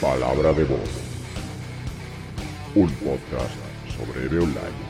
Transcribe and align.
Palabra 0.00 0.54
de 0.54 0.64
voz. 0.64 0.90
Un 2.74 2.88
podcast 3.04 3.54
sobre 3.94 4.24
EVE 4.24 4.38
Online. 4.38 4.89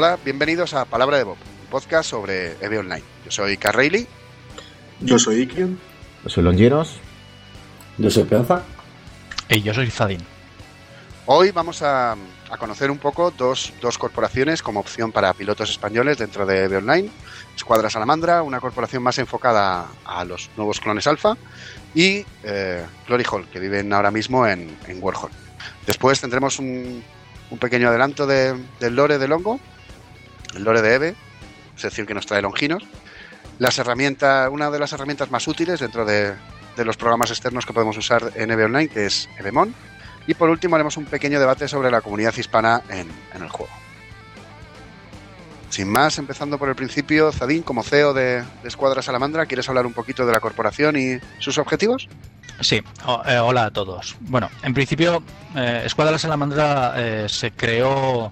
Hola, 0.00 0.16
bienvenidos 0.24 0.74
a 0.74 0.84
Palabra 0.84 1.18
de 1.18 1.24
Bob, 1.24 1.38
un 1.60 1.66
podcast 1.70 2.08
sobre 2.08 2.52
EVE 2.64 2.78
Online. 2.78 3.02
Yo 3.24 3.32
soy 3.32 3.56
Carreilly. 3.56 4.06
Yo 5.00 5.18
soy 5.18 5.40
Ikion. 5.40 5.76
Yo 6.22 6.30
soy 6.30 6.44
Longinos. 6.44 7.00
Yo 7.96 8.08
soy 8.08 8.22
Peonza. 8.22 8.62
Y 9.48 9.60
yo 9.60 9.74
soy 9.74 9.90
Zadin. 9.90 10.20
Hoy 11.26 11.50
vamos 11.50 11.82
a, 11.82 12.12
a 12.12 12.56
conocer 12.60 12.92
un 12.92 12.98
poco 12.98 13.32
dos, 13.32 13.72
dos, 13.80 13.98
corporaciones 13.98 14.62
como 14.62 14.78
opción 14.78 15.10
para 15.10 15.34
pilotos 15.34 15.68
españoles 15.68 16.16
dentro 16.16 16.46
de 16.46 16.62
EVE 16.62 16.76
Online. 16.76 17.10
Escuadra 17.56 17.90
Salamandra, 17.90 18.44
una 18.44 18.60
corporación 18.60 19.02
más 19.02 19.18
enfocada 19.18 19.88
a 20.04 20.24
los 20.24 20.48
nuevos 20.56 20.78
clones 20.78 21.08
alfa, 21.08 21.36
y 21.92 22.24
eh, 22.44 22.86
Glory 23.08 23.24
Hall, 23.28 23.48
que 23.48 23.58
viven 23.58 23.92
ahora 23.92 24.12
mismo 24.12 24.46
en, 24.46 24.78
en 24.86 25.02
Warhol. 25.02 25.32
Después 25.88 26.20
tendremos 26.20 26.60
un, 26.60 27.02
un 27.50 27.58
pequeño 27.58 27.88
adelanto 27.88 28.28
de, 28.28 28.54
del 28.78 28.94
lore 28.94 29.18
de 29.18 29.26
Longo, 29.26 29.58
el 30.58 30.64
lore 30.64 30.82
de 30.82 30.94
EVE, 30.94 31.14
sección 31.76 32.06
que 32.06 32.14
nos 32.14 32.26
trae 32.26 32.42
Longinos. 32.42 32.84
Las 33.58 33.78
herramientas, 33.78 34.48
una 34.52 34.70
de 34.70 34.78
las 34.78 34.92
herramientas 34.92 35.30
más 35.30 35.48
útiles 35.48 35.80
dentro 35.80 36.04
de, 36.04 36.34
los 36.76 36.96
programas 36.96 37.30
externos 37.30 37.66
que 37.66 37.72
podemos 37.72 37.96
usar 37.96 38.32
en 38.36 38.50
EVE 38.50 38.64
Online, 38.64 38.88
que 38.88 39.06
es 39.06 39.28
EVEMON. 39.38 39.74
Y 40.28 40.34
por 40.34 40.50
último 40.50 40.76
haremos 40.76 40.96
un 40.96 41.06
pequeño 41.06 41.40
debate 41.40 41.66
sobre 41.66 41.90
la 41.90 42.00
comunidad 42.02 42.36
hispana 42.36 42.82
en, 42.88 43.08
el 43.34 43.48
juego. 43.48 43.72
Sin 45.70 45.88
más, 45.88 46.18
empezando 46.18 46.58
por 46.58 46.68
el 46.68 46.76
principio, 46.76 47.32
Zadín, 47.32 47.62
como 47.62 47.82
CEO 47.82 48.14
de, 48.14 48.44
Escuadra 48.62 49.02
Salamandra, 49.02 49.46
¿quieres 49.46 49.68
hablar 49.68 49.86
un 49.86 49.92
poquito 49.92 50.24
de 50.26 50.32
la 50.32 50.40
corporación 50.40 50.96
y 50.96 51.18
sus 51.40 51.58
objetivos? 51.58 52.08
Sí, 52.60 52.82
eh, 53.26 53.38
hola 53.38 53.66
a 53.66 53.70
todos. 53.70 54.16
Bueno, 54.20 54.50
en 54.62 54.74
principio, 54.74 55.22
eh, 55.56 55.82
Escuadra 55.84 56.18
Salamandra 56.18 56.94
eh, 56.96 57.28
se 57.28 57.52
creó 57.52 58.30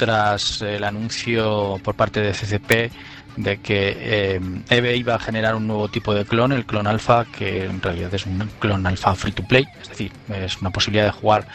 tras 0.00 0.62
el 0.62 0.82
anuncio 0.84 1.78
por 1.84 1.94
parte 1.94 2.22
de 2.22 2.32
CCP 2.32 2.90
de 3.36 3.58
que 3.58 3.94
eh, 3.98 4.40
EVE 4.70 4.96
iba 4.96 5.14
a 5.14 5.18
generar 5.18 5.54
un 5.54 5.66
nuevo 5.66 5.88
tipo 5.88 6.14
de 6.14 6.24
clon, 6.24 6.52
el 6.52 6.64
clon 6.64 6.86
alfa, 6.86 7.26
que 7.26 7.66
en 7.66 7.82
realidad 7.82 8.14
es 8.14 8.24
un 8.24 8.50
clon 8.60 8.86
alfa 8.86 9.14
free 9.14 9.32
to 9.32 9.42
play, 9.42 9.66
es 9.82 9.90
decir, 9.90 10.10
es 10.30 10.56
una 10.62 10.70
posibilidad 10.70 11.04
de 11.04 11.10
jugar 11.10 11.46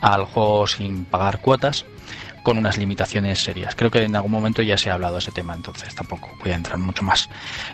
al 0.00 0.24
juego 0.24 0.68
sin 0.68 1.04
pagar 1.04 1.40
cuotas 1.40 1.84
con 2.44 2.58
unas 2.58 2.78
limitaciones 2.78 3.42
serias. 3.42 3.74
Creo 3.74 3.90
que 3.90 4.04
en 4.04 4.14
algún 4.14 4.30
momento 4.30 4.62
ya 4.62 4.78
se 4.78 4.88
ha 4.88 4.94
hablado 4.94 5.14
de 5.14 5.18
ese 5.18 5.32
tema, 5.32 5.54
entonces 5.54 5.92
tampoco 5.92 6.30
voy 6.40 6.52
a 6.52 6.54
entrar 6.54 6.78
mucho 6.78 7.02
más. 7.02 7.28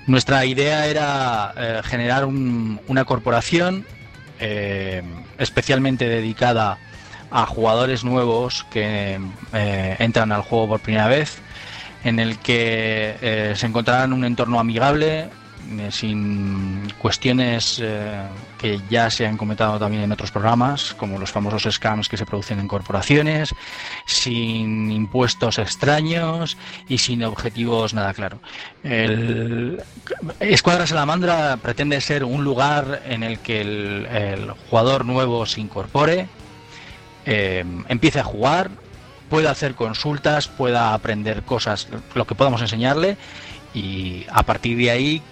Nuestra 0.06 0.46
idea 0.46 0.86
era 0.86 1.52
eh, 1.58 1.82
generar 1.84 2.24
un, 2.24 2.80
una 2.88 3.04
corporación 3.04 3.84
eh, 4.40 5.02
especialmente 5.36 6.08
dedicada 6.08 6.78
a 7.30 7.46
jugadores 7.46 8.04
nuevos 8.04 8.64
que 8.70 9.18
eh, 9.52 9.96
entran 9.98 10.32
al 10.32 10.42
juego 10.42 10.68
por 10.68 10.80
primera 10.80 11.08
vez, 11.08 11.38
en 12.04 12.18
el 12.18 12.38
que 12.38 13.16
eh, 13.20 13.52
se 13.56 13.66
encontrarán 13.66 14.12
un 14.12 14.24
entorno 14.24 14.60
amigable, 14.60 15.28
eh, 15.68 15.88
sin 15.90 16.92
cuestiones 16.98 17.82
que 18.56 18.80
ya 18.88 19.10
se 19.10 19.26
han 19.26 19.36
comentado 19.36 19.78
también 19.80 20.04
en 20.04 20.12
otros 20.12 20.30
programas, 20.30 20.94
como 20.94 21.18
los 21.18 21.32
famosos 21.32 21.64
scams 21.74 22.08
que 22.08 22.16
se 22.16 22.24
producen 22.24 22.60
en 22.60 22.68
corporaciones, 22.68 23.52
sin 24.06 24.92
impuestos 24.92 25.58
extraños 25.58 26.56
y 26.88 26.98
sin 26.98 27.24
objetivos 27.24 27.94
nada 27.94 28.14
claro. 28.14 28.38
El 28.84 29.82
Escuadra 30.38 30.86
Salamandra 30.86 31.56
pretende 31.56 32.00
ser 32.00 32.22
un 32.22 32.44
lugar 32.44 33.02
en 33.04 33.24
el 33.24 33.40
que 33.40 33.60
el 33.60 34.52
jugador 34.70 35.04
nuevo 35.04 35.44
se 35.46 35.60
incorpore, 35.60 36.28
eh, 37.26 37.64
empiece 37.88 38.20
a 38.20 38.24
jugar, 38.24 38.70
pueda 39.28 39.50
hacer 39.50 39.74
consultas, 39.74 40.48
pueda 40.48 40.94
aprender 40.94 41.42
cosas, 41.42 41.88
lo 42.14 42.26
que 42.26 42.34
podamos 42.34 42.60
enseñarle 42.60 43.16
y 43.74 44.24
a 44.30 44.42
partir 44.44 44.78
de 44.78 44.90
ahí 44.90 45.22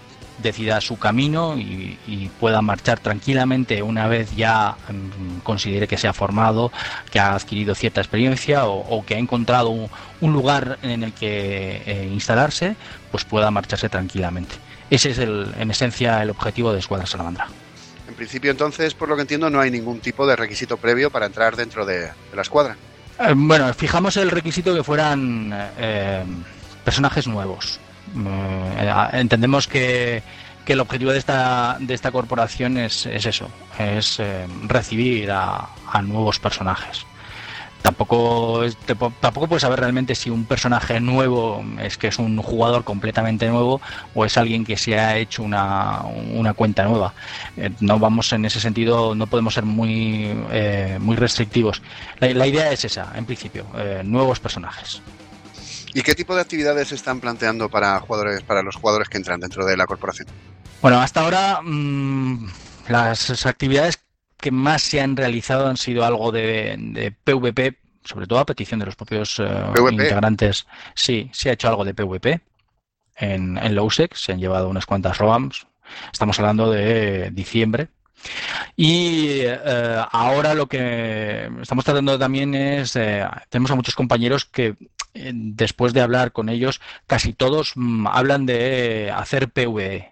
decida 0.42 0.80
su 0.80 0.98
camino 0.98 1.56
y, 1.56 2.30
pueda 2.40 2.60
marchar 2.60 2.98
tranquilamente 2.98 3.82
una 3.82 4.08
vez 4.08 4.34
ya 4.34 4.76
um, 4.90 5.40
considere 5.40 5.86
que 5.86 5.96
se 5.96 6.08
ha 6.08 6.12
formado, 6.12 6.72
que 7.10 7.20
ha 7.20 7.34
adquirido 7.34 7.74
cierta 7.74 8.00
experiencia 8.00 8.66
o, 8.66 9.04
que 9.06 9.14
ha 9.14 9.18
encontrado 9.18 9.70
un, 9.70 9.88
un, 10.20 10.32
lugar 10.32 10.78
en 10.82 11.04
el 11.04 11.12
que 11.12 11.82
eh, 11.86 12.10
instalarse, 12.12 12.76
pues 13.10 13.24
pueda 13.24 13.50
marcharse 13.50 13.88
tranquilamente. 13.88 14.56
Ese 14.90 15.10
es 15.10 15.18
el, 15.18 15.54
en 15.58 15.70
esencia 15.70 16.22
el 16.22 16.30
objetivo 16.30 16.72
de 16.72 16.80
Escuadra 16.80 17.06
Salamandra. 17.06 17.46
En 18.14 18.18
principio, 18.18 18.52
entonces, 18.52 18.94
por 18.94 19.08
lo 19.08 19.16
que 19.16 19.22
entiendo, 19.22 19.50
no 19.50 19.58
hay 19.58 19.72
ningún 19.72 19.98
tipo 19.98 20.24
de 20.24 20.36
requisito 20.36 20.76
previo 20.76 21.10
para 21.10 21.26
entrar 21.26 21.56
dentro 21.56 21.84
de, 21.84 22.10
la 22.32 22.42
escuadra. 22.42 22.76
Eh, 23.18 23.32
bueno, 23.34 23.74
fijamos 23.74 24.16
el 24.16 24.30
requisito 24.30 24.72
que 24.72 24.84
fueran 24.84 25.50
eh, 25.76 26.22
personajes 26.84 27.26
nuevos. 27.26 27.80
Eh, 28.16 29.08
entendemos 29.14 29.66
que, 29.66 30.22
que, 30.64 30.74
el 30.74 30.80
objetivo 30.80 31.10
de 31.10 31.18
esta, 31.18 31.76
de 31.80 31.92
esta 31.92 32.12
corporación 32.12 32.76
es, 32.78 33.04
es 33.06 33.26
eso, 33.26 33.50
es 33.80 34.20
eh, 34.20 34.46
recibir 34.68 35.32
a, 35.32 35.68
nuevos 36.04 36.38
personajes. 36.38 37.04
Tampoco, 37.84 38.62
tampoco 39.20 39.46
puedes 39.46 39.60
saber 39.60 39.78
realmente 39.78 40.14
si 40.14 40.30
un 40.30 40.46
personaje 40.46 41.00
nuevo 41.00 41.62
es 41.82 41.98
que 41.98 42.06
es 42.06 42.18
un 42.18 42.38
jugador 42.38 42.82
completamente 42.82 43.46
nuevo 43.46 43.78
o 44.14 44.24
es 44.24 44.38
alguien 44.38 44.64
que 44.64 44.78
se 44.78 44.98
ha 44.98 45.18
hecho 45.18 45.42
una, 45.42 46.00
una 46.32 46.54
cuenta 46.54 46.84
nueva. 46.84 47.12
Eh, 47.58 47.68
no 47.80 47.98
vamos 47.98 48.32
en 48.32 48.46
ese 48.46 48.58
sentido, 48.58 49.14
no 49.14 49.26
podemos 49.26 49.52
ser 49.52 49.64
muy, 49.66 50.34
eh, 50.50 50.96
muy 50.98 51.14
restrictivos. 51.16 51.82
La, 52.20 52.30
la, 52.32 52.46
idea 52.46 52.72
es 52.72 52.86
esa, 52.86 53.12
en 53.16 53.26
principio, 53.26 53.66
eh, 53.76 54.00
nuevos 54.02 54.40
personajes. 54.40 55.02
¿Y 55.92 56.00
qué 56.00 56.14
tipo 56.14 56.34
de 56.34 56.40
actividades 56.40 56.88
se 56.88 56.94
están 56.94 57.20
planteando 57.20 57.68
para 57.68 58.00
jugadores, 58.00 58.42
para 58.44 58.62
los 58.62 58.76
jugadores 58.76 59.10
que 59.10 59.18
entran 59.18 59.40
dentro 59.40 59.66
de 59.66 59.76
la 59.76 59.84
corporación? 59.84 60.26
Bueno, 60.80 61.02
hasta 61.02 61.20
ahora 61.20 61.60
mmm, 61.62 62.48
las 62.88 63.44
actividades 63.44 64.03
que 64.44 64.50
más 64.50 64.82
se 64.82 65.00
han 65.00 65.16
realizado 65.16 65.68
han 65.68 65.78
sido 65.78 66.04
algo 66.04 66.30
de, 66.30 66.76
de 66.78 67.10
PvP, 67.12 67.78
sobre 68.04 68.26
todo 68.26 68.40
a 68.40 68.44
petición 68.44 68.78
de 68.78 68.84
los 68.84 68.94
propios 68.94 69.38
uh, 69.38 69.88
integrantes. 69.90 70.66
Sí, 70.94 71.30
se 71.32 71.48
ha 71.48 71.54
hecho 71.54 71.66
algo 71.68 71.82
de 71.82 71.94
PvP 71.94 72.42
en, 73.16 73.56
en 73.56 73.74
Lowsec, 73.74 74.14
se 74.14 74.32
han 74.32 74.40
llevado 74.40 74.68
unas 74.68 74.84
cuantas 74.84 75.16
ROAMs. 75.16 75.66
Estamos 76.12 76.38
hablando 76.38 76.70
de 76.70 77.30
diciembre. 77.30 77.88
Y 78.76 79.40
eh, 79.40 80.02
ahora 80.10 80.54
lo 80.54 80.66
que 80.66 81.50
estamos 81.60 81.84
tratando 81.84 82.18
también 82.18 82.54
es, 82.54 82.96
eh, 82.96 83.24
tenemos 83.48 83.70
a 83.70 83.76
muchos 83.76 83.94
compañeros 83.94 84.44
que 84.44 84.76
eh, 85.14 85.32
después 85.34 85.92
de 85.92 86.00
hablar 86.00 86.32
con 86.32 86.48
ellos, 86.48 86.80
casi 87.06 87.32
todos 87.32 87.72
mmm, 87.76 88.06
hablan 88.06 88.46
de 88.46 89.12
hacer 89.14 89.50
PvE, 89.50 90.10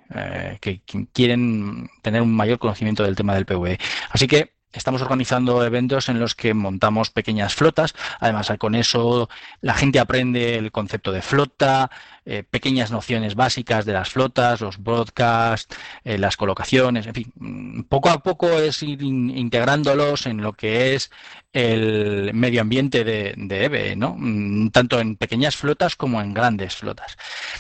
que, 0.61 0.81
que, 0.85 1.06
quieren 1.12 1.88
tener 2.03 2.23
un 2.23 2.35
mayor 2.35 2.59
conocimiento 2.59 3.03
del 3.03 3.17
tema 3.17 3.35
del 3.35 3.47
PvE. 3.47 3.79
Así 4.11 4.26
que 4.29 4.53
estamos 4.73 5.03
organizando 5.03 5.64
eventos 5.64 6.09
en 6.09 6.19
los 6.19 6.35
que 6.35 6.55
montamos 6.55 7.11
pequeñas 7.11 7.55
flotas. 7.55 7.94
Además, 8.20 8.53
con 8.59 8.75
eso 8.75 9.29
la 9.61 9.75
gente 9.75 10.00
aprende 10.00 10.56
el 10.56 10.73
concepto 10.73 11.12
de 11.12 11.23
flota, 11.23 11.91
eh, 12.24 12.44
pequeñas 12.48 12.90
nociones 12.90 13.34
básicas 13.34 13.84
de 13.84 13.92
las 13.92 14.10
flotas, 14.10 14.60
los 14.60 14.82
broadcasts, 14.82 15.76
eh, 16.04 16.19
las 16.19 16.36
colocaciones, 16.36 17.06
en 17.06 17.14
fin, 17.14 17.86
poco 17.88 18.10
a 18.10 18.22
poco 18.22 18.48
es 18.58 18.82
ir 18.82 19.02
in 19.02 19.30
integrándolos 19.30 20.26
en 20.26 20.40
lo 20.40 20.52
que 20.52 20.94
es 20.94 21.10
el 21.52 22.32
medio 22.32 22.62
ambiente 22.62 23.04
de, 23.04 23.34
de 23.36 23.64
EVE, 23.64 23.96
¿no? 23.96 24.14
Mm, 24.19 24.70
tanto 24.70 25.00
en 25.00 25.16
pequeñas 25.16 25.56
flotas 25.56 25.96
como 25.96 26.20
en 26.20 26.32
grandes 26.32 26.76
flotas. 26.76 27.16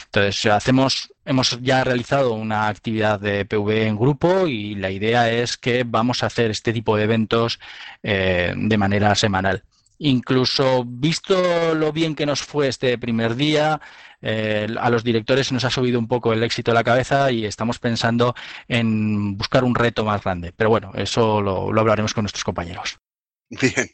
Entonces, 0.06 0.46
hacemos, 0.46 1.12
hemos 1.24 1.60
ya 1.60 1.84
realizado 1.84 2.32
una 2.34 2.68
actividad 2.68 3.20
de 3.20 3.44
PV 3.44 3.86
en 3.88 3.96
grupo 3.96 4.46
y 4.46 4.76
la 4.76 4.90
idea 4.90 5.30
es 5.30 5.56
que 5.56 5.84
vamos 5.84 6.22
a 6.22 6.26
hacer 6.26 6.50
este 6.50 6.72
tipo 6.72 6.96
de 6.96 7.04
eventos 7.04 7.58
eh, 8.02 8.54
de 8.56 8.78
manera 8.78 9.14
semanal. 9.14 9.64
Incluso 10.04 10.84
visto 10.84 11.76
lo 11.76 11.92
bien 11.92 12.16
que 12.16 12.26
nos 12.26 12.42
fue 12.42 12.66
este 12.66 12.98
primer 12.98 13.36
día, 13.36 13.80
eh, 14.20 14.66
a 14.80 14.90
los 14.90 15.04
directores 15.04 15.52
nos 15.52 15.64
ha 15.64 15.70
subido 15.70 15.96
un 15.96 16.08
poco 16.08 16.32
el 16.32 16.42
éxito 16.42 16.72
a 16.72 16.74
la 16.74 16.82
cabeza 16.82 17.30
y 17.30 17.44
estamos 17.44 17.78
pensando 17.78 18.34
en 18.66 19.38
buscar 19.38 19.62
un 19.62 19.76
reto 19.76 20.04
más 20.04 20.24
grande. 20.24 20.52
Pero 20.56 20.70
bueno, 20.70 20.90
eso 20.96 21.40
lo, 21.40 21.68
hablaremos 21.78 22.14
con 22.14 22.24
nuestros 22.24 22.42
compañeros. 22.42 22.98
Bien. 23.48 23.92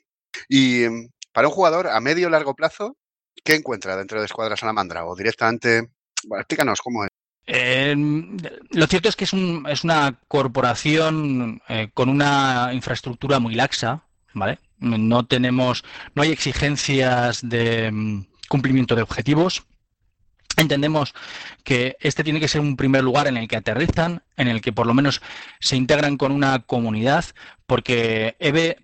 Y 0.48 0.84
em, 0.84 1.10
para 1.30 1.48
un 1.48 1.52
jugador 1.52 1.88
a 1.88 2.00
medio 2.00 2.28
o 2.28 2.30
largo 2.30 2.54
plazo, 2.54 2.96
¿qué 3.44 3.56
encuentra 3.56 3.94
dentro 3.94 4.18
de 4.18 4.24
Escuadra 4.24 4.56
Salamandra? 4.56 5.04
O 5.04 5.14
directamente, 5.14 5.90
bueno, 6.24 6.40
explícanos 6.40 6.80
cómo 6.80 7.04
es. 7.04 7.10
Em, 7.44 8.38
lo 8.70 8.86
cierto 8.86 9.10
es 9.10 9.16
que 9.16 9.24
es, 9.24 9.34
es 9.34 9.84
una 9.84 10.18
corporación 10.26 11.60
eh, 11.68 11.90
con 11.92 12.08
una 12.08 12.70
infraestructura 12.72 13.40
muy 13.40 13.54
laxa, 13.54 14.06
¿vale? 14.32 14.58
No 14.80 15.26
tenemos, 15.26 15.84
no 16.14 16.22
hay 16.22 16.30
exigencias 16.30 17.40
de 17.48 17.90
mm, 17.90 18.24
cumplimiento 18.48 18.94
de 18.94 19.02
objetivos. 19.02 19.64
Entendemos 20.56 21.14
que 21.62 21.96
este 22.00 22.24
tiene 22.24 22.40
que 22.40 22.48
ser 22.48 22.60
un 22.60 22.76
primer 22.76 23.04
lugar 23.04 23.28
en 23.28 23.36
el 23.36 23.46
que 23.46 23.56
aterrizan, 23.56 24.22
en 24.36 24.48
el 24.48 24.60
que 24.60 24.72
por 24.72 24.86
lo 24.86 24.94
menos 24.94 25.22
se 25.60 25.76
integran 25.76 26.16
con 26.16 26.32
una 26.32 26.58
comunidad, 26.60 27.24
porque 27.66 28.36
EVE, 28.40 28.78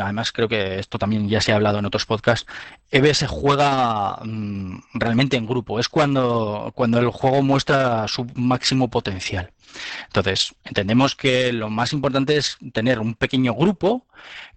además 0.00 0.32
creo 0.32 0.48
que 0.48 0.80
esto 0.80 0.98
también 0.98 1.28
ya 1.28 1.40
se 1.40 1.52
ha 1.52 1.56
hablado 1.56 1.78
en 1.78 1.84
otros 1.84 2.06
podcasts, 2.06 2.50
EVE 2.90 3.14
se 3.14 3.28
juega 3.28 4.18
mm, 4.24 4.78
realmente 4.94 5.36
en 5.36 5.46
grupo, 5.46 5.78
es 5.78 5.88
cuando, 5.88 6.72
cuando 6.74 6.98
el 6.98 7.10
juego 7.10 7.42
muestra 7.42 8.08
su 8.08 8.26
máximo 8.34 8.88
potencial. 8.90 9.52
Entonces, 10.06 10.54
entendemos 10.64 11.14
que 11.14 11.52
lo 11.52 11.70
más 11.70 11.92
importante 11.92 12.36
es 12.36 12.58
tener 12.72 12.98
un 12.98 13.14
pequeño 13.14 13.54
grupo 13.54 14.06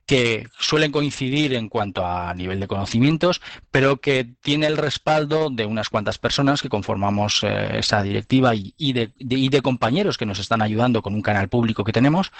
que 0.06 0.48
suelen 0.60 0.92
coincidir 0.92 1.54
en 1.54 1.68
cuanto 1.68 2.06
a 2.06 2.34
nivel 2.36 2.60
de 2.60 2.68
conocimientos, 2.68 3.42
pero 3.72 3.98
que 3.98 4.24
tiene 4.42 4.68
el 4.68 4.78
respaldo 4.78 5.50
de 5.50 5.66
unas 5.66 5.90
cuantas 5.90 6.20
personas 6.20 6.62
que 6.62 6.70
conformamos 6.70 7.44
eh, 7.44 7.80
esa 7.80 8.04
directiva 8.04 8.54
y, 8.54 8.94
de, 8.94 9.62
compañeros 9.64 10.18
que 10.18 10.28
nos 10.28 10.38
están 10.38 10.62
ayudando 10.62 11.02
con 11.02 11.16
un 11.16 11.22
canal 11.22 11.50
público 11.50 11.84
que 11.84 11.92
tenemos 11.92 12.32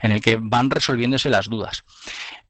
en 0.00 0.12
el 0.12 0.20
que 0.20 0.36
van 0.40 0.70
resolviéndose 0.70 1.30
las 1.30 1.48
dudas. 1.48 1.84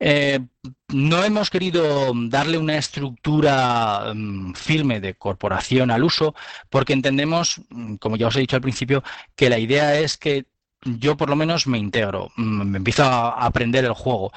Eh, 0.01 0.41
no 0.89 1.23
hemos 1.25 1.51
querido 1.51 2.13
darle 2.15 2.59
una 2.59 2.77
estructura 2.77 4.13
mm, 4.15 4.55
firme 4.55 5.01
de 5.01 5.15
corporación 5.15 5.91
al 5.91 6.05
uso 6.05 6.35
porque 6.71 6.93
entendemos, 6.93 7.61
mm, 7.71 7.97
como 7.97 8.17
ya 8.17 8.29
os 8.29 8.37
he 8.37 8.41
dicho 8.41 8.57
al 8.57 8.63
principio, 8.63 9.03
que 9.37 9.51
la 9.51 9.59
idea 9.59 9.99
es 9.99 10.17
que 10.17 10.47
yo 10.85 11.17
por 11.17 11.31
lo 11.31 11.37
menos 11.37 11.67
me 11.67 11.79
integro, 11.79 12.31
mm, 12.37 12.63
me 12.63 12.79
empiezo 12.79 13.05
a 13.05 13.45
aprender 13.47 13.85
el 13.85 13.93
juego, 13.93 14.33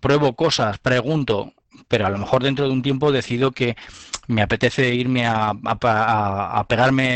pruebo 0.00 0.34
cosas, 0.36 0.78
pregunto, 0.78 1.54
pero 1.88 2.06
a 2.06 2.10
lo 2.10 2.18
mejor 2.18 2.42
dentro 2.42 2.66
de 2.66 2.72
un 2.72 2.82
tiempo 2.82 3.12
decido 3.12 3.52
que 3.52 3.76
me 4.28 4.42
apetece 4.42 4.94
irme 4.94 5.26
a, 5.26 5.54
pegarme 6.68 7.08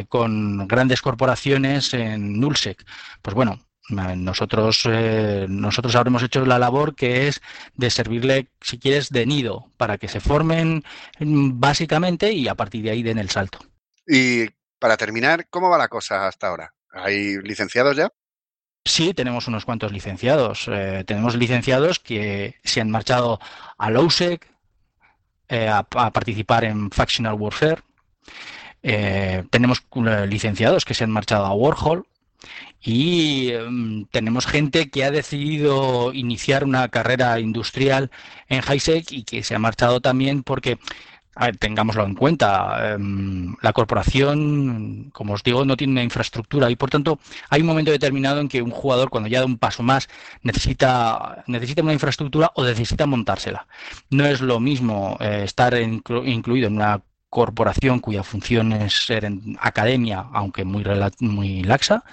eh, 0.00 0.06
con 0.08 0.68
grandes 0.68 1.02
corporaciones 1.02 1.94
en 1.94 2.38
Nullsec. 2.40 2.84
Pues 3.22 3.34
bueno, 3.34 3.58
nosotros, 3.88 4.82
eh, 4.90 5.46
nosotros 5.48 5.94
habremos 5.96 6.22
hecho 6.22 6.44
la 6.44 6.58
labor 6.58 6.94
que 6.94 7.28
es 7.28 7.40
de 7.74 7.90
servirle, 7.90 8.48
si 8.60 8.78
quieres, 8.78 9.10
de 9.10 9.26
nido, 9.26 9.70
para 9.76 9.98
que 9.98 10.08
se 10.08 10.20
formen 10.20 10.84
mm, 11.18 11.58
básicamente 11.58 12.32
y 12.32 12.48
a 12.48 12.54
partir 12.54 12.82
de 12.82 12.90
ahí 12.90 13.02
den 13.02 13.18
el 13.18 13.30
salto. 13.30 13.58
Y 14.06 14.46
para 14.78 14.96
terminar, 14.96 15.46
¿cómo 15.50 15.70
va 15.70 15.78
la 15.78 15.88
cosa 15.88 16.26
hasta 16.26 16.48
ahora? 16.48 16.74
¿Hay 16.92 17.38
licenciados 17.42 17.96
ya? 17.96 18.10
Sí, 18.84 19.12
tenemos 19.12 19.46
unos 19.48 19.66
cuantos 19.66 19.92
licenciados. 19.92 20.66
Eh, 20.68 21.04
tenemos 21.06 21.36
licenciados 21.36 21.98
que 21.98 22.56
se 22.64 22.80
han 22.80 22.90
marchado 22.90 23.38
a 23.76 23.90
LOSEC 23.90 24.50
eh, 25.48 25.68
a, 25.68 25.82
participar 25.82 26.64
en 26.64 26.90
Factional 26.90 27.34
Warfare. 27.34 27.82
Eh, 28.82 29.44
tenemos 29.50 29.84
licenciados 30.26 30.84
que 30.86 30.94
se 30.94 31.04
han 31.04 31.10
marchado 31.10 31.44
a 31.44 31.52
Warhol. 31.52 32.06
Y 32.80 33.50
em, 33.50 34.06
tenemos 34.06 34.46
gente 34.46 34.90
que 34.90 35.04
ha 35.04 35.10
decidido 35.10 36.12
iniciar 36.14 36.64
una 36.64 36.88
carrera 36.88 37.40
industrial 37.40 38.10
en 38.48 38.62
HiSec 38.62 39.12
y 39.12 39.24
que 39.24 39.42
se 39.42 39.54
ha 39.54 39.58
marchado 39.58 40.00
también 40.00 40.42
porque 40.42 40.78
a 41.38 41.52
tengámoslo 41.52 42.04
en 42.04 42.14
cuenta. 42.14 42.94
Em, 42.94 43.54
la 43.62 43.72
corporación, 43.72 45.10
como 45.12 45.34
os 45.34 45.42
digo, 45.42 45.64
no 45.64 45.76
tiene 45.76 45.92
una 45.92 46.02
infraestructura 46.02 46.70
y 46.70 46.76
por 46.76 46.90
tanto 46.90 47.18
hay 47.48 47.60
un 47.60 47.68
momento 47.68 47.90
determinado 47.92 48.40
en 48.40 48.48
que 48.48 48.60
un 48.62 48.70
jugador, 48.70 49.08
cuando 49.10 49.28
ya 49.28 49.40
da 49.40 49.46
un 49.46 49.58
paso 49.58 49.82
más, 49.82 50.08
necesita, 50.42 51.44
necesita 51.46 51.82
una 51.82 51.92
infraestructura 51.92 52.50
o 52.54 52.64
necesita 52.64 53.06
montársela. 53.06 53.66
No 54.10 54.26
es 54.26 54.40
lo 54.40 54.60
mismo 54.60 55.16
eh, 55.20 55.42
estar 55.44 55.74
incluido 55.78 56.66
en 56.66 56.76
una 56.76 57.02
corporación 57.28 58.00
cuya 58.00 58.22
función 58.22 58.72
es 58.72 59.06
ser 59.06 59.24
en 59.24 59.56
academia, 59.60 60.26
aunque 60.32 60.64
muy, 60.64 60.84
muy 61.20 61.62
laxa, 61.62 62.04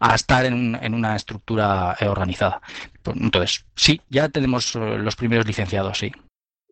a 0.00 0.14
estar 0.14 0.44
en, 0.44 0.78
en 0.80 0.94
una 0.94 1.16
estructura 1.16 1.96
eh, 2.00 2.08
organizada. 2.08 2.60
Entonces, 3.04 3.66
sí, 3.76 4.00
ya 4.08 4.28
tenemos 4.28 4.74
eh, 4.76 4.98
los 4.98 5.16
primeros 5.16 5.46
licenciados, 5.46 5.98
sí. 5.98 6.12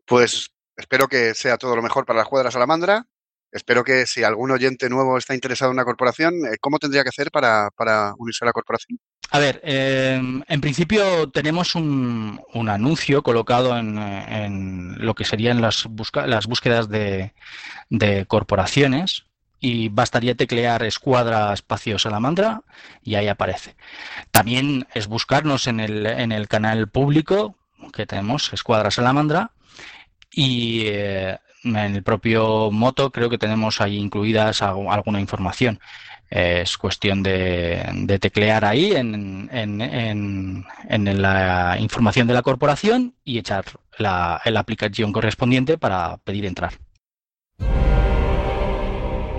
Pues 0.06 0.50
Espero 0.80 1.08
que 1.08 1.34
sea 1.34 1.58
todo 1.58 1.76
lo 1.76 1.82
mejor 1.82 2.06
para 2.06 2.16
la 2.16 2.22
Escuadra 2.22 2.50
Salamandra. 2.50 3.06
Espero 3.52 3.84
que 3.84 4.06
si 4.06 4.24
algún 4.24 4.50
oyente 4.50 4.88
nuevo 4.88 5.18
está 5.18 5.34
interesado 5.34 5.70
en 5.70 5.76
una 5.76 5.84
corporación, 5.84 6.34
eh, 6.46 6.56
¿cómo 6.58 6.78
tendría 6.78 7.02
que 7.02 7.10
hacer 7.10 7.30
para, 7.30 7.68
unirse 8.16 8.42
a 8.42 8.46
la 8.46 8.52
corporación? 8.54 8.98
A 9.32 9.38
ver, 9.38 9.60
em, 9.62 10.42
en 10.48 10.60
principio 10.60 11.30
tenemos 11.30 11.74
un, 11.76 12.40
anuncio 12.68 13.22
colocado 13.22 13.76
en, 13.78 14.96
lo 14.98 15.14
que 15.14 15.24
serían 15.24 15.60
las, 15.60 15.88
las 16.26 16.46
búsquedas 16.46 16.88
de, 16.88 17.32
corporaciones 18.26 19.26
y 19.60 19.88
bastaría 19.88 20.34
teclear 20.34 20.82
Escuadra 20.82 21.52
Espacio 21.52 21.98
Salamandra 21.98 22.62
y 23.04 23.14
ahí 23.14 23.28
aparece. 23.28 23.76
También 24.32 24.88
es 24.94 25.06
buscarnos 25.06 25.66
en 25.68 25.80
el, 25.80 26.06
en 26.06 26.32
el 26.32 26.48
canal 26.48 26.88
público 26.88 27.56
que 27.92 28.06
tenemos, 28.06 28.52
Escuadra 28.52 28.90
Salamandra, 28.90 29.52
y 30.32 30.86
eh, 30.86 31.38
en 31.64 31.76
el 31.76 32.02
propio 32.02 32.70
moto 32.70 33.10
creo 33.10 33.28
que 33.30 33.38
tenemos 33.38 33.80
ahí 33.80 33.96
incluidas 33.96 34.62
alguna 34.62 35.20
información. 35.20 35.80
Es 36.30 36.78
cuestión 36.78 37.24
de, 37.24 38.18
teclear 38.20 38.64
ahí 38.64 38.94
en, 38.94 39.48
la 40.88 41.76
información 41.80 42.28
de 42.28 42.34
la 42.34 42.42
corporación 42.42 43.16
y 43.24 43.38
echar 43.38 43.64
la, 43.98 44.40
la 44.44 44.60
aplicación 44.60 45.12
correspondiente 45.12 45.76
para 45.76 46.18
pedir 46.18 46.46
entrar. 46.46 46.74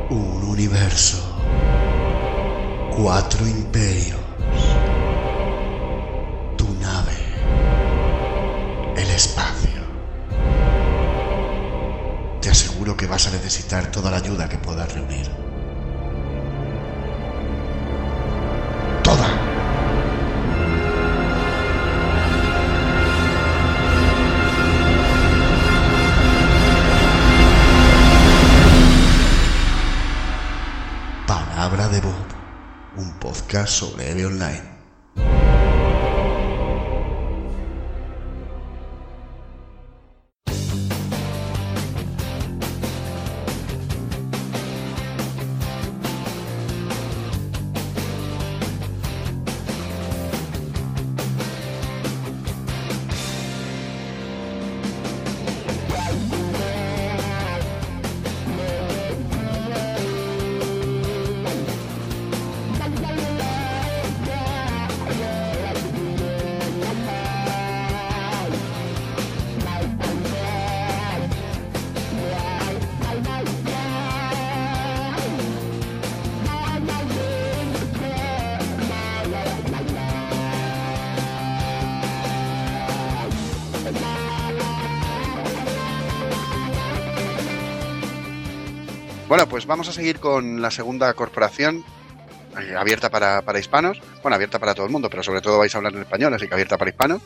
Un 0.09 0.43
universo. 0.43 1.17
Cuatro 2.91 3.47
imperios. 3.47 4.19
Tu 6.57 6.67
nave. 6.81 7.13
El 8.97 9.09
espacio. 9.11 9.81
Te 12.41 12.49
aseguro 12.49 12.97
que 12.97 13.07
vas 13.07 13.27
a 13.27 13.31
necesitar 13.31 13.89
toda 13.91 14.11
la 14.11 14.17
ayuda 14.17 14.49
que 14.49 14.57
puedas 14.57 14.93
reunir. 14.93 15.50
Palabra 31.27 31.87
de 31.89 32.01
Bob, 32.01 32.13
un 32.97 33.11
podcast 33.19 33.73
sobre 33.73 34.11
EVE 34.11 34.25
Online. 34.25 35.50
Bueno, 89.31 89.47
pues 89.47 89.65
vamos 89.65 89.87
a 89.87 89.93
seguir 89.93 90.19
con 90.19 90.61
la 90.61 90.69
segunda 90.71 91.13
corporación 91.13 91.85
eh, 92.61 92.75
abierta 92.75 93.09
para, 93.09 93.41
para 93.43 93.59
hispanos, 93.59 94.01
bueno, 94.21 94.35
abierta 94.35 94.59
para 94.59 94.75
todo 94.75 94.85
el 94.85 94.91
mundo, 94.91 95.09
pero 95.09 95.23
sobre 95.23 95.39
todo 95.39 95.57
vais 95.57 95.73
a 95.73 95.77
hablar 95.77 95.93
en 95.93 96.01
español, 96.01 96.33
así 96.33 96.49
que 96.49 96.53
abierta 96.53 96.77
para 96.77 96.91
hispanos, 96.91 97.21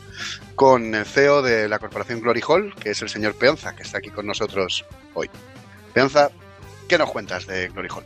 con 0.54 0.94
el 0.94 1.04
CEO 1.04 1.42
de 1.42 1.68
la 1.68 1.80
corporación 1.80 2.20
Glory 2.20 2.42
Hall, 2.46 2.72
que 2.76 2.90
es 2.90 3.02
el 3.02 3.08
señor 3.08 3.34
Peonza, 3.34 3.74
que 3.74 3.82
está 3.82 3.98
aquí 3.98 4.10
con 4.10 4.24
nosotros 4.24 4.84
hoy. 5.14 5.28
Peonza, 5.94 6.30
¿qué 6.86 6.96
nos 6.96 7.10
cuentas 7.10 7.44
de 7.48 7.66
Glory 7.70 7.88
Hall? 7.88 8.04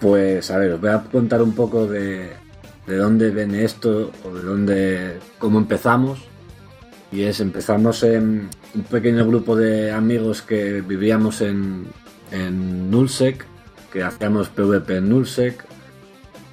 Pues 0.00 0.50
a 0.50 0.56
ver, 0.56 0.72
os 0.72 0.80
voy 0.80 0.88
a 0.88 1.02
contar 1.02 1.42
un 1.42 1.54
poco 1.54 1.86
de, 1.86 2.32
de 2.86 2.96
dónde 2.96 3.28
viene 3.32 3.64
esto 3.64 4.12
o 4.24 4.34
de 4.34 4.42
dónde, 4.42 5.20
cómo 5.38 5.58
empezamos. 5.58 6.20
Y 7.12 7.24
es, 7.24 7.40
empezamos 7.40 8.02
en 8.02 8.48
un 8.74 8.84
pequeño 8.84 9.26
grupo 9.26 9.54
de 9.56 9.92
amigos 9.92 10.40
que 10.40 10.80
vivíamos 10.80 11.42
en, 11.42 11.86
en 12.30 12.90
Nullsec, 12.90 13.44
que 13.92 14.02
hacíamos 14.02 14.48
PvP 14.48 14.96
en 14.98 15.08
Nullsec, 15.08 15.64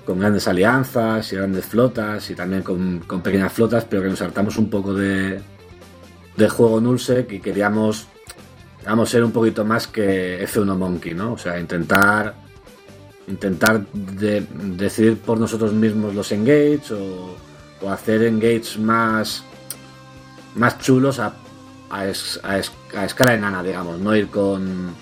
con 0.05 0.19
grandes 0.19 0.47
alianzas 0.47 1.31
y 1.31 1.35
grandes 1.37 1.65
flotas 1.65 2.29
y 2.29 2.35
también 2.35 2.61
con, 2.61 2.99
con 2.99 3.21
pequeñas 3.21 3.53
flotas, 3.53 3.85
pero 3.85 4.01
que 4.03 4.09
nos 4.09 4.21
hartamos 4.21 4.57
un 4.57 4.69
poco 4.69 4.93
de, 4.93 5.41
de 6.35 6.49
juego 6.49 6.81
Nullsec 6.81 7.31
y 7.31 7.39
queríamos, 7.39 8.07
digamos, 8.79 9.09
ser 9.09 9.23
un 9.23 9.31
poquito 9.31 9.63
más 9.63 9.87
que 9.87 10.45
F1 10.47 10.75
Monkey, 10.77 11.13
¿no? 11.13 11.33
O 11.33 11.37
sea, 11.37 11.59
intentar 11.59 12.35
intentar 13.25 13.85
de- 13.93 14.45
decidir 14.51 15.17
por 15.17 15.39
nosotros 15.39 15.71
mismos 15.71 16.13
los 16.13 16.29
engage 16.33 16.93
o, 16.93 17.37
o 17.81 17.89
hacer 17.89 18.23
engage 18.23 18.77
más 18.79 19.45
más 20.55 20.77
chulos 20.79 21.19
a, 21.19 21.33
a, 21.89 22.05
es- 22.07 22.39
a 22.43 22.57
es- 22.59 22.71
a 22.93 23.05
escala 23.05 23.33
enana, 23.35 23.63
digamos, 23.63 23.99
no 23.99 24.13
ir 24.13 24.27
con 24.27 24.93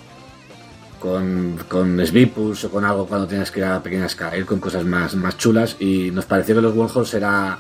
con, 1.01 1.57
con 1.67 2.05
Svipus 2.05 2.63
o 2.65 2.71
con 2.71 2.85
algo 2.85 3.07
cuando 3.07 3.27
tienes 3.27 3.51
que 3.51 3.59
ir 3.59 3.65
a 3.65 3.81
pequeña 3.81 4.05
escala, 4.05 4.37
ir 4.37 4.45
con 4.45 4.59
cosas 4.59 4.85
más, 4.85 5.15
más 5.15 5.37
chulas 5.37 5.75
y 5.79 6.11
nos 6.11 6.25
pareció 6.25 6.55
que 6.55 6.61
los 6.61 6.75
Wormholes 6.75 7.13
era, 7.15 7.57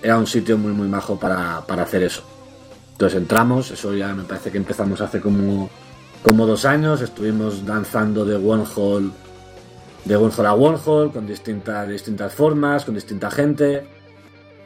era 0.00 0.16
un 0.16 0.26
sitio 0.26 0.56
muy 0.56 0.72
muy 0.72 0.88
majo 0.88 1.18
para, 1.18 1.60
para 1.66 1.82
hacer 1.82 2.04
eso. 2.04 2.22
Entonces 2.92 3.18
entramos, 3.18 3.70
eso 3.72 3.92
ya 3.92 4.14
me 4.14 4.22
parece 4.22 4.52
que 4.52 4.58
empezamos 4.58 5.00
hace 5.00 5.20
como, 5.20 5.68
como 6.22 6.46
dos 6.46 6.64
años, 6.64 7.00
estuvimos 7.00 7.66
danzando 7.66 8.24
de 8.24 8.36
Wormhole 8.38 9.10
de 10.04 10.16
Wormhole 10.16 10.48
a 10.48 10.54
Wormhole 10.54 11.10
con 11.10 11.26
distintas, 11.26 11.88
distintas 11.88 12.32
formas, 12.32 12.84
con 12.84 12.94
distinta 12.94 13.30
gente. 13.30 13.84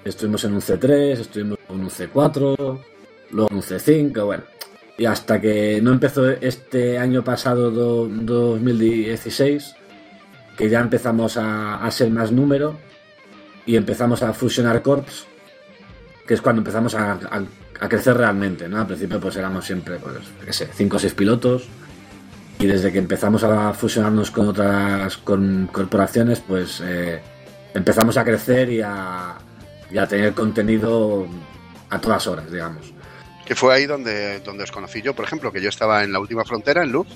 Estuvimos 0.04 0.44
en 0.44 0.54
un 0.54 0.60
C3, 0.60 1.20
estuvimos 1.20 1.58
en 1.68 1.80
un 1.80 1.90
C4, 1.90 2.80
luego 3.30 3.50
en 3.50 3.56
un 3.56 3.62
C5, 3.62 4.24
bueno. 4.24 4.57
Y 4.98 5.06
hasta 5.06 5.40
que 5.40 5.80
no 5.80 5.92
empezó 5.92 6.28
este 6.28 6.98
año 6.98 7.22
pasado, 7.22 7.70
do- 7.70 8.08
2016, 8.08 9.76
que 10.56 10.68
ya 10.68 10.80
empezamos 10.80 11.36
a, 11.36 11.88
ser 11.92 12.10
más 12.10 12.32
número 12.32 12.76
y 13.64 13.76
empezamos 13.76 14.24
a 14.24 14.32
fusionar 14.32 14.82
corps, 14.82 15.24
que 16.26 16.34
es 16.34 16.42
cuando 16.42 16.60
empezamos 16.60 16.96
a, 16.96 17.16
crecer 17.88 18.16
realmente, 18.16 18.68
¿no? 18.68 18.80
Al 18.80 18.88
principio 18.88 19.20
pues 19.20 19.36
éramos 19.36 19.64
siempre, 19.64 19.98
pues, 19.98 20.16
qué 20.44 20.52
sé, 20.52 20.68
5 20.74 20.96
o 20.96 20.98
6 20.98 21.14
pilotos, 21.14 21.68
y 22.58 22.66
desde 22.66 22.90
que 22.90 22.98
empezamos 22.98 23.44
a 23.44 23.72
fusionarnos 23.72 24.32
con 24.32 24.48
otras 24.48 25.16
corporaciones, 25.18 26.40
pues 26.40 26.82
eh, 26.84 27.22
empezamos 27.72 28.16
a 28.16 28.24
crecer 28.24 28.68
y 28.72 28.80
a 28.80 29.38
tener 30.08 30.32
contenido 30.34 31.28
a 31.88 32.00
todas 32.00 32.26
horas, 32.26 32.50
digamos. 32.50 32.97
Que 33.48 33.54
fue 33.54 33.74
ahí 33.74 33.86
donde, 33.86 34.40
donde 34.40 34.64
os 34.64 34.70
conocí 34.70 35.00
yo, 35.00 35.14
por 35.14 35.24
ejemplo, 35.24 35.50
que 35.50 35.62
yo 35.62 35.70
estaba 35.70 36.04
en 36.04 36.12
la 36.12 36.20
última 36.20 36.44
frontera, 36.44 36.82
en 36.82 36.92
Luz, 36.92 37.06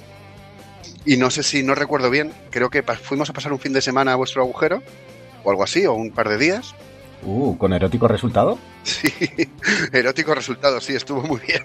y 1.04 1.18
no 1.18 1.30
sé 1.30 1.42
si 1.42 1.62
no 1.62 1.74
recuerdo 1.74 2.08
bien, 2.08 2.32
creo 2.50 2.70
que 2.70 2.82
fuimos 2.82 3.28
a 3.28 3.34
pasar 3.34 3.52
un 3.52 3.58
fin 3.58 3.74
de 3.74 3.82
semana 3.82 4.14
a 4.14 4.16
vuestro 4.16 4.40
agujero, 4.40 4.82
o 5.44 5.50
algo 5.50 5.62
así, 5.62 5.84
o 5.84 5.92
un 5.92 6.10
par 6.10 6.30
de 6.30 6.38
días. 6.38 6.74
Uh, 7.22 7.56
¿con 7.58 7.74
erótico 7.74 8.08
resultado? 8.08 8.58
Sí, 8.82 9.12
erótico 9.92 10.34
resultado, 10.34 10.80
sí, 10.80 10.94
estuvo 10.94 11.20
muy 11.20 11.38
bien. 11.46 11.64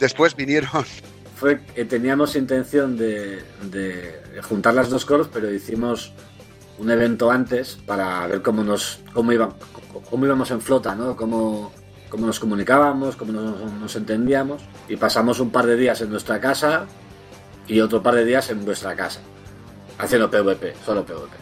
Después 0.00 0.34
vinieron, 0.34 0.84
Fue 1.36 1.60
que 1.74 1.84
teníamos 1.84 2.34
intención 2.34 2.96
de, 2.96 3.44
de 3.70 4.42
juntar 4.42 4.74
las 4.74 4.88
dos 4.88 5.04
corps, 5.04 5.28
pero 5.30 5.52
hicimos 5.52 6.14
un 6.78 6.90
evento 6.90 7.30
antes 7.30 7.78
para 7.86 8.26
ver 8.26 8.42
cómo 8.42 8.64
nos 8.64 9.00
cómo, 9.12 9.32
iba, 9.32 9.54
cómo 10.10 10.24
íbamos 10.26 10.50
en 10.50 10.60
flota, 10.60 10.94
¿no? 10.94 11.14
Cómo, 11.14 11.72
cómo 12.12 12.26
nos 12.26 12.38
comunicábamos, 12.38 13.16
cómo 13.16 13.32
nos, 13.32 13.72
nos 13.72 13.96
entendíamos. 13.96 14.60
Y 14.86 14.96
pasamos 14.96 15.40
un 15.40 15.48
par 15.50 15.64
de 15.64 15.76
días 15.76 15.98
en 16.02 16.10
nuestra 16.10 16.38
casa 16.38 16.84
y 17.66 17.80
otro 17.80 18.02
par 18.02 18.14
de 18.16 18.26
días 18.26 18.50
en 18.50 18.62
vuestra 18.66 18.94
casa, 18.94 19.20
haciendo 19.98 20.30
PvP, 20.30 20.74
solo 20.84 21.06
PvP. 21.06 21.34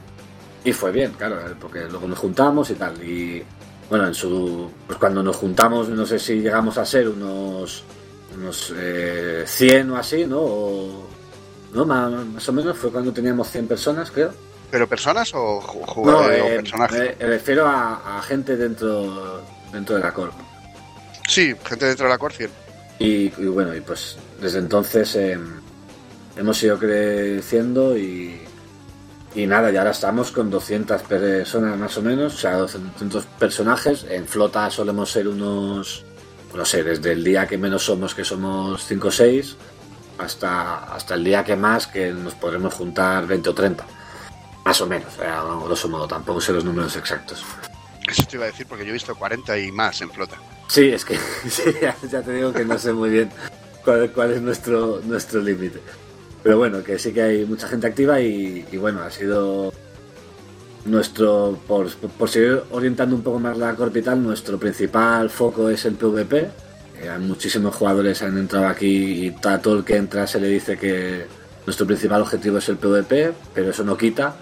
Y 0.64 0.72
fue 0.72 0.92
bien, 0.92 1.10
claro, 1.18 1.40
porque 1.60 1.86
luego 1.90 2.06
nos 2.06 2.18
juntamos 2.20 2.70
y 2.70 2.74
tal. 2.74 3.02
Y 3.02 3.42
bueno, 3.88 4.06
en 4.06 4.14
su, 4.14 4.70
pues 4.86 4.96
cuando 4.96 5.24
nos 5.24 5.34
juntamos, 5.36 5.88
no 5.88 6.06
sé 6.06 6.20
si 6.20 6.36
llegamos 6.40 6.78
a 6.78 6.84
ser 6.86 7.08
unos, 7.08 7.82
unos 8.36 8.72
eh, 8.76 9.42
100 9.44 9.90
o 9.90 9.96
así, 9.96 10.24
¿no? 10.24 10.38
O, 10.38 11.06
¿no? 11.74 11.84
Más, 11.84 12.12
más 12.26 12.48
o 12.48 12.52
menos 12.52 12.76
fue 12.78 12.92
cuando 12.92 13.12
teníamos 13.12 13.50
100 13.50 13.66
personas, 13.66 14.08
creo. 14.12 14.30
¿pero 14.70 14.86
personas 14.86 15.32
o 15.34 15.60
ju- 15.60 15.80
No, 15.80 15.86
jugadores 15.86 16.42
o 16.42 16.46
eh, 16.46 16.56
personajes? 16.56 17.18
me 17.18 17.26
refiero 17.26 17.66
a, 17.66 18.18
a 18.18 18.22
gente 18.22 18.56
dentro, 18.56 19.40
dentro 19.72 19.96
de 19.96 20.02
la 20.02 20.12
Corp. 20.14 20.32
Sí, 21.30 21.54
gente 21.64 21.86
dentro 21.86 22.06
de 22.06 22.10
la 22.10 22.18
Corp, 22.18 22.34
cien. 22.34 22.50
Y, 22.98 23.32
y 23.40 23.46
bueno, 23.46 23.72
y 23.72 23.80
pues 23.80 24.16
desde 24.40 24.58
entonces 24.58 25.14
eh, 25.14 25.38
hemos 26.36 26.60
ido 26.60 26.76
creciendo 26.76 27.96
y, 27.96 28.36
y 29.36 29.46
nada, 29.46 29.70
y 29.70 29.76
ahora 29.76 29.92
estamos 29.92 30.32
con 30.32 30.50
200 30.50 31.02
personas 31.02 31.78
más 31.78 31.96
o 31.96 32.02
menos, 32.02 32.34
o 32.34 32.36
sea, 32.36 32.56
200 32.56 33.26
personajes. 33.38 34.04
En 34.10 34.26
flota 34.26 34.68
solemos 34.70 35.12
ser 35.12 35.28
unos, 35.28 36.04
no 36.52 36.64
sé, 36.64 36.82
desde 36.82 37.12
el 37.12 37.22
día 37.22 37.46
que 37.46 37.56
menos 37.56 37.84
somos, 37.84 38.12
que 38.12 38.24
somos 38.24 38.84
5 38.84 39.06
o 39.06 39.10
6, 39.12 39.56
hasta, 40.18 40.92
hasta 40.92 41.14
el 41.14 41.22
día 41.22 41.44
que 41.44 41.54
más, 41.54 41.86
que 41.86 42.10
nos 42.10 42.34
podremos 42.34 42.74
juntar 42.74 43.28
20 43.28 43.50
o 43.50 43.54
30. 43.54 43.86
Más 44.64 44.80
o 44.80 44.86
menos, 44.88 45.16
eh, 45.22 45.28
a 45.28 45.44
grosso 45.64 45.88
modo, 45.88 46.08
tampoco 46.08 46.40
sé 46.40 46.52
los 46.52 46.64
números 46.64 46.96
exactos. 46.96 47.44
Eso 48.08 48.24
te 48.28 48.34
iba 48.34 48.46
a 48.46 48.48
decir 48.48 48.66
porque 48.66 48.84
yo 48.84 48.90
he 48.90 48.94
visto 48.94 49.14
40 49.14 49.56
y 49.58 49.70
más 49.70 50.00
en 50.00 50.10
flota. 50.10 50.36
Sí, 50.70 50.88
es 50.88 51.04
que 51.04 51.18
ya, 51.82 52.22
te 52.22 52.32
digo 52.32 52.52
que 52.52 52.64
no 52.64 52.78
sé 52.78 52.92
muy 52.92 53.10
bien 53.10 53.28
cuál, 53.84 54.12
cuál 54.12 54.30
es 54.30 54.40
nuestro, 54.40 55.00
nuestro 55.04 55.40
límite. 55.40 55.80
Pero 56.44 56.58
bueno, 56.58 56.84
que 56.84 56.96
sí 56.96 57.12
que 57.12 57.22
hay 57.22 57.44
mucha 57.44 57.66
gente 57.66 57.88
activa 57.88 58.20
y, 58.20 58.64
bueno, 58.76 59.02
ha 59.02 59.10
sido 59.10 59.72
nuestro, 60.84 61.58
por, 61.66 61.90
seguir 62.28 62.62
orientando 62.70 63.16
un 63.16 63.22
poco 63.22 63.40
más 63.40 63.58
la 63.58 63.74
corpital, 63.74 64.22
nuestro 64.22 64.58
principal 64.58 65.28
foco 65.28 65.68
es 65.68 65.84
el 65.86 65.94
PvP. 65.94 66.48
Eh, 67.02 67.18
muchísimos 67.18 67.74
jugadores 67.74 68.22
han 68.22 68.38
entrado 68.38 68.68
aquí 68.68 69.26
y 69.26 69.36
a 69.48 69.58
todo 69.58 69.78
el 69.78 69.84
que 69.84 69.96
entra 69.96 70.28
se 70.28 70.38
le 70.38 70.46
dice 70.46 70.78
que 70.78 71.26
nuestro 71.66 71.84
principal 71.84 72.22
objetivo 72.22 72.58
es 72.58 72.68
el 72.68 72.76
PvP, 72.76 73.32
pero 73.52 73.70
eso 73.70 73.82
no 73.82 73.96
quita 73.96 74.36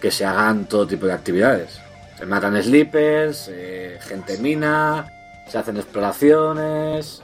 que 0.00 0.12
se 0.12 0.24
hagan 0.24 0.68
todo 0.68 0.86
tipo 0.86 1.06
de 1.06 1.12
actividades. 1.12 1.80
Se 2.16 2.24
matan 2.24 2.62
sleepers, 2.62 3.48
eh, 3.50 3.98
gente 4.00 4.38
mina, 4.38 5.21
se 5.52 5.58
hacen 5.58 5.76
exploraciones, 5.76 7.20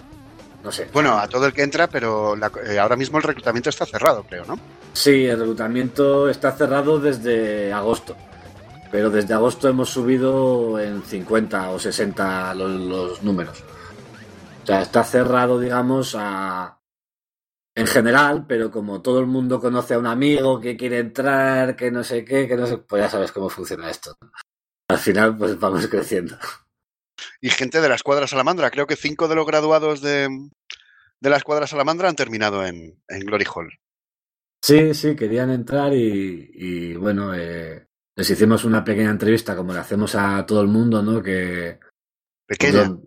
no 0.62 0.70
sé. 0.70 0.86
Bueno, 0.92 1.18
a 1.18 1.26
todo 1.28 1.46
el 1.46 1.54
que 1.54 1.62
entra, 1.62 1.86
pero 1.88 2.36
la- 2.36 2.52
eh, 2.66 2.78
ahora 2.78 2.94
mismo 2.94 3.16
el 3.16 3.24
reclutamiento 3.24 3.70
está 3.70 3.86
cerrado, 3.86 4.22
creo, 4.22 4.44
¿no? 4.44 4.58
Sí, 4.92 5.24
el 5.24 5.38
reclutamiento 5.38 6.28
está 6.28 6.52
cerrado 6.52 6.98
desde 7.00 7.72
agosto. 7.72 8.14
Pero 8.90 9.08
desde 9.08 9.32
agosto 9.32 9.66
hemos 9.68 9.88
subido 9.88 10.78
en 10.78 11.02
50 11.02 11.70
o 11.70 11.78
60 11.78 12.52
los, 12.54 12.70
los 12.70 13.22
números. 13.22 13.62
O 14.62 14.66
sea, 14.66 14.82
está 14.82 15.02
cerrado, 15.04 15.58
digamos, 15.58 16.14
a... 16.18 16.78
En 17.74 17.86
general, 17.86 18.44
pero 18.46 18.70
como 18.70 19.00
todo 19.00 19.20
el 19.20 19.26
mundo 19.26 19.58
conoce 19.58 19.94
a 19.94 19.98
un 19.98 20.06
amigo 20.06 20.60
que 20.60 20.76
quiere 20.76 20.98
entrar, 20.98 21.76
que 21.76 21.90
no 21.90 22.04
sé 22.04 22.24
qué, 22.26 22.46
que 22.46 22.56
no 22.56 22.66
sé, 22.66 22.76
pues 22.78 23.02
ya 23.04 23.08
sabes 23.08 23.32
cómo 23.32 23.48
funciona 23.48 23.88
esto. 23.88 24.14
Al 24.90 24.98
final, 24.98 25.36
pues 25.36 25.58
vamos 25.58 25.86
creciendo. 25.90 26.36
Y 27.40 27.50
gente 27.50 27.80
de 27.80 27.88
la 27.88 27.94
escuadra 27.94 28.26
Salamandra. 28.26 28.70
Creo 28.70 28.86
que 28.86 28.96
cinco 28.96 29.28
de 29.28 29.34
los 29.34 29.46
graduados 29.46 30.00
de, 30.00 30.28
de 31.20 31.30
la 31.30 31.36
escuadra 31.36 31.66
Salamandra 31.66 32.08
han 32.08 32.16
terminado 32.16 32.64
en, 32.66 33.02
en 33.08 33.20
Glory 33.20 33.46
Hall. 33.54 33.70
Sí, 34.62 34.92
sí, 34.94 35.14
querían 35.14 35.50
entrar 35.50 35.92
y, 35.94 36.50
y, 36.52 36.94
bueno, 36.94 37.32
eh, 37.34 37.86
les 38.16 38.30
hicimos 38.30 38.64
una 38.64 38.82
pequeña 38.84 39.10
entrevista 39.10 39.54
como 39.54 39.72
le 39.72 39.78
hacemos 39.78 40.14
a 40.16 40.44
todo 40.46 40.60
el 40.62 40.68
mundo, 40.68 41.02
¿no? 41.02 41.22
Que 41.22 41.78
Pequeña. 42.46 42.88
Lo- 42.88 43.02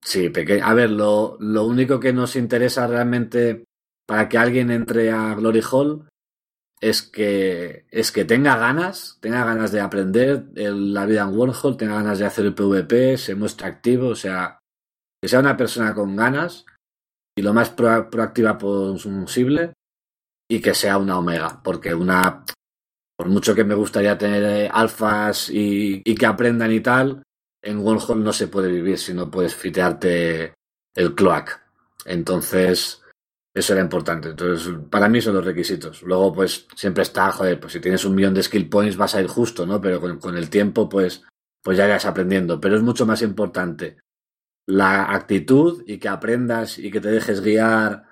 Sí, 0.00 0.28
pequeña. 0.28 0.68
A 0.68 0.74
ver, 0.74 0.90
lo, 0.90 1.36
lo 1.40 1.64
único 1.66 1.98
que 1.98 2.12
nos 2.12 2.36
interesa 2.36 2.86
realmente 2.86 3.64
para 4.06 4.28
que 4.28 4.38
alguien 4.38 4.70
entre 4.70 5.10
a 5.10 5.34
Glory 5.34 5.60
Hall 5.70 6.08
es 6.80 7.02
que, 7.02 7.86
es 7.90 8.12
que 8.12 8.24
tenga 8.24 8.56
ganas, 8.56 9.18
tenga 9.20 9.44
ganas 9.44 9.72
de 9.72 9.80
aprender 9.80 10.44
la 10.54 11.06
vida 11.06 11.22
en 11.22 11.36
Wormhole, 11.36 11.76
tenga 11.76 11.96
ganas 11.96 12.18
de 12.18 12.26
hacer 12.26 12.46
el 12.46 12.54
PvP, 12.54 13.16
se 13.18 13.34
muestre 13.34 13.66
activo, 13.66 14.08
o 14.08 14.14
sea, 14.14 14.58
que 15.20 15.28
sea 15.28 15.40
una 15.40 15.56
persona 15.56 15.94
con 15.94 16.14
ganas 16.14 16.64
y 17.36 17.42
lo 17.42 17.52
más 17.52 17.74
proa- 17.74 18.08
proactiva 18.08 18.56
posible 18.58 19.72
y 20.50 20.60
que 20.60 20.74
sea 20.74 20.98
una 20.98 21.18
omega, 21.18 21.60
porque 21.62 21.94
una, 21.94 22.44
por 23.16 23.28
mucho 23.28 23.54
que 23.54 23.64
me 23.64 23.74
gustaría 23.74 24.16
tener 24.16 24.42
eh, 24.44 24.70
alfas 24.72 25.50
y, 25.50 26.02
que 26.02 26.26
aprendan 26.26 26.72
y 26.72 26.80
tal, 26.80 27.22
en 27.62 27.78
Wormhole 27.78 28.22
no 28.22 28.32
se 28.32 28.48
puede 28.48 28.70
vivir 28.70 28.98
si 28.98 29.12
no 29.12 29.30
puedes 29.30 29.54
fitearte 29.54 30.54
el 30.94 31.14
cloak. 31.14 31.60
Entonces, 32.04 33.02
eso 33.60 33.72
era 33.72 33.82
importante. 33.82 34.30
Entonces, 34.30 34.74
para 34.90 35.08
mí 35.08 35.20
son 35.20 35.34
los 35.34 35.44
requisitos. 35.44 36.02
Luego, 36.02 36.32
pues, 36.32 36.66
siempre 36.74 37.02
está, 37.02 37.30
joder, 37.32 37.58
pues 37.60 37.72
si 37.72 37.80
tienes 37.80 38.04
un 38.04 38.14
millón 38.14 38.34
de 38.34 38.42
skill 38.42 38.68
points 38.68 38.96
vas 38.96 39.14
a 39.14 39.20
ir 39.20 39.26
justo, 39.26 39.66
¿no? 39.66 39.80
Pero 39.80 40.00
con, 40.20 40.36
el 40.36 40.50
tiempo, 40.50 40.88
pues, 40.88 41.24
pues 41.62 41.76
ya 41.78 41.86
irás 41.86 42.06
aprendiendo. 42.06 42.60
Pero 42.60 42.76
es 42.76 42.82
mucho 42.82 43.06
más 43.06 43.22
importante 43.22 43.98
la 44.66 45.12
actitud 45.14 45.82
y 45.86 45.98
que 45.98 46.08
aprendas 46.08 46.78
y 46.78 46.90
que 46.90 47.00
te 47.00 47.08
dejes 47.08 47.40
guiar 47.40 48.04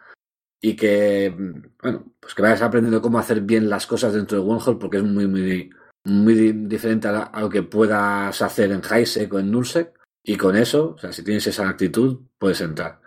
y 0.61 0.75
que, 0.75 1.35
bueno, 1.83 2.13
pues 2.19 2.35
que 2.35 2.43
vayas 2.43 2.63
aprendiendo 2.63 3.03
cómo 3.03 3.19
hacer 3.19 3.43
bien 3.43 3.69
las 3.69 3.87
cosas 3.87 4.15
dentro 4.15 4.39
de 4.39 4.51
OneHole 4.51 4.79
porque 4.79 4.97
es 4.97 5.05
muy, 5.05 5.27
muy, 5.27 5.71
muy 6.05 6.35
di- 6.35 6.67
diferente 6.67 7.09
a, 7.09 7.31
lo 7.41 7.51
que 7.51 7.63
puedas 7.63 8.41
hacer 8.41 8.73
en 8.73 8.81
Highsec 8.81 9.33
o 9.33 9.39
en 9.39 9.51
Nullsec. 9.51 9.93
Y 10.25 10.37
con 10.37 10.57
eso, 10.57 10.95
o 10.95 10.99
sea, 10.99 11.13
si 11.13 11.23
tienes 11.23 11.47
esa 11.47 11.69
actitud, 11.69 12.21
puedes 12.39 12.61
entrar. 12.61 13.01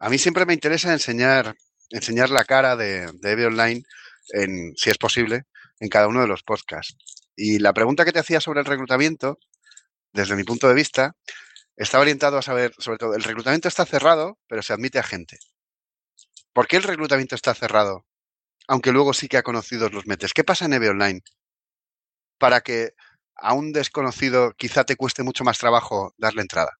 A 0.00 0.08
mí 0.08 0.18
siempre 0.18 0.46
me 0.46 0.54
interesa 0.54 0.92
enseñar, 0.92 1.54
la 2.30 2.44
cara 2.44 2.74
de, 2.74 3.10
de 3.12 3.46
Online, 3.46 3.82
en, 4.32 4.72
si 4.74 4.88
es 4.88 4.96
posible, 4.96 5.42
en 5.78 5.90
cada 5.90 6.08
uno 6.08 6.22
de 6.22 6.26
los 6.26 6.42
podcasts. 6.42 6.96
Y 7.36 7.58
la 7.58 7.74
pregunta 7.74 8.06
que 8.06 8.12
te 8.12 8.18
hacía 8.18 8.40
sobre 8.40 8.60
el 8.60 8.66
reclutamiento, 8.66 9.38
desde 10.12 10.36
mi 10.36 10.44
punto 10.44 10.68
de 10.68 10.74
vista, 10.74 11.16
está 11.76 12.00
orientado 12.00 12.38
a 12.38 12.42
saber, 12.42 12.72
sobre 12.78 12.96
todo, 12.96 13.14
el 13.14 13.22
reclutamiento 13.22 13.68
está 13.68 13.84
cerrado, 13.84 14.38
pero 14.48 14.62
se 14.62 14.72
admite 14.72 14.98
a 14.98 15.02
gente. 15.02 15.38
¿Por 16.54 16.66
qué 16.66 16.78
el 16.78 16.82
reclutamiento 16.82 17.34
está 17.34 17.54
cerrado? 17.54 18.06
Aunque 18.68 18.92
luego 18.92 19.12
sí 19.12 19.28
que 19.28 19.36
a 19.36 19.42
conocidos 19.42 19.92
los 19.92 20.06
metes. 20.06 20.32
¿Qué 20.32 20.44
pasa 20.44 20.64
en 20.64 20.72
EVE 20.72 20.90
Online? 20.90 21.20
Para 22.38 22.62
que 22.62 22.92
a 23.36 23.52
un 23.52 23.72
desconocido 23.72 24.52
quizá 24.56 24.84
te 24.84 24.96
cueste 24.96 25.22
mucho 25.22 25.44
más 25.44 25.58
trabajo 25.58 26.14
darle 26.16 26.40
entrada. 26.40 26.78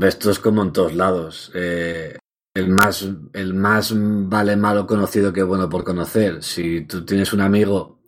Esto 0.00 0.30
es 0.30 0.38
como 0.38 0.62
en 0.62 0.72
todos 0.72 0.94
lados. 0.94 1.50
Eh, 1.54 2.18
el, 2.54 2.68
más, 2.68 3.08
el 3.32 3.54
más 3.54 3.92
vale 3.96 4.56
malo 4.56 4.86
conocido 4.86 5.32
que 5.32 5.42
bueno 5.42 5.68
por 5.68 5.84
conocer. 5.84 6.42
Si 6.42 6.82
tú 6.86 7.04
tienes 7.04 7.32
un 7.32 7.40
amigo 7.40 8.02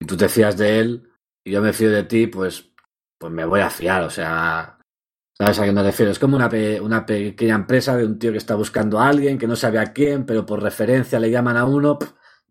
y 0.00 0.06
tú 0.06 0.16
te 0.16 0.28
fías 0.28 0.56
de 0.56 0.80
él 0.80 1.10
y 1.44 1.52
yo 1.52 1.62
me 1.62 1.72
fío 1.72 1.90
de 1.90 2.04
ti, 2.04 2.26
pues, 2.26 2.70
pues 3.18 3.32
me 3.32 3.44
voy 3.44 3.60
a 3.60 3.70
fiar. 3.70 4.02
O 4.04 4.10
sea, 4.10 4.78
¿sabes 5.38 5.58
a 5.58 5.64
qué 5.64 5.72
me 5.72 5.82
refiero? 5.82 6.12
Es 6.12 6.18
como 6.18 6.36
una, 6.36 6.48
pe- 6.48 6.80
una 6.80 7.06
pequeña 7.06 7.56
empresa 7.56 7.96
de 7.96 8.06
un 8.06 8.18
tío 8.18 8.32
que 8.32 8.38
está 8.38 8.54
buscando 8.54 9.00
a 9.00 9.08
alguien 9.08 9.38
que 9.38 9.46
no 9.46 9.56
sabe 9.56 9.78
a 9.78 9.92
quién, 9.92 10.26
pero 10.26 10.46
por 10.46 10.62
referencia 10.62 11.20
le 11.20 11.30
llaman 11.30 11.56
a 11.56 11.64
uno. 11.64 11.98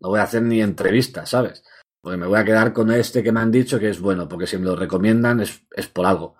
no 0.00 0.08
voy 0.08 0.20
a 0.20 0.24
hacer 0.24 0.42
ni 0.42 0.60
entrevista, 0.62 1.26
¿sabes? 1.26 1.64
Porque 2.00 2.18
me 2.18 2.26
voy 2.26 2.38
a 2.38 2.44
quedar 2.44 2.72
con 2.72 2.90
este 2.92 3.22
que 3.22 3.32
me 3.32 3.40
han 3.40 3.50
dicho 3.50 3.78
que 3.78 3.90
es 3.90 4.00
bueno, 4.00 4.28
porque 4.28 4.46
si 4.46 4.58
me 4.58 4.66
lo 4.66 4.76
recomiendan 4.76 5.40
es, 5.40 5.62
es 5.72 5.88
por 5.88 6.06
algo. 6.06 6.36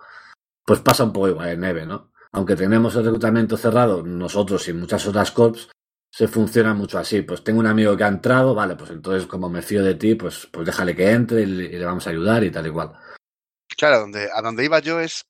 Pues 0.65 0.79
pasa 0.81 1.03
un 1.05 1.13
poco 1.13 1.29
igual 1.29 1.49
en 1.49 1.59
Neve, 1.61 1.85
¿no? 1.85 2.11
Aunque 2.31 2.55
tenemos 2.55 2.95
el 2.95 3.05
reclutamiento 3.05 3.57
cerrado, 3.57 4.03
nosotros 4.03 4.67
y 4.67 4.73
muchas 4.73 5.05
otras 5.07 5.31
corps, 5.31 5.69
se 6.11 6.27
funciona 6.27 6.73
mucho 6.73 6.97
así. 6.97 7.21
Pues 7.21 7.43
tengo 7.43 7.59
un 7.59 7.67
amigo 7.67 7.95
que 7.95 8.03
ha 8.03 8.07
entrado, 8.07 8.55
vale, 8.55 8.75
pues 8.75 8.91
entonces 8.91 9.27
como 9.27 9.49
me 9.49 9.61
fío 9.61 9.83
de 9.83 9.95
ti, 9.95 10.15
pues, 10.15 10.47
pues 10.51 10.65
déjale 10.65 10.95
que 10.95 11.11
entre 11.11 11.41
y 11.41 11.45
le, 11.45 11.77
y 11.77 11.83
vamos 11.83 12.07
a 12.07 12.09
ayudar 12.09 12.43
y 12.43 12.51
tal 12.51 12.65
igual. 12.65 12.93
Claro, 13.77 13.99
donde, 13.99 14.29
a 14.33 14.41
donde 14.41 14.65
iba 14.65 14.79
yo 14.79 14.99
es 14.99 15.25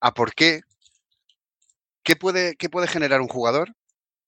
a 0.00 0.12
por 0.12 0.34
qué, 0.34 0.60
qué 2.02 2.16
puede, 2.16 2.56
qué 2.56 2.68
puede 2.68 2.86
generar 2.86 3.20
un 3.20 3.28
jugador 3.28 3.72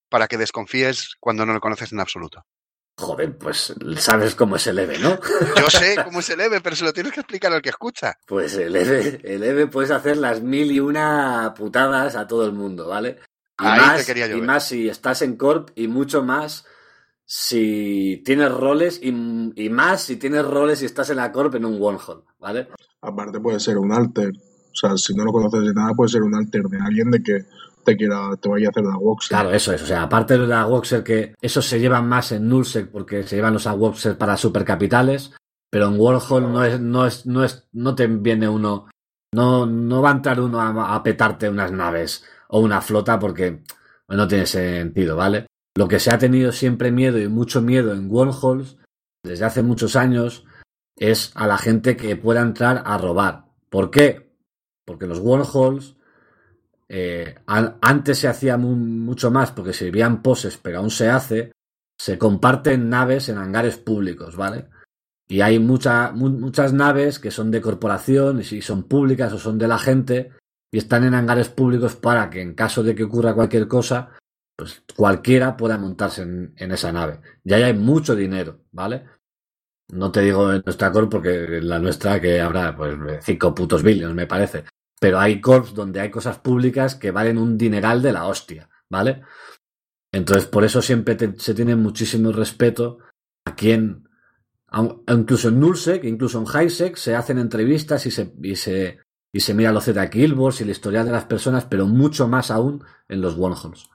para 0.08 0.26
que 0.26 0.38
desconfíes 0.38 1.16
cuando 1.20 1.46
no 1.46 1.52
lo 1.52 1.60
conoces 1.60 1.92
en 1.92 2.00
absoluto. 2.00 2.44
Joder, 3.00 3.38
pues 3.38 3.72
sabes 3.96 4.34
cómo 4.34 4.56
es 4.56 4.66
el 4.66 4.78
EVE, 4.78 4.98
¿no? 4.98 5.18
Yo 5.56 5.70
sé 5.70 5.96
cómo 6.04 6.20
es 6.20 6.28
el 6.28 6.40
EVE, 6.40 6.60
pero 6.60 6.76
se 6.76 6.84
lo 6.84 6.92
tienes 6.92 7.12
que 7.12 7.20
explicar 7.20 7.50
al 7.50 7.62
que 7.62 7.70
escucha. 7.70 8.18
Pues 8.26 8.54
el 8.56 8.76
EVE, 8.76 9.20
el 9.24 9.42
EVE 9.42 9.66
puedes 9.68 9.90
hacer 9.90 10.18
las 10.18 10.42
mil 10.42 10.70
y 10.70 10.80
una 10.80 11.54
putadas 11.56 12.14
a 12.14 12.26
todo 12.26 12.44
el 12.44 12.52
mundo, 12.52 12.88
¿vale? 12.88 13.18
Y, 13.58 13.70
Ahí 13.70 13.80
te 13.80 13.86
más, 13.86 14.06
quería 14.06 14.26
yo 14.26 14.36
y 14.36 14.40
ver. 14.40 14.46
más 14.46 14.66
si 14.68 14.88
estás 14.88 15.22
en 15.22 15.36
Corp 15.36 15.70
y 15.76 15.88
mucho 15.88 16.22
más 16.22 16.66
si 17.24 18.22
tienes 18.24 18.52
roles 18.52 18.98
y, 19.02 19.08
y 19.08 19.70
más 19.70 20.02
si 20.02 20.16
tienes 20.16 20.44
roles 20.44 20.82
y 20.82 20.84
estás 20.84 21.08
en 21.10 21.16
la 21.16 21.32
Corp 21.32 21.54
en 21.54 21.64
un 21.64 21.78
one-hole, 21.80 22.24
¿vale? 22.38 22.68
Aparte 23.00 23.40
puede 23.40 23.60
ser 23.60 23.78
un 23.78 23.92
alter. 23.92 24.30
O 24.30 24.74
sea, 24.74 24.96
si 24.96 25.14
no 25.14 25.24
lo 25.24 25.32
conoces 25.32 25.62
de 25.62 25.72
nada, 25.72 25.94
puede 25.94 26.10
ser 26.10 26.22
un 26.22 26.34
alter 26.34 26.62
de 26.64 26.78
alguien 26.78 27.10
de 27.10 27.22
que 27.22 27.44
te 27.96 28.08
te 28.40 28.48
vaya 28.48 28.66
a 28.66 28.70
hacer 28.70 28.84
la 28.84 28.96
box. 28.96 29.28
Claro, 29.28 29.50
eso 29.52 29.72
es. 29.72 29.82
O 29.82 29.86
sea, 29.86 30.02
aparte 30.02 30.38
de 30.38 30.46
la 30.46 30.66
Woxer, 30.66 31.02
que 31.02 31.34
esos 31.40 31.66
se 31.66 31.80
llevan 31.80 32.08
más 32.08 32.32
en 32.32 32.48
Nullsec 32.48 32.90
porque 32.90 33.22
se 33.22 33.36
llevan 33.36 33.54
los 33.54 33.66
Woxer 33.66 34.16
para 34.18 34.36
supercapitales, 34.36 35.32
pero 35.70 35.88
en 35.88 35.98
Warhol 35.98 36.52
no 36.52 36.64
es, 36.64 36.80
no 36.80 37.06
es, 37.06 37.26
no 37.26 37.44
es, 37.44 37.68
no 37.72 37.94
te 37.94 38.06
viene 38.06 38.48
uno, 38.48 38.88
no, 39.32 39.66
no 39.66 40.02
va 40.02 40.10
a 40.10 40.14
entrar 40.14 40.40
uno 40.40 40.60
a, 40.60 40.94
a 40.94 41.02
petarte 41.02 41.48
unas 41.48 41.72
naves 41.72 42.24
o 42.48 42.60
una 42.60 42.80
flota 42.80 43.18
porque 43.18 43.62
no 44.08 44.26
tiene 44.26 44.46
sentido, 44.46 45.16
¿vale? 45.16 45.46
Lo 45.76 45.86
que 45.86 46.00
se 46.00 46.10
ha 46.10 46.18
tenido 46.18 46.52
siempre 46.52 46.90
miedo 46.90 47.18
y 47.18 47.28
mucho 47.28 47.62
miedo 47.62 47.94
en 47.94 48.10
wormholes 48.10 48.76
desde 49.22 49.44
hace 49.44 49.62
muchos 49.62 49.96
años 49.96 50.44
es 50.96 51.30
a 51.34 51.46
la 51.46 51.58
gente 51.58 51.96
que 51.96 52.16
pueda 52.16 52.40
entrar 52.40 52.82
a 52.84 52.98
robar. 52.98 53.46
¿Por 53.70 53.90
qué? 53.90 54.34
Porque 54.84 55.06
los 55.06 55.20
wormholes 55.20 55.96
eh, 56.92 57.36
an- 57.46 57.76
antes 57.80 58.18
se 58.18 58.26
hacía 58.28 58.56
mu- 58.56 58.74
mucho 58.74 59.30
más 59.30 59.52
porque 59.52 59.72
se 59.72 59.84
vivían 59.86 60.22
poses, 60.22 60.56
pero 60.58 60.78
aún 60.78 60.90
se 60.90 61.08
hace. 61.08 61.52
Se 61.98 62.18
comparten 62.18 62.88
naves 62.88 63.28
en 63.28 63.38
hangares 63.38 63.76
públicos, 63.76 64.34
¿vale? 64.34 64.66
Y 65.28 65.42
hay 65.42 65.58
mucha, 65.60 66.10
mu- 66.12 66.30
muchas 66.30 66.72
naves 66.72 67.18
que 67.20 67.30
son 67.30 67.50
de 67.50 67.60
corporación 67.60 68.40
y 68.40 68.44
si 68.44 68.60
son 68.62 68.82
públicas 68.84 69.32
o 69.32 69.38
son 69.38 69.56
de 69.58 69.68
la 69.68 69.78
gente 69.78 70.32
y 70.72 70.78
están 70.78 71.04
en 71.04 71.14
hangares 71.14 71.48
públicos 71.50 71.94
para 71.94 72.28
que 72.28 72.40
en 72.40 72.54
caso 72.54 72.82
de 72.82 72.94
que 72.94 73.04
ocurra 73.04 73.34
cualquier 73.34 73.68
cosa, 73.68 74.10
pues 74.56 74.82
cualquiera 74.96 75.56
pueda 75.56 75.78
montarse 75.78 76.22
en, 76.22 76.54
esa 76.72 76.90
nave. 76.90 77.20
Y 77.44 77.52
ahí 77.52 77.62
hay 77.62 77.74
mucho 77.74 78.16
dinero, 78.16 78.60
¿vale? 78.72 79.04
No 79.92 80.10
te 80.10 80.22
digo 80.22 80.52
en 80.52 80.62
nuestra 80.64 80.90
core 80.90 81.06
porque 81.08 81.58
en 81.58 81.68
la 81.68 81.78
nuestra 81.78 82.20
que 82.20 82.40
habrá 82.40 82.74
pues 82.76 82.96
cinco 83.24 83.54
putos 83.54 83.82
billions, 83.82 84.14
me 84.14 84.26
parece. 84.26 84.64
Pero 85.00 85.18
hay 85.18 85.40
corps 85.40 85.74
donde 85.74 86.00
hay 86.00 86.10
cosas 86.10 86.38
públicas 86.38 86.94
que 86.94 87.10
valen 87.10 87.38
un 87.38 87.56
dineral 87.56 88.02
de 88.02 88.12
la 88.12 88.26
hostia, 88.26 88.68
¿vale? 88.88 89.22
Entonces, 90.12 90.46
por 90.46 90.64
eso 90.64 90.82
siempre 90.82 91.16
se 91.38 91.54
tiene 91.54 91.74
muchísimo 91.74 92.32
respeto 92.32 92.98
a 93.46 93.54
quien, 93.54 94.08
incluso 95.08 95.48
en 95.48 95.60
Nullsec, 95.60 96.04
incluso 96.04 96.38
en 96.38 96.46
Highsec, 96.46 96.96
se 96.96 97.14
hacen 97.14 97.38
entrevistas 97.38 98.04
y 98.06 98.10
se, 98.10 98.34
y 98.42 98.56
se, 98.56 99.00
y 99.32 99.40
se 99.40 99.54
mira 99.54 99.72
los 99.72 99.84
Z 99.84 100.10
Killboards 100.10 100.60
y 100.60 100.64
la 100.66 100.72
historial 100.72 101.06
de 101.06 101.12
las 101.12 101.24
personas, 101.24 101.64
pero 101.64 101.86
mucho 101.86 102.28
más 102.28 102.50
aún 102.50 102.84
en 103.08 103.22
los 103.22 103.36
wormholes. 103.36 103.88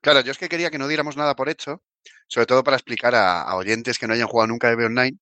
Claro, 0.00 0.20
yo 0.20 0.32
es 0.32 0.38
que 0.38 0.48
quería 0.48 0.70
que 0.70 0.78
no 0.78 0.88
diéramos 0.88 1.16
nada 1.16 1.34
por 1.34 1.48
hecho, 1.48 1.82
sobre 2.26 2.46
todo 2.46 2.62
para 2.62 2.76
explicar 2.76 3.14
a, 3.14 3.42
a 3.42 3.56
oyentes 3.56 3.98
que 3.98 4.06
no 4.06 4.12
hayan 4.12 4.28
jugado 4.28 4.48
nunca 4.48 4.70
EVE 4.70 4.86
Online 4.86 5.18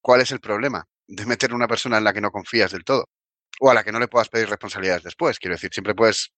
cuál 0.00 0.20
es 0.20 0.30
el 0.30 0.40
problema 0.40 0.86
de 1.06 1.26
meter 1.26 1.54
una 1.54 1.66
persona 1.66 1.98
en 1.98 2.04
la 2.04 2.12
que 2.12 2.20
no 2.20 2.30
confías 2.30 2.72
del 2.72 2.84
todo 2.84 3.08
o 3.60 3.70
a 3.70 3.74
la 3.74 3.84
que 3.84 3.92
no 3.92 3.98
le 3.98 4.08
puedas 4.08 4.28
pedir 4.28 4.48
responsabilidades 4.48 5.02
después. 5.04 5.38
Quiero 5.38 5.54
decir, 5.54 5.70
siempre 5.72 5.94
puedes 5.94 6.32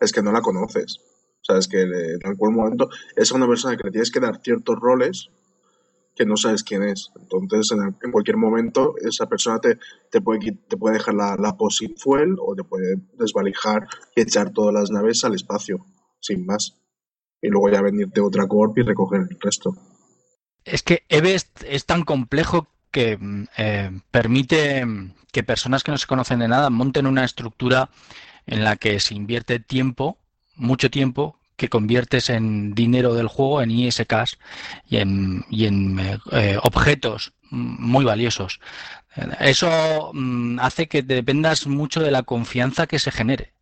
Es 0.00 0.12
que 0.12 0.22
no 0.22 0.32
la 0.32 0.40
conoces. 0.40 0.98
O 0.98 1.44
sea, 1.44 1.58
es 1.58 1.68
que 1.68 1.82
en 1.82 2.26
algún 2.26 2.54
momento 2.54 2.88
es 3.16 3.30
una 3.32 3.46
persona 3.46 3.76
que 3.76 3.84
le 3.84 3.90
tienes 3.90 4.10
que 4.10 4.20
dar 4.20 4.40
ciertos 4.42 4.76
roles 4.80 5.28
que 6.16 6.24
no 6.24 6.36
sabes 6.36 6.62
quién 6.62 6.84
es. 6.84 7.10
Entonces, 7.20 7.72
en, 7.72 7.82
el- 7.88 7.94
en 8.02 8.12
cualquier 8.12 8.36
momento, 8.36 8.94
esa 9.02 9.26
persona 9.26 9.58
te, 9.58 9.78
te, 10.10 10.20
puede, 10.20 10.52
te 10.68 10.76
puede 10.76 10.94
dejar 10.94 11.14
la, 11.14 11.36
la 11.36 11.56
pos 11.56 11.76
sin 11.78 11.96
fuel 11.96 12.36
o 12.40 12.54
te 12.54 12.62
puede 12.64 12.96
desvalijar 13.18 13.88
y 14.14 14.22
echar 14.22 14.52
todas 14.52 14.72
las 14.72 14.90
naves 14.90 15.24
al 15.24 15.34
espacio, 15.34 15.84
sin 16.20 16.46
más. 16.46 16.76
Y 17.42 17.48
luego 17.48 17.68
ya 17.68 17.82
venirte 17.82 18.20
otra 18.20 18.46
corp 18.46 18.78
y 18.78 18.82
recoger 18.82 19.22
el 19.28 19.38
resto. 19.40 19.76
Es 20.64 20.82
que 20.82 21.02
EVE 21.08 21.34
es, 21.34 21.50
es 21.66 21.84
tan 21.84 22.04
complejo 22.04 22.68
que 22.94 23.18
mm, 23.18 23.44
eh, 23.58 23.90
permite 24.10 24.86
mm, 24.86 25.14
que 25.32 25.42
personas 25.42 25.82
que 25.82 25.90
no 25.90 25.98
se 25.98 26.06
conocen 26.06 26.38
de 26.38 26.48
nada 26.48 26.70
monten 26.70 27.06
una 27.06 27.24
estructura 27.24 27.90
en 28.46 28.62
la 28.64 28.76
que 28.76 29.00
se 29.00 29.14
invierte 29.14 29.58
tiempo, 29.58 30.16
mucho 30.54 30.90
tiempo, 30.90 31.36
que 31.56 31.68
conviertes 31.68 32.30
en 32.30 32.74
dinero 32.74 33.14
del 33.14 33.28
juego, 33.28 33.62
en 33.62 33.70
ISKs 33.70 34.38
y 34.88 34.96
en, 34.98 35.44
eh, 36.00 36.18
eh, 36.32 36.58
objetos 36.62 37.32
mm, 37.50 37.84
muy 37.84 38.04
valiosos. 38.04 38.60
Eso 39.38 40.12
hace 40.58 40.88
que 40.88 41.02
dependas 41.02 41.68
mucho 41.68 42.00
de 42.00 42.10
la 42.10 42.24
confianza 42.24 42.88
que 42.88 42.98
se 42.98 43.12
genere. 43.12 43.52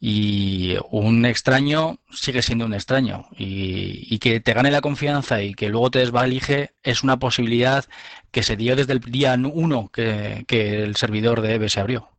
Y 0.00 0.76
un 0.90 1.24
extraño 1.24 1.98
sigue 2.10 2.42
siendo 2.42 2.66
un 2.66 2.74
extraño. 2.74 3.26
Y, 3.36 4.18
que 4.18 4.40
te 4.40 4.52
gane 4.54 4.70
la 4.70 4.80
confianza 4.80 5.42
y 5.42 5.54
que 5.54 5.68
luego 5.68 5.90
te 5.90 5.98
desvalije 5.98 6.74
es 6.82 7.02
una 7.02 7.18
posibilidad 7.18 7.84
que 8.30 8.42
se 8.42 8.56
dio 8.56 8.76
desde 8.76 8.92
el 8.92 9.00
día 9.00 9.34
uno 9.34 9.90
que, 9.92 10.44
que 10.46 10.82
el 10.82 10.96
servidor 10.96 11.40
de 11.40 11.54
EVE 11.54 11.68
se 11.68 11.80
abrió. 11.80 12.10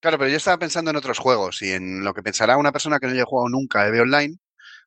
Claro, 0.00 0.18
pero 0.18 0.30
yo 0.30 0.36
estaba 0.36 0.58
pensando 0.58 0.90
en 0.90 0.96
otros 0.96 1.18
juegos 1.18 1.62
y 1.62 1.70
en 1.70 2.02
lo 2.02 2.12
que 2.12 2.22
pensará 2.22 2.56
una 2.56 2.72
persona 2.72 2.98
que 2.98 3.06
no 3.06 3.12
haya 3.12 3.24
jugado 3.24 3.48
nunca 3.48 3.86
EVE 3.86 4.00
Online 4.00 4.38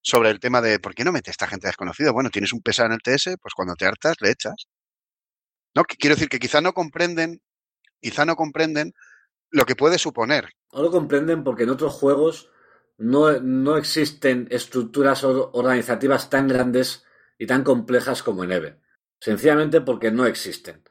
sobre 0.01 0.29
el 0.29 0.39
tema 0.39 0.61
de 0.61 0.79
por 0.79 0.93
qué 0.93 1.03
no 1.03 1.11
mete 1.11 1.31
esta 1.31 1.47
gente 1.47 1.67
desconocida. 1.67 2.11
Bueno, 2.11 2.29
tienes 2.29 2.53
un 2.53 2.61
pesado 2.61 2.87
en 2.87 2.93
el 2.93 3.01
TS, 3.01 3.37
pues 3.41 3.53
cuando 3.55 3.75
te 3.75 3.85
hartas 3.85 4.15
le 4.19 4.31
echas. 4.31 4.67
No, 5.73 5.83
quiero 5.83 6.15
decir 6.15 6.29
que 6.29 6.39
quizá 6.39 6.61
no 6.61 6.73
comprenden, 6.73 7.41
quizá 7.99 8.25
no 8.25 8.35
comprenden 8.35 8.93
lo 9.55 9.65
que 9.65 9.75
puede 9.75 9.97
suponer. 9.97 10.49
No 10.73 10.81
lo 10.83 10.91
comprenden 10.91 11.43
porque 11.43 11.63
en 11.63 11.69
otros 11.69 11.93
juegos 11.93 12.49
no, 12.97 13.39
no 13.39 13.77
existen 13.77 14.47
estructuras 14.51 15.23
or- 15.23 15.49
organizativas 15.53 16.29
tan 16.29 16.47
grandes 16.47 17.05
y 17.37 17.45
tan 17.47 17.63
complejas 17.63 18.21
como 18.21 18.43
en 18.43 18.51
EVE. 18.51 18.79
Sencillamente 19.19 19.81
porque 19.81 20.11
no 20.11 20.25
existen. 20.25 20.83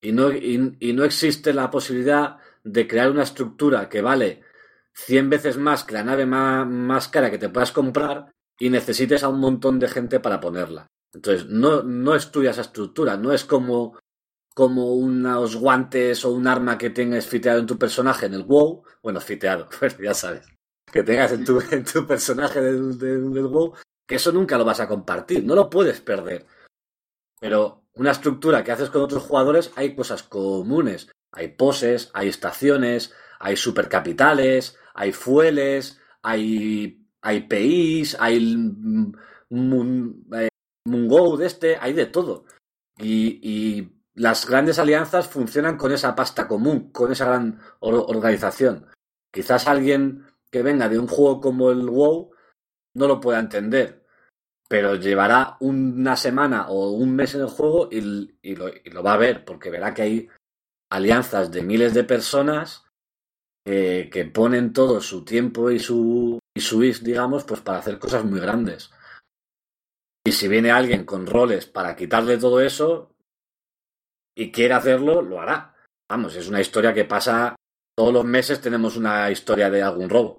Y 0.00 0.12
no, 0.12 0.32
y, 0.32 0.76
y 0.80 0.92
no 0.94 1.04
existe 1.04 1.52
la 1.52 1.70
posibilidad 1.70 2.38
de 2.64 2.86
crear 2.88 3.10
una 3.10 3.22
estructura 3.22 3.88
que 3.88 4.00
vale 4.00 4.42
100 4.94 5.28
veces 5.28 5.58
más 5.58 5.84
que 5.84 5.94
la 5.94 6.04
nave 6.04 6.24
más, 6.26 6.66
más 6.66 7.08
cara 7.08 7.30
que 7.30 7.38
te 7.38 7.48
puedas 7.50 7.72
comprar 7.72 8.32
y 8.58 8.70
necesites 8.70 9.22
a 9.22 9.28
un 9.28 9.40
montón 9.40 9.78
de 9.78 9.88
gente 9.88 10.20
para 10.20 10.40
ponerla. 10.40 10.86
Entonces, 11.12 11.46
no, 11.48 11.82
no 11.82 12.14
estudia 12.14 12.50
esa 12.50 12.62
estructura, 12.62 13.16
no 13.16 13.32
es 13.32 13.44
como, 13.44 13.98
como 14.56 14.94
unos 14.94 15.56
guantes 15.56 16.24
o 16.24 16.30
un 16.30 16.46
arma 16.46 16.78
que 16.78 16.88
tengas 16.88 17.26
fiteado 17.26 17.58
en 17.60 17.66
tu 17.66 17.76
personaje 17.76 18.24
en 18.24 18.32
el 18.32 18.44
WoW. 18.44 18.84
Bueno, 19.02 19.20
fiteado, 19.20 19.68
pues 19.78 19.98
ya 19.98 20.14
sabes. 20.14 20.46
Que 20.90 21.02
tengas 21.02 21.32
en 21.32 21.44
tu, 21.44 21.60
en 21.70 21.84
tu 21.84 22.06
personaje 22.06 22.62
del, 22.62 22.98
del, 22.98 23.34
del 23.34 23.46
WoW, 23.48 23.74
que 24.06 24.14
eso 24.14 24.32
nunca 24.32 24.56
lo 24.56 24.64
vas 24.64 24.80
a 24.80 24.88
compartir, 24.88 25.44
no 25.44 25.54
lo 25.54 25.68
puedes 25.68 26.00
perder. 26.00 26.46
Pero 27.38 27.84
una 27.92 28.12
estructura 28.12 28.64
que 28.64 28.72
haces 28.72 28.88
con 28.88 29.02
otros 29.02 29.24
jugadores, 29.24 29.72
hay 29.76 29.94
cosas 29.94 30.22
comunes. 30.22 31.10
Hay 31.32 31.48
poses, 31.48 32.10
hay 32.14 32.28
estaciones, 32.28 33.12
hay 33.38 33.56
supercapitales, 33.56 34.78
hay 34.94 35.12
fueles, 35.12 36.00
hay, 36.22 37.06
hay 37.20 37.40
PIs, 37.42 38.16
hay 38.18 38.56
mm, 38.56 39.12
Moon, 39.50 40.24
eh, 40.32 40.48
de 41.38 41.46
este, 41.46 41.76
hay 41.76 41.92
de 41.92 42.06
todo. 42.06 42.46
Y, 42.96 43.38
y, 43.42 43.95
las 44.16 44.48
grandes 44.48 44.78
alianzas 44.78 45.28
funcionan 45.28 45.76
con 45.76 45.92
esa 45.92 46.14
pasta 46.16 46.48
común, 46.48 46.90
con 46.90 47.12
esa 47.12 47.26
gran 47.26 47.60
or 47.80 47.94
organización. 48.08 48.86
Quizás 49.30 49.68
alguien 49.68 50.24
que 50.50 50.62
venga 50.62 50.88
de 50.88 50.98
un 50.98 51.06
juego 51.06 51.40
como 51.40 51.70
el 51.70 51.88
WoW 51.88 52.30
no 52.94 53.08
lo 53.08 53.20
pueda 53.20 53.38
entender, 53.38 54.06
pero 54.68 54.94
llevará 54.94 55.58
una 55.60 56.16
semana 56.16 56.68
o 56.68 56.92
un 56.92 57.14
mes 57.14 57.34
en 57.34 57.42
el 57.42 57.48
juego 57.48 57.90
y, 57.92 58.00
lo, 58.00 58.68
y 58.68 58.90
lo, 58.90 59.02
va 59.02 59.12
a 59.12 59.18
ver, 59.18 59.44
porque 59.44 59.68
verá 59.68 59.92
que 59.92 60.02
hay 60.02 60.28
alianzas 60.90 61.50
de 61.50 61.62
miles 61.62 61.92
de 61.92 62.04
personas 62.04 62.86
que, 63.66 64.08
que 64.10 64.24
ponen 64.24 64.72
todo 64.72 65.02
su 65.02 65.26
tiempo 65.26 65.70
y 65.70 65.78
su, 65.78 66.38
y 66.54 66.60
su 66.62 66.82
is, 66.82 67.04
digamos, 67.04 67.44
pues 67.44 67.60
para 67.60 67.78
hacer 67.78 67.98
cosas 67.98 68.24
muy 68.24 68.40
grandes. 68.40 68.90
Y 70.24 70.32
si 70.32 70.48
viene 70.48 70.70
alguien 70.70 71.04
con 71.04 71.26
roles 71.26 71.66
para 71.66 71.94
quitarle 71.94 72.38
todo 72.38 72.62
eso 72.62 73.15
y 74.36 74.52
quiere 74.52 74.74
hacerlo, 74.74 75.22
lo 75.22 75.40
hará. 75.40 75.74
Vamos, 76.08 76.36
es 76.36 76.46
una 76.48 76.60
historia 76.60 76.94
que 76.94 77.04
pasa 77.04 77.56
todos 77.96 78.12
los 78.12 78.24
meses 78.24 78.60
tenemos 78.60 78.96
una 78.96 79.30
historia 79.30 79.70
de 79.70 79.82
algún 79.82 80.10
robo. 80.10 80.38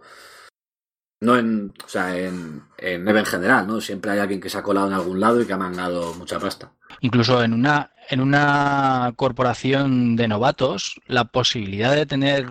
No 1.20 1.36
en, 1.36 1.74
o 1.84 1.90
sea, 1.90 2.16
en, 2.16 2.62
en 2.78 3.08
en 3.08 3.26
general, 3.26 3.66
¿no? 3.66 3.82
Siempre 3.82 4.12
hay 4.12 4.20
alguien 4.20 4.40
que 4.40 4.50
se 4.50 4.60
ha 4.60 4.64
colado 4.64 4.88
en 4.88 4.94
algún 4.94 5.20
lado 5.20 5.42
y 5.42 5.48
que 5.48 5.54
ha 5.54 5.58
mangado 5.58 6.14
mucha 6.14 6.40
pasta. 6.40 6.72
Incluso 7.02 7.44
en 7.44 7.54
una, 7.54 7.92
en 8.10 8.22
una 8.22 9.12
corporación 9.16 10.16
de 10.16 10.28
novatos, 10.28 11.02
la 11.08 11.26
posibilidad 11.26 11.96
de 11.96 12.06
tener 12.06 12.48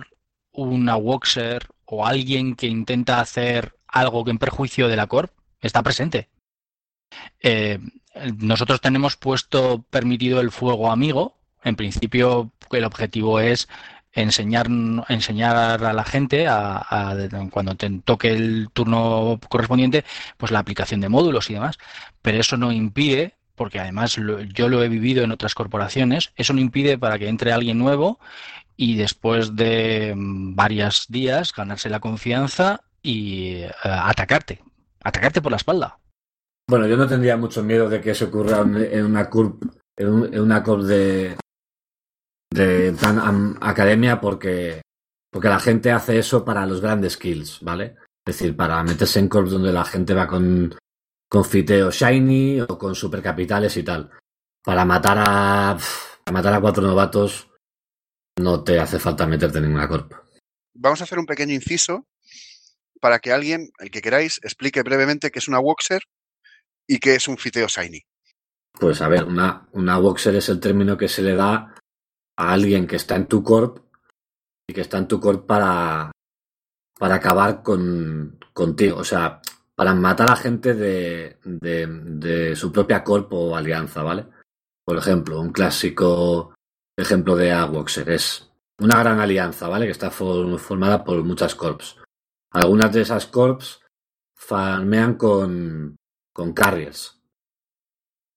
una 0.51 0.97
Woxer 0.97 1.69
o 1.85 2.05
alguien 2.05 2.57
que 2.57 2.67
intenta 2.67 3.21
hacer 3.21 3.77
algo 3.87 4.25
que 4.25 4.33
en 4.33 4.39
perjuicio 4.39 4.89
de 4.89 4.97
la 4.97 5.07
Corp 5.07 5.31
está 5.61 5.85
presente. 5.85 6.29
Eh, 7.41 7.79
nosotros 8.39 8.81
tenemos 8.81 9.17
puesto 9.17 9.85
permitido 9.91 10.41
el 10.41 10.51
fuego 10.51 10.91
amigo. 10.91 11.37
En 11.65 11.77
principio, 11.77 12.53
el 12.71 12.85
objetivo 12.85 13.41
es 13.41 13.69
enseñar, 14.13 14.69
enseñar 15.09 15.85
a 15.85 15.93
la 15.93 16.05
gente 16.05 16.49
a, 16.49 16.79
a, 16.79 17.17
cuando 17.51 17.75
te 17.77 17.91
toque 18.05 18.31
el 18.31 18.69
turno 18.73 19.39
correspondiente, 19.49 20.05
pues 20.37 20.51
la 20.53 20.59
aplicación 20.59 21.01
de 21.01 21.09
módulos 21.09 21.51
y 21.51 21.55
demás. 21.55 21.79
Pero 22.23 22.41
eso 22.41 22.57
no 22.57 22.73
impide, 22.73 23.35
porque 23.55 23.79
además 23.79 24.17
lo, 24.19 24.41
yo 24.41 24.69
lo 24.69 24.83
he 24.83 24.89
vivido 24.89 25.23
en 25.23 25.33
otras 25.33 25.55
corporaciones, 25.55 26.33
eso 26.37 26.53
no 26.53 26.61
impide 26.61 26.99
para 26.99 27.19
que 27.19 27.29
entre 27.29 27.53
alguien 27.53 27.79
nuevo 27.79 28.19
y 28.77 28.97
después 28.97 29.57
de 29.57 30.15
varios 30.17 31.07
días 31.09 31.53
ganarse 31.53 31.91
la 31.91 32.01
confianza 32.01 32.83
y 33.03 33.65
uh, 33.65 33.69
atacarte, 33.83 34.63
atacarte 35.03 35.41
por 35.41 35.53
la 35.53 35.57
espalda. 35.57 35.99
Bueno, 36.69 36.89
yo 36.89 36.97
no 36.97 37.07
tendría 37.07 37.37
mucho 37.37 37.63
miedo 37.63 37.89
de 37.89 38.01
que 38.01 38.11
eso 38.11 38.25
ocurra 38.25 38.61
en 38.61 39.05
una 39.05 39.31
curva, 39.31 39.57
en, 39.97 40.09
un, 40.09 40.35
en 40.35 40.41
una 40.41 40.65
curva 40.65 40.89
de, 40.89 41.37
tan 43.01 43.19
um, 43.19 43.57
academia 43.61 44.21
porque, 44.21 44.83
porque 45.31 45.49
la 45.49 45.61
gente 45.61 45.93
hace 45.93 46.19
eso 46.19 46.45
para 46.45 46.67
los 46.67 46.81
grandes 46.81 47.17
kills, 47.17 47.61
¿vale? 47.61 47.97
Es 48.27 48.37
decir, 48.37 48.57
para 48.57 48.83
meterse 48.83 49.21
en 49.21 49.29
corps 49.29 49.51
donde 49.51 49.73
la 49.73 49.85
gente 49.85 50.13
va 50.13 50.27
con, 50.27 50.75
con 51.29 51.45
fiteo 51.45 51.93
shiny 51.93 52.61
o 52.63 52.79
con 52.79 52.97
supercapitales 52.97 53.77
y 53.77 53.85
tal. 53.85 54.11
Para 54.65 54.85
matar 54.85 55.19
a, 55.21 55.79
matar 56.33 56.55
a 56.55 56.61
cuatro 56.61 56.83
novatos 56.83 57.49
no 58.41 58.65
te 58.65 58.81
hace 58.81 58.99
falta 58.99 59.27
meterte 59.27 59.59
en 59.59 59.65
ninguna 59.65 59.89
corp. 59.89 60.13
Vamos 60.75 61.01
a 61.01 61.05
hacer 61.05 61.21
un 61.21 61.27
pequeño 61.27 61.55
inciso 61.55 62.09
para 63.01 63.21
que 63.21 63.33
alguien, 63.33 63.71
el 63.79 63.93
que 63.93 64.03
queráis, 64.03 64.41
explique 64.43 64.83
brevemente 64.83 65.31
qué 65.31 65.39
es 65.39 65.47
una 65.47 65.61
Woxer 65.61 66.03
y 66.87 66.99
qué 66.99 67.15
es 67.17 67.29
un 67.29 67.37
fiteo 67.37 67.67
shiny. 67.67 68.03
Pues 68.79 69.01
a 69.01 69.09
ver, 69.09 69.25
una, 69.25 69.69
una 69.73 69.99
Woxer 69.99 70.37
es 70.37 70.49
el 70.49 70.61
término 70.61 70.97
que 70.97 71.09
se 71.09 71.23
le 71.23 71.35
da 71.35 71.75
a 72.37 72.53
alguien 72.53 72.87
que 72.87 72.97
está 72.97 73.17
en 73.17 73.27
tu 73.27 73.43
corp 73.43 73.79
y 74.69 74.75
que 74.75 74.83
está 74.83 74.99
en 74.99 75.09
tu 75.09 75.19
corp 75.19 75.47
para, 75.47 76.13
para 76.99 77.15
acabar 77.15 77.63
con, 77.63 78.39
contigo. 78.53 78.99
O 78.99 79.05
sea, 79.05 79.41
para 79.75 79.95
matar 79.95 80.31
a 80.31 80.37
gente 80.37 80.75
de, 80.75 81.39
de, 81.45 82.57
su 82.57 82.71
propia 82.71 83.03
corp 83.03 83.33
o 83.33 83.57
alianza, 83.57 84.03
¿vale? 84.03 84.27
Por 84.85 84.99
ejemplo, 84.99 85.41
un 85.41 85.53
clásico 85.53 86.55
ejemplo 86.97 87.37
de 87.37 87.53
Awoxer 87.53 88.11
es 88.11 88.51
una 88.79 88.99
gran 88.99 89.21
alianza, 89.21 89.69
¿vale? 89.69 89.87
Que 89.87 89.93
está 89.93 90.11
for, 90.11 90.59
formada 90.59 91.03
por 91.03 91.23
muchas 91.25 91.55
corps. 91.55 91.97
Algunas 92.53 92.93
de 92.93 93.03
esas 93.03 93.27
corps 93.27 93.81
farmean 94.35 95.15
con, 95.15 95.97
con 96.37 96.53
carriers. 96.53 97.19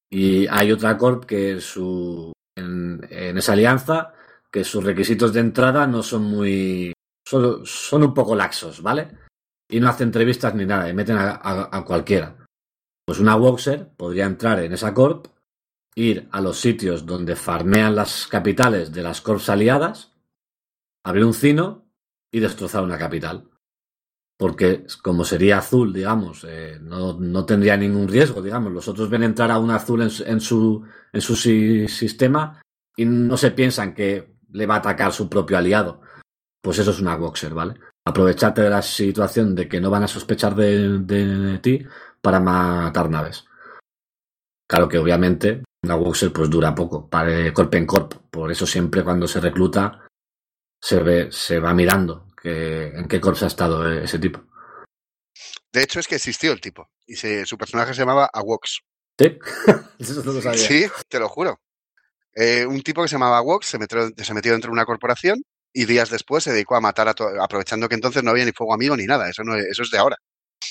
Y 0.09 0.47
hay 0.47 0.71
otra 0.71 0.97
corp 0.97 1.25
que 1.25 1.59
su, 1.59 2.31
en, 2.55 3.05
esa 3.12 3.51
alianza 3.51 4.13
que 4.49 4.63
sus 4.63 4.85
requisitos 4.85 5.33
de 5.33 5.41
entrada 5.41 5.85
no 5.85 6.01
son 6.01 6.23
muy. 6.23 6.93
son, 7.27 7.65
son 7.65 8.03
un 8.03 8.13
poco 8.13 8.38
laxos, 8.38 8.81
¿vale? 8.81 9.09
Y 9.69 9.81
no 9.81 9.89
hace 9.89 10.05
entrevistas 10.05 10.55
ni 10.55 10.65
nada, 10.65 10.88
y 10.89 10.93
meten 10.93 11.17
a, 11.17 11.31
a, 11.31 11.77
a 11.77 11.83
cualquiera. 11.83 12.38
Pues 13.05 13.19
una 13.19 13.35
Woxer 13.35 13.89
podría 13.89 14.25
entrar 14.25 14.59
en 14.59 14.71
esa 14.71 14.93
corp, 14.93 15.27
ir 15.93 16.29
a 16.31 16.39
los 16.39 16.57
sitios 16.57 17.05
donde 17.05 17.35
farmean 17.35 17.95
las 17.95 18.27
capitales 18.27 18.93
de 18.93 19.03
las 19.03 19.19
corps 19.19 19.49
aliadas, 19.49 20.13
abrir 21.03 21.25
un 21.25 21.33
cino 21.33 21.91
y 22.31 22.39
destrozar 22.39 22.81
una 22.81 22.97
capital. 22.97 23.48
Porque 24.39 24.86
como 25.02 25.25
sería 25.25 25.58
azul, 25.58 25.91
digamos, 25.91 26.45
eh, 26.47 26.80
no, 26.82 27.19
no, 27.19 27.45
tendría 27.45 27.75
ningún 27.75 28.08
riesgo, 28.08 28.41
digamos. 28.41 28.71
Los 28.71 28.88
otros 28.88 29.10
ven 29.10 29.23
entrar 29.23 29.52
a 29.52 29.60
un 29.60 29.69
azul 29.69 30.02
en, 30.02 30.10
su, 30.39 30.82
en 31.12 31.21
su 31.21 31.36
si, 31.36 31.89
sistema 31.89 32.62
y 32.95 33.04
no 33.04 33.36
se 33.36 33.52
piensan 33.52 33.93
que 33.93 34.34
le 34.54 34.65
va 34.65 34.75
a 34.75 34.78
atacar 34.78 35.12
su 35.12 35.30
propio 35.30 35.58
aliado. 35.58 35.99
Pues 36.62 36.80
eso 36.80 36.91
es 36.91 37.02
una 37.02 37.17
boxer, 37.17 37.54
¿vale? 37.54 37.75
Aprovecharte 38.06 38.62
de 38.62 38.69
la 38.69 38.82
situación 38.82 39.54
de 39.56 39.67
que 39.67 39.82
no 39.82 39.89
van 39.89 40.04
a 40.04 40.08
sospechar 40.08 40.56
de, 40.56 40.99
de, 40.99 41.25
de 41.25 41.58
ti 41.60 41.86
para 42.21 42.39
matar 42.39 43.10
naves. 43.10 43.45
Claro 44.69 44.88
que 44.88 44.99
obviamente 44.99 45.63
una 45.84 45.95
boxer 45.95 46.32
pues 46.32 46.49
dura 46.49 46.73
poco, 46.73 47.10
para 47.10 47.54
corp 47.54 47.75
en 47.75 47.86
corp. 47.86 48.13
Por 48.32 48.49
eso 48.54 48.65
siempre 48.65 49.04
cuando 49.04 49.28
se 49.28 49.41
recluta 49.41 50.08
se, 50.82 51.04
ve, 51.04 51.30
se 51.30 51.60
va 51.60 51.73
mirando 51.73 52.28
que, 52.41 52.88
en 52.88 53.08
qué 53.08 53.19
corps 53.19 53.43
ha 53.43 53.47
estado 53.47 53.89
ese 53.91 54.19
tipo. 54.19 54.43
De 55.71 55.84
hecho, 55.84 55.99
es 55.99 56.08
que 56.08 56.15
existió 56.15 56.52
el 56.52 56.62
tipo. 56.62 56.89
Y 57.06 57.15
se, 57.15 57.45
su 57.45 57.58
personaje 57.58 57.93
se 57.93 58.02
llamaba 58.02 58.30
Awox. 58.34 58.82
¿Sí? 59.17 59.38
Eso 59.99 60.23
no 60.23 60.34
lo 60.34 60.41
sabía. 60.41 60.60
Sí, 60.60 60.88
te 61.08 61.19
lo 61.19 61.30
juro. 61.30 61.60
Eh, 62.34 62.65
un 62.65 62.82
tipo 62.82 63.02
que 63.02 63.08
se 63.08 63.15
llamaba 63.15 63.38
Awox 63.38 63.67
se 63.67 63.78
metió, 63.78 64.10
se 64.15 64.34
metió 64.34 64.52
dentro 64.52 64.69
de 64.69 64.73
una 64.73 64.86
corporación 64.86 65.41
y 65.73 65.86
días 65.86 66.10
después 66.10 66.43
se 66.43 66.52
dedicó 66.52 66.75
a 66.75 66.82
matar 66.82 67.08
a 67.08 67.13
todo, 67.13 67.41
aprovechando 67.41 67.89
que 67.89 67.95
entonces 67.95 68.23
no 68.23 68.32
había 68.32 68.45
ni 68.45 68.52
fuego 68.52 68.73
amigo 68.73 68.95
ni 68.95 69.06
nada. 69.06 69.30
Eso, 69.30 69.43
no, 69.43 69.56
eso 69.56 69.84
es 69.84 69.91
de 69.91 69.97
ahora. 69.97 70.17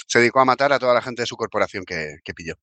Se 0.06 0.18
dedicó 0.18 0.40
a 0.40 0.44
matar 0.44 0.72
a 0.72 0.78
toda 0.78 0.94
la 0.94 1.02
gente 1.02 1.22
de 1.22 1.26
su 1.26 1.36
corporación 1.36 1.84
que, 1.84 2.16
que 2.24 2.34
pilló. 2.34 2.54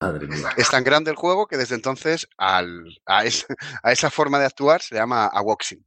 Madre 0.00 0.26
mía. 0.26 0.50
Es 0.56 0.70
tan 0.70 0.84
grande 0.84 1.10
el 1.10 1.16
juego 1.16 1.46
que 1.46 1.56
desde 1.56 1.74
entonces 1.74 2.28
al, 2.36 2.84
a, 3.06 3.24
es, 3.24 3.46
a, 3.82 3.92
esa 3.92 4.10
forma 4.10 4.38
de 4.38 4.46
actuar 4.46 4.82
se 4.82 4.94
llama 4.94 5.26
Awoxing. 5.26 5.84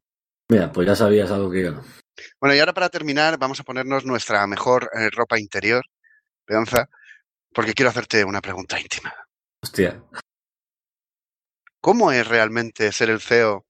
Mira, 0.49 0.71
pues 0.71 0.87
ya 0.87 0.95
sabías 0.95 1.29
algo 1.31 1.51
que 1.51 1.63
yo 1.63 1.71
no. 1.71 1.83
Bueno, 2.41 2.55
y 2.55 2.59
ahora 2.59 2.73
para 2.73 2.89
terminar 2.89 3.37
vamos 3.37 3.59
a 3.59 3.63
ponernos 3.63 4.03
nuestra 4.03 4.45
mejor 4.47 4.89
eh, 4.93 5.09
ropa 5.11 5.39
interior 5.39 5.85
Peonza, 6.45 6.89
porque 7.53 7.73
quiero 7.73 7.91
hacerte 7.91 8.25
una 8.25 8.41
pregunta 8.41 8.79
íntima. 8.79 9.13
Hostia. 9.63 10.03
¿Cómo 11.79 12.11
es 12.11 12.27
realmente 12.27 12.91
ser 12.91 13.11
el 13.11 13.21
CEO 13.21 13.65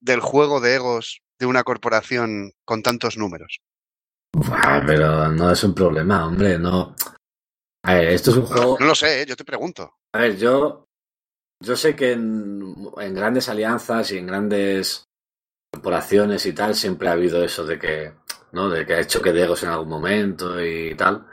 del 0.00 0.20
juego 0.20 0.60
de 0.60 0.76
egos 0.76 1.20
de 1.38 1.46
una 1.46 1.64
corporación 1.64 2.52
con 2.64 2.82
tantos 2.82 3.18
números? 3.18 3.60
Buah, 4.32 4.86
pero 4.86 5.28
no 5.28 5.50
es 5.50 5.62
un 5.64 5.74
problema, 5.74 6.26
hombre, 6.26 6.58
no. 6.58 6.94
A 7.84 7.94
ver, 7.94 8.08
esto 8.08 8.30
es 8.30 8.36
un 8.36 8.46
juego. 8.46 8.76
No 8.78 8.86
lo 8.86 8.94
sé, 8.94 9.22
¿eh? 9.22 9.26
yo 9.26 9.34
te 9.34 9.44
pregunto. 9.44 9.96
A 10.14 10.20
ver, 10.20 10.36
yo. 10.36 10.86
Yo 11.60 11.76
sé 11.76 11.94
que 11.94 12.12
en, 12.12 12.74
en 12.96 13.14
grandes 13.14 13.48
alianzas 13.48 14.10
y 14.12 14.18
en 14.18 14.26
grandes 14.26 15.04
corporaciones 15.72 16.44
y 16.46 16.52
tal 16.52 16.74
siempre 16.74 17.08
ha 17.08 17.12
habido 17.12 17.42
eso 17.42 17.64
de 17.64 17.78
que. 17.78 18.12
¿No? 18.52 18.68
De 18.68 18.84
que 18.84 18.94
ha 18.94 19.00
hecho 19.00 19.22
que 19.22 19.32
de 19.32 19.44
egos 19.44 19.62
en 19.62 19.70
algún 19.70 19.88
momento 19.88 20.62
y 20.62 20.94
tal. 20.94 21.26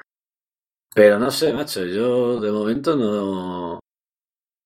Pero 0.95 1.19
no 1.19 1.29
sé, 1.31 1.51
macho, 1.53 1.83
yo 1.85 2.39
de 2.39 2.51
momento 2.51 2.95
no. 2.95 3.79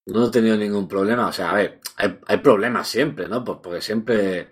No 0.05 0.27
he 0.27 0.31
tenido 0.31 0.55
ningún 0.57 0.87
problema. 0.87 1.27
O 1.27 1.33
sea, 1.33 1.51
a 1.51 1.55
ver, 1.55 1.79
hay, 1.97 2.19
hay 2.27 2.37
problemas 2.37 2.87
siempre, 2.87 3.27
¿no? 3.27 3.43
Pues 3.43 3.59
porque 3.61 3.81
siempre. 3.81 4.51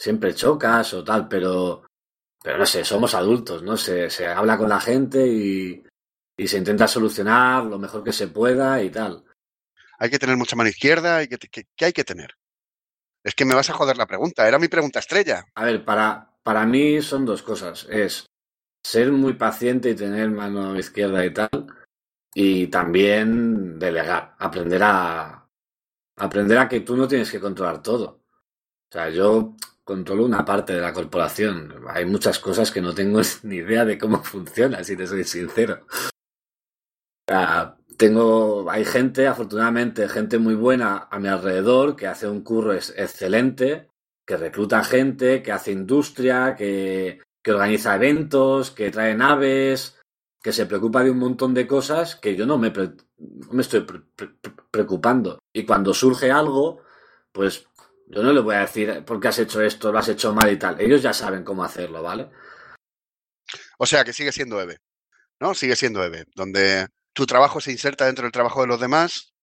Siempre 0.00 0.32
chocas 0.34 0.94
o 0.94 1.02
tal, 1.02 1.26
pero. 1.26 1.84
Pero 2.40 2.56
no 2.58 2.66
sé, 2.66 2.84
somos 2.84 3.14
adultos, 3.14 3.62
¿no? 3.64 3.76
Se, 3.76 4.08
se 4.10 4.28
habla 4.28 4.56
con 4.56 4.68
la 4.68 4.78
gente 4.80 5.26
y, 5.26 5.82
se 6.46 6.56
intenta 6.58 6.86
solucionar 6.86 7.64
lo 7.64 7.80
mejor 7.80 8.04
que 8.04 8.12
se 8.12 8.28
pueda 8.28 8.80
y 8.80 8.90
tal. 8.90 9.24
Hay 9.98 10.08
que 10.08 10.20
tener 10.20 10.36
mucha 10.36 10.54
mano 10.54 10.68
izquierda, 10.68 11.16
hay 11.16 11.26
que, 11.26 11.36
que- 11.36 11.66
¿qué 11.76 11.86
hay 11.86 11.92
que 11.92 12.04
tener? 12.04 12.37
Es 13.24 13.34
que 13.34 13.44
me 13.44 13.54
vas 13.54 13.70
a 13.70 13.74
joder 13.74 13.96
la 13.96 14.06
pregunta, 14.06 14.46
era 14.46 14.58
mi 14.58 14.68
pregunta 14.68 15.00
estrella. 15.00 15.44
A 15.54 15.64
ver, 15.64 15.84
para, 15.84 16.38
para 16.42 16.64
mí 16.66 17.02
son 17.02 17.24
dos 17.24 17.42
cosas. 17.42 17.86
Es 17.90 18.26
ser 18.82 19.12
muy 19.12 19.34
paciente 19.34 19.90
y 19.90 19.94
tener 19.94 20.30
mano 20.30 20.78
izquierda 20.78 21.24
y 21.24 21.32
tal. 21.32 21.50
Y 22.34 22.68
también 22.68 23.78
delegar, 23.78 24.34
aprender 24.38 24.82
a 24.84 25.48
aprender 26.18 26.58
a 26.58 26.68
que 26.68 26.80
tú 26.80 26.96
no 26.96 27.08
tienes 27.08 27.30
que 27.30 27.40
controlar 27.40 27.82
todo. 27.82 28.22
O 28.90 28.92
sea, 28.92 29.10
yo 29.10 29.56
controlo 29.84 30.24
una 30.24 30.44
parte 30.44 30.74
de 30.74 30.80
la 30.80 30.92
corporación. 30.92 31.84
Hay 31.88 32.04
muchas 32.04 32.38
cosas 32.38 32.70
que 32.70 32.80
no 32.80 32.94
tengo 32.94 33.20
ni 33.44 33.56
idea 33.56 33.84
de 33.84 33.98
cómo 33.98 34.22
funciona, 34.24 34.84
si 34.84 34.96
te 34.96 35.06
soy 35.06 35.24
sincero. 35.24 35.86
Tengo, 37.98 38.70
hay 38.70 38.84
gente, 38.84 39.26
afortunadamente, 39.26 40.08
gente 40.08 40.38
muy 40.38 40.54
buena 40.54 41.08
a 41.10 41.18
mi 41.18 41.28
alrededor 41.28 41.96
que 41.96 42.06
hace 42.06 42.28
un 42.28 42.42
curro 42.42 42.72
ex- 42.72 42.94
excelente, 42.96 43.88
que 44.24 44.36
recluta 44.36 44.84
gente, 44.84 45.42
que 45.42 45.52
hace 45.52 45.72
industria, 45.72 46.54
que, 46.56 47.20
que 47.42 47.52
organiza 47.52 47.96
eventos, 47.96 48.70
que 48.70 48.90
trae 48.90 49.14
naves, 49.14 49.98
que 50.42 50.52
se 50.52 50.66
preocupa 50.66 51.02
de 51.02 51.10
un 51.10 51.18
montón 51.18 51.52
de 51.54 51.66
cosas 51.66 52.14
que 52.16 52.36
yo 52.36 52.46
no 52.46 52.56
me, 52.56 52.70
pre- 52.70 52.92
me 53.50 53.62
estoy 53.62 53.80
pre- 53.80 54.00
pre- 54.14 54.34
preocupando. 54.70 55.40
Y 55.52 55.66
cuando 55.66 55.92
surge 55.92 56.30
algo, 56.30 56.82
pues 57.32 57.66
yo 58.06 58.22
no 58.22 58.32
le 58.32 58.40
voy 58.40 58.54
a 58.54 58.60
decir 58.60 59.04
por 59.04 59.18
qué 59.20 59.28
has 59.28 59.38
hecho 59.40 59.60
esto, 59.60 59.90
lo 59.90 59.98
has 59.98 60.08
hecho 60.08 60.32
mal 60.32 60.50
y 60.52 60.56
tal. 60.58 60.80
Ellos 60.80 61.02
ya 61.02 61.12
saben 61.12 61.42
cómo 61.42 61.64
hacerlo, 61.64 62.02
¿vale? 62.02 62.30
O 63.78 63.86
sea, 63.86 64.04
que 64.04 64.12
sigue 64.12 64.32
siendo 64.32 64.60
EVE, 64.60 64.78
¿no? 65.40 65.54
Sigue 65.54 65.74
siendo 65.76 66.04
EVE, 66.04 66.24
donde 66.34 66.86
tu 67.18 67.26
trabajo 67.26 67.60
se 67.60 67.72
inserta 67.72 68.06
dentro 68.06 68.22
del 68.22 68.30
trabajo 68.30 68.60
de 68.60 68.68
los 68.68 68.78
demás 68.78 69.34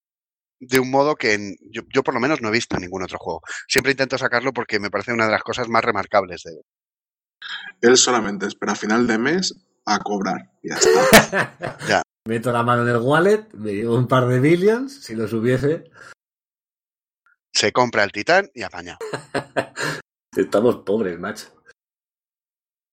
de 0.62 0.80
un 0.80 0.90
modo 0.90 1.18
que 1.18 1.34
en- 1.34 1.58
yo, 1.74 1.82
yo 1.94 2.04
por 2.04 2.14
lo 2.14 2.22
menos 2.22 2.40
no 2.42 2.48
he 2.48 2.52
visto 2.54 2.78
en 2.78 2.84
ningún 2.84 3.04
otro 3.04 3.18
juego. 3.20 3.42
Siempre 3.68 3.92
intento 3.92 4.18
sacarlo 4.18 4.54
porque 4.54 4.80
me 4.80 4.90
parece 4.90 5.12
una 5.12 5.26
de 5.26 5.32
las 5.34 5.44
cosas 5.44 5.68
más 5.68 5.84
remarcables 5.84 6.44
de 6.44 6.52
EVE. 6.54 6.62
Él 7.82 7.98
solamente 7.98 8.46
espera 8.46 8.72
a 8.72 8.76
final 8.78 9.06
de 9.08 9.18
mes 9.18 9.54
a 9.86 10.00
cobrar. 10.00 10.52
Y 10.64 10.70
ya 10.70 10.76
está. 10.78 12.02
Meto 12.30 12.54
la 12.54 12.64
mano 12.64 12.84
en 12.84 12.88
el 12.96 13.02
wallet, 13.02 13.50
me 13.56 13.74
llevo 13.74 13.98
un 13.98 14.08
par 14.08 14.26
de 14.28 14.40
billions, 14.40 15.04
si 15.04 15.14
los 15.14 15.34
hubiese. 15.34 15.92
Se 17.54 17.74
compra 17.74 18.06
el 18.06 18.14
titán 18.14 18.50
y 18.54 18.64
apaña. 18.64 18.98
Estamos 20.34 20.78
pobres, 20.86 21.20
macho. 21.20 21.55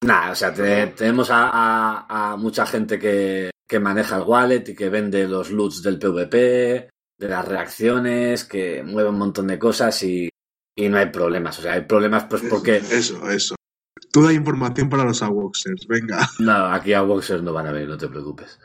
Nada, 0.03 0.33
o 0.33 0.35
sea, 0.35 0.53
te- 0.53 0.88
tenemos 0.88 1.31
a, 1.31 1.49
a- 1.53 2.33
a 2.33 2.37
mucha 2.37 2.67
gente 2.67 2.99
que, 2.99 3.51
que 3.69 3.79
maneja 3.81 4.17
el 4.17 4.23
wallet 4.23 4.65
y 4.69 4.75
que 4.75 4.88
vende 4.88 5.27
los 5.29 5.51
loots 5.51 5.83
del 5.83 5.99
PvP, 5.99 6.88
de 7.19 7.29
las 7.29 7.47
reacciones, 7.47 8.45
que 8.45 8.83
mueve 8.83 9.11
un 9.11 9.19
montón 9.19 9.47
de 9.47 9.59
cosas 9.59 10.03
y, 10.03 10.29
y 10.77 10.88
no 10.88 10.99
hay 10.99 11.07
problemas. 11.11 11.59
O 11.59 11.62
sea, 11.62 11.75
hay 11.75 11.83
problemas 11.83 12.25
pues 12.25 12.43
porque... 12.51 12.77
Eso, 12.79 13.31
eso. 13.31 13.55
Toda 14.11 14.33
información 14.33 14.88
para 14.91 15.05
los 15.05 15.23
Awoxers, 15.23 15.87
venga. 15.87 16.29
No, 16.41 16.67
aquí 16.73 16.93
a 16.93 17.03
Boxers 17.03 17.43
no 17.43 17.53
van 17.53 17.69
a 17.69 17.73
venir, 17.73 17.88
no 17.88 17.97
te 17.97 18.09
preocupes. 18.09 18.59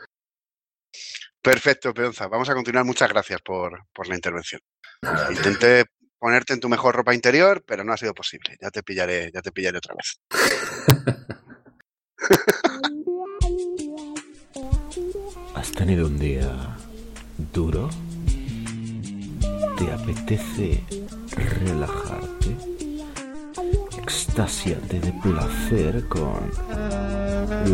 Perfecto, 1.40 1.94
Peonza. 1.94 2.26
Vamos 2.26 2.48
a 2.50 2.54
continuar. 2.54 2.84
Muchas 2.84 3.08
gracias 3.08 3.40
por, 3.42 3.84
por 3.94 4.08
la 4.08 4.16
intervención. 4.16 4.60
Nada, 5.02 5.32
Intenté 5.32 5.84
ponerte 6.18 6.52
en 6.52 6.60
tu 6.60 6.68
mejor 6.68 6.94
ropa 6.96 7.14
interior, 7.14 7.62
pero 7.66 7.84
no 7.84 7.92
ha 7.92 7.96
sido 7.96 8.14
posible. 8.14 8.56
Ya 8.60 8.70
te 8.70 8.82
pillaré, 8.82 9.30
ya 9.32 9.40
te 9.42 9.52
pillaré 9.52 9.78
otra 9.78 9.94
vez. 9.94 10.20
¿Has 15.54 15.72
tenido 15.72 16.06
un 16.06 16.18
día 16.18 16.76
duro? 17.52 17.88
¿Te 19.78 19.92
apetece 19.92 20.84
relajarte? 21.30 22.56
Extasiate 23.98 25.00
de 25.00 25.12
placer 25.22 26.06
con 26.08 26.50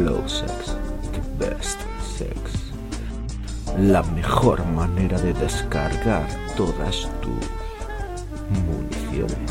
Low 0.04 0.28
Sex, 0.28 0.76
the 1.12 1.20
best 1.38 1.80
sex. 2.16 2.34
La 3.78 4.02
mejor 4.02 4.64
manera 4.66 5.18
de 5.20 5.32
descargar 5.34 6.28
todas 6.56 7.08
tus 7.20 7.63
municiones. 8.50 9.50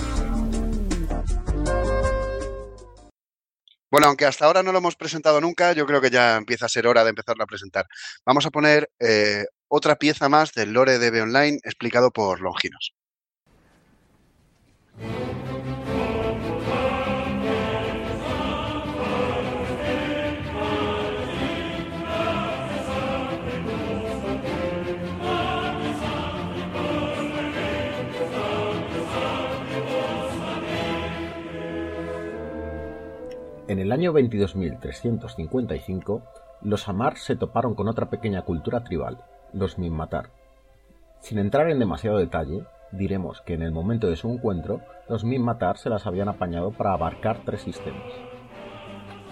Bueno, 3.94 4.08
aunque 4.08 4.26
hasta 4.26 4.46
ahora 4.46 4.64
no 4.64 4.72
lo 4.72 4.80
hemos 4.80 4.96
presentado 4.96 5.40
nunca, 5.40 5.74
yo 5.74 5.86
creo 5.86 6.02
que 6.02 6.10
ya 6.10 6.38
empieza 6.38 6.66
a 6.66 6.70
ser 6.70 6.88
hora 6.88 7.04
de 7.04 7.12
empezarlo 7.12 7.44
a 7.44 7.48
presentar. 7.48 7.86
Vamos 8.26 8.46
a 8.48 8.50
poner 8.50 8.90
eh, 9.00 9.46
otra 9.68 9.98
pieza 9.98 10.30
más 10.30 10.52
del 10.54 10.74
lore 10.74 10.98
de 10.98 11.22
Online 11.22 11.60
explicado 11.64 12.10
por 12.10 12.42
Longinos. 12.42 12.96
En 33.74 33.80
el 33.80 33.92
año 33.92 34.14
22.355, 34.14 36.22
los 36.62 36.88
Amar 36.88 37.18
se 37.18 37.36
toparon 37.36 37.74
con 37.74 37.88
otra 37.88 38.08
pequeña 38.08 38.44
cultura 38.44 38.84
tribal, 38.84 39.18
los 39.52 39.80
Minmatar. 39.80 40.30
Sin 41.22 41.40
entrar 41.40 41.72
en 41.72 41.80
demasiado 41.80 42.20
detalle, 42.20 42.66
diremos 42.92 43.42
que 43.42 43.56
en 43.56 43.64
el 43.64 43.72
momento 43.72 44.12
de 44.12 44.16
su 44.16 44.30
encuentro, 44.30 44.82
los 45.10 45.24
Minmatar 45.24 45.80
se 45.80 45.90
las 45.90 46.06
habían 46.06 46.30
apañado 46.30 46.70
para 46.70 46.94
abarcar 46.94 47.40
tres 47.46 47.64
sistemas. 47.64 48.14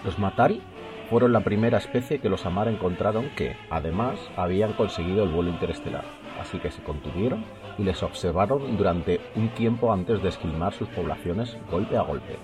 Los 0.04 0.18
Matari 0.18 0.60
fueron 1.08 1.32
la 1.32 1.44
primera 1.44 1.78
especie 1.78 2.18
que 2.18 2.28
los 2.28 2.44
Amar 2.44 2.66
encontraron 2.66 3.30
que, 3.36 3.54
además, 3.70 4.18
habían 4.36 4.72
conseguido 4.72 5.22
el 5.22 5.30
vuelo 5.30 5.50
interestelar, 5.50 6.04
así 6.40 6.58
que 6.58 6.72
se 6.72 6.82
contuvieron 6.82 7.44
y 7.78 7.84
les 7.84 8.02
observaron 8.02 8.76
durante 8.76 9.20
un 9.36 9.50
tiempo 9.50 9.92
antes 9.92 10.20
de 10.20 10.30
esquilmar 10.30 10.72
sus 10.72 10.88
poblaciones 10.88 11.56
golpe 11.70 11.96
a 11.96 12.02
golpe. 12.02 12.38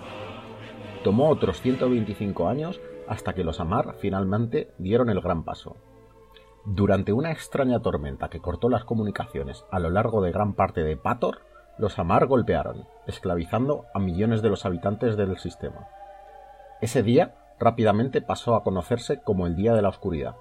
Tomó 1.05 1.29
otros 1.29 1.61
125 1.61 2.49
años 2.49 2.81
hasta 3.07 3.35
que 3.35 3.45
los 3.45 3.61
Amar 3.61 3.95
finalmente 4.01 4.73
dieron 4.79 5.11
el 5.11 5.21
gran 5.21 5.45
paso. 5.45 5.77
Durante 6.65 7.13
una 7.13 7.31
extraña 7.31 7.81
tormenta 7.81 8.29
que 8.29 8.41
cortó 8.41 8.69
las 8.69 8.85
comunicaciones 8.85 9.65
a 9.71 9.79
lo 9.79 9.91
largo 9.91 10.21
de 10.21 10.33
gran 10.33 10.55
parte 10.55 10.83
de 10.83 10.97
Pator, 10.97 11.39
los 11.79 11.99
Amar 11.99 12.27
golpearon, 12.27 12.87
esclavizando 13.07 13.87
a 13.95 14.01
millones 14.01 14.43
de 14.43 14.51
los 14.51 14.67
habitantes 14.67 15.17
del 15.17 15.39
sistema. 15.39 15.89
Ese 16.81 17.03
día 17.03 17.37
rápidamente 17.59 18.21
pasó 18.21 18.55
a 18.55 18.65
conocerse 18.65 19.23
como 19.23 19.47
el 19.47 19.57
Día 19.57 19.75
de 19.75 19.83
la 19.83 19.89
Oscuridad. 19.89 20.37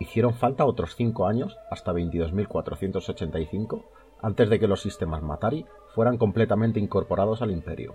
Hicieron 0.00 0.34
falta 0.34 0.64
otros 0.64 0.96
5 0.96 1.26
años, 1.26 1.56
hasta 1.70 1.92
22.485, 1.92 3.84
antes 4.20 4.50
de 4.50 4.58
que 4.58 4.68
los 4.68 4.82
sistemas 4.82 5.22
Matari 5.22 5.66
fueran 5.94 6.18
completamente 6.18 6.80
incorporados 6.80 7.40
al 7.42 7.52
imperio. 7.52 7.94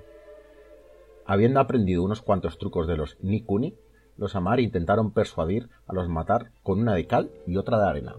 Habiendo 1.28 1.60
aprendido 1.60 2.04
unos 2.04 2.22
cuantos 2.22 2.58
trucos 2.58 2.88
de 2.88 2.96
los 2.96 3.18
Nikuni, 3.22 3.76
los 4.16 4.36
Amar 4.38 4.62
intentaron 4.62 5.12
persuadir 5.12 5.70
a 5.86 5.94
los 5.94 6.08
Matar 6.08 6.52
con 6.64 6.80
una 6.80 6.94
de 6.94 7.06
cal 7.06 7.30
y 7.46 7.58
otra 7.58 7.78
de 7.78 7.86
arena. 7.86 8.16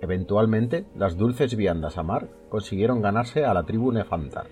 Eventualmente, 0.00 0.84
las 0.96 1.16
dulces 1.16 1.54
viandas 1.54 1.96
Amar 1.96 2.28
consiguieron 2.48 3.02
ganarse 3.02 3.44
a 3.44 3.54
la 3.54 3.62
tribu 3.62 3.92
Nefantar, 3.92 4.48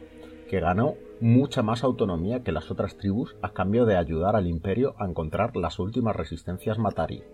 que 0.49 0.61
ganó 0.61 0.95
mucha 1.21 1.63
más 1.63 1.83
autonomía 1.83 2.45
que 2.45 2.53
las 2.53 2.71
otras 2.71 2.97
tribus 2.97 3.35
a 3.43 3.51
cambio 3.51 3.85
de 3.85 3.97
ayudar 3.97 4.37
al 4.37 4.47
imperio 4.47 4.95
a 4.99 5.05
encontrar 5.05 5.57
las 5.57 5.81
últimas 5.81 6.15
resistencias 6.15 6.79
Matari. 6.79 7.25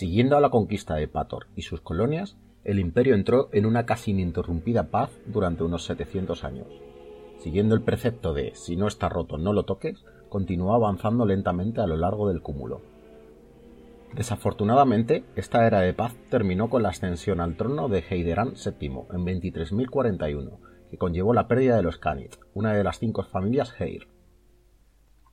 Siguiendo 0.00 0.38
a 0.38 0.40
la 0.40 0.48
conquista 0.48 0.94
de 0.94 1.08
Pator 1.08 1.48
y 1.56 1.60
sus 1.60 1.82
colonias, 1.82 2.38
el 2.64 2.78
imperio 2.78 3.14
entró 3.14 3.50
en 3.52 3.66
una 3.66 3.84
casi 3.84 4.12
ininterrumpida 4.12 4.84
paz 4.84 5.10
durante 5.26 5.62
unos 5.62 5.84
700 5.84 6.42
años. 6.42 6.68
Siguiendo 7.36 7.74
el 7.74 7.82
precepto 7.82 8.32
de 8.32 8.54
si 8.54 8.76
no 8.76 8.86
está 8.86 9.10
roto 9.10 9.36
no 9.36 9.52
lo 9.52 9.64
toques, 9.64 10.02
continuó 10.30 10.72
avanzando 10.72 11.26
lentamente 11.26 11.82
a 11.82 11.86
lo 11.86 11.98
largo 11.98 12.28
del 12.28 12.40
cúmulo. 12.40 12.80
Desafortunadamente, 14.14 15.22
esta 15.36 15.66
era 15.66 15.80
de 15.80 15.92
paz 15.92 16.16
terminó 16.30 16.70
con 16.70 16.82
la 16.82 16.88
ascensión 16.88 17.38
al 17.38 17.58
trono 17.58 17.88
de 17.90 18.02
Heideran 18.08 18.54
VII 18.54 19.02
en 19.12 19.26
23.041, 19.26 20.60
que 20.90 20.96
conllevó 20.96 21.34
la 21.34 21.46
pérdida 21.46 21.76
de 21.76 21.82
los 21.82 21.98
Khanid, 21.98 22.30
una 22.54 22.72
de 22.72 22.84
las 22.84 22.98
cinco 23.00 23.22
familias 23.24 23.78
Heir. 23.78 24.08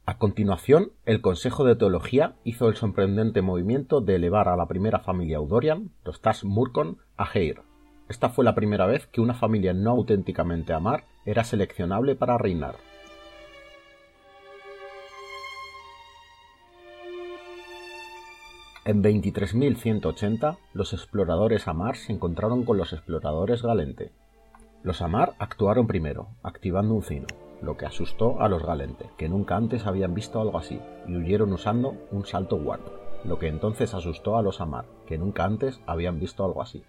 A 0.10 0.18
continuación, 0.18 0.94
el 1.06 1.20
Consejo 1.20 1.66
de 1.66 1.76
Teología 1.76 2.36
hizo 2.46 2.70
el 2.70 2.78
sorprendente 2.78 3.42
movimiento 3.42 4.00
de 4.00 4.16
elevar 4.16 4.48
a 4.48 4.56
la 4.56 4.66
primera 4.66 5.00
familia 5.00 5.42
Udorian, 5.42 5.92
los 6.06 6.22
Murkon, 6.46 7.00
a 7.18 7.28
Heir. 7.34 7.62
Esta 8.08 8.30
fue 8.30 8.46
la 8.46 8.56
primera 8.56 8.86
vez 8.86 9.06
que 9.08 9.20
una 9.20 9.34
familia 9.34 9.74
no 9.74 9.92
auténticamente 9.92 10.72
Amar 10.72 11.04
era 11.26 11.44
seleccionable 11.44 12.16
para 12.16 12.38
reinar. 12.38 12.78
En 18.86 19.04
23.180, 19.04 20.58
los 20.72 20.94
exploradores 20.94 21.68
Amar 21.68 21.98
se 21.98 22.14
encontraron 22.14 22.64
con 22.64 22.78
los 22.78 22.94
exploradores 22.94 23.62
Galente. 23.62 24.14
Los 24.84 25.02
Amar 25.02 25.34
actuaron 25.38 25.86
primero, 25.86 26.30
activando 26.44 26.94
un 26.94 27.04
cino, 27.04 27.28
lo 27.62 27.78
que 27.78 27.86
asustó 27.86 28.42
a 28.42 28.50
los 28.50 28.64
Galente, 28.64 29.10
que 29.18 29.30
nunca 29.30 29.56
antes 29.56 29.86
habían 29.86 30.14
visto 30.14 30.40
algo 30.40 30.58
así, 30.58 30.80
y 31.08 31.16
huyeron 31.16 31.54
usando 31.54 31.96
un 32.12 32.26
salto 32.26 32.56
warp, 32.56 32.86
lo 33.24 33.40
que 33.40 33.48
entonces 33.48 33.94
asustó 33.94 34.38
a 34.38 34.42
los 34.42 34.62
Amar, 34.62 34.86
que 35.06 35.18
nunca 35.18 35.44
antes 35.44 35.82
habían 35.86 36.20
visto 36.20 36.46
algo 36.46 36.62
así. 36.62 36.84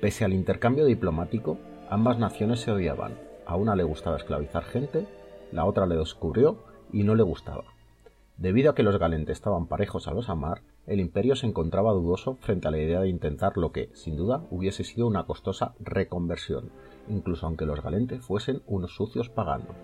Pese 0.00 0.24
al 0.24 0.32
intercambio 0.32 0.84
diplomático, 0.86 1.58
ambas 1.88 2.18
naciones 2.18 2.60
se 2.60 2.70
odiaban. 2.70 3.18
A 3.46 3.56
una 3.56 3.76
le 3.76 3.82
gustaba 3.82 4.16
esclavizar 4.16 4.64
gente, 4.64 5.06
la 5.52 5.64
otra 5.64 5.86
le 5.86 5.96
descubrió 5.96 6.64
y 6.92 7.02
no 7.02 7.14
le 7.14 7.22
gustaba. 7.22 7.64
Debido 8.36 8.70
a 8.70 8.74
que 8.74 8.82
los 8.82 8.98
Galente 8.98 9.32
estaban 9.32 9.66
parejos 9.66 10.08
a 10.08 10.14
los 10.14 10.30
Amar, 10.30 10.62
el 10.86 10.98
imperio 10.98 11.36
se 11.36 11.46
encontraba 11.46 11.92
dudoso 11.92 12.36
frente 12.40 12.68
a 12.68 12.70
la 12.70 12.78
idea 12.78 13.00
de 13.00 13.08
intentar 13.08 13.58
lo 13.58 13.70
que, 13.70 13.90
sin 13.92 14.16
duda, 14.16 14.46
hubiese 14.50 14.82
sido 14.82 15.06
una 15.06 15.24
costosa 15.24 15.74
reconversión, 15.78 16.70
incluso 17.10 17.46
aunque 17.46 17.66
los 17.66 17.82
Galente 17.82 18.20
fuesen 18.20 18.62
unos 18.66 18.94
sucios 18.94 19.28
paganos. 19.28 19.76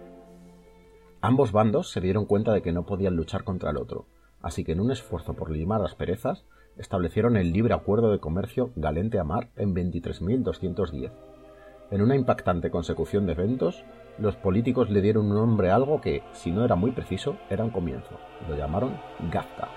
Ambos 1.21 1.53
bandos 1.53 1.91
se 1.91 2.01
dieron 2.01 2.25
cuenta 2.25 2.53
de 2.53 2.63
que 2.63 2.73
no 2.73 2.87
podían 2.87 3.17
luchar 3.17 3.45
contra 3.45 3.71
el 3.71 3.77
otro, 3.77 4.07
así 4.43 4.65
que 4.65 4.73
en 4.73 4.81
un 4.81 4.91
esfuerzo 4.91 5.35
por 5.35 5.51
limar 5.51 5.81
las 5.81 5.95
perezas, 5.95 6.45
establecieron 6.79 7.37
el 7.37 7.53
libre 7.53 7.75
acuerdo 7.75 8.11
de 8.11 8.21
comercio 8.21 8.71
Galente-Amar 8.77 9.51
en 9.57 9.75
23.210. 9.75 11.11
En 11.91 12.03
una 12.03 12.17
impactante 12.17 12.71
consecución 12.71 13.27
de 13.27 13.33
eventos, 13.33 13.85
los 14.19 14.37
políticos 14.37 14.91
le 14.91 15.03
dieron 15.03 15.27
un 15.27 15.37
nombre 15.37 15.71
a 15.71 15.77
algo 15.77 16.01
que, 16.01 16.23
si 16.33 16.51
no 16.51 16.65
era 16.65 16.75
muy 16.75 16.91
preciso, 16.91 17.37
era 17.49 17.65
un 17.65 17.71
comienzo. 17.71 18.19
Lo 18.49 18.57
llamaron 18.57 18.99
Gafta. 19.31 19.69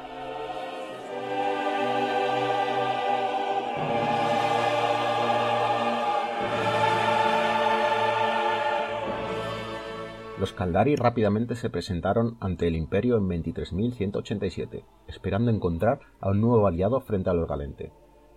Los 10.39 10.53
Caldari 10.53 10.95
rápidamente 10.95 11.55
se 11.55 11.69
presentaron 11.69 12.37
ante 12.39 12.65
el 12.65 12.77
imperio 12.77 13.17
en 13.17 13.27
23.187, 13.27 14.85
esperando 15.05 15.51
encontrar 15.51 15.99
a 16.21 16.29
un 16.29 16.39
nuevo 16.39 16.65
aliado 16.65 17.01
frente 17.01 17.29
a 17.29 17.33
los 17.33 17.45
Galente. 17.45 17.91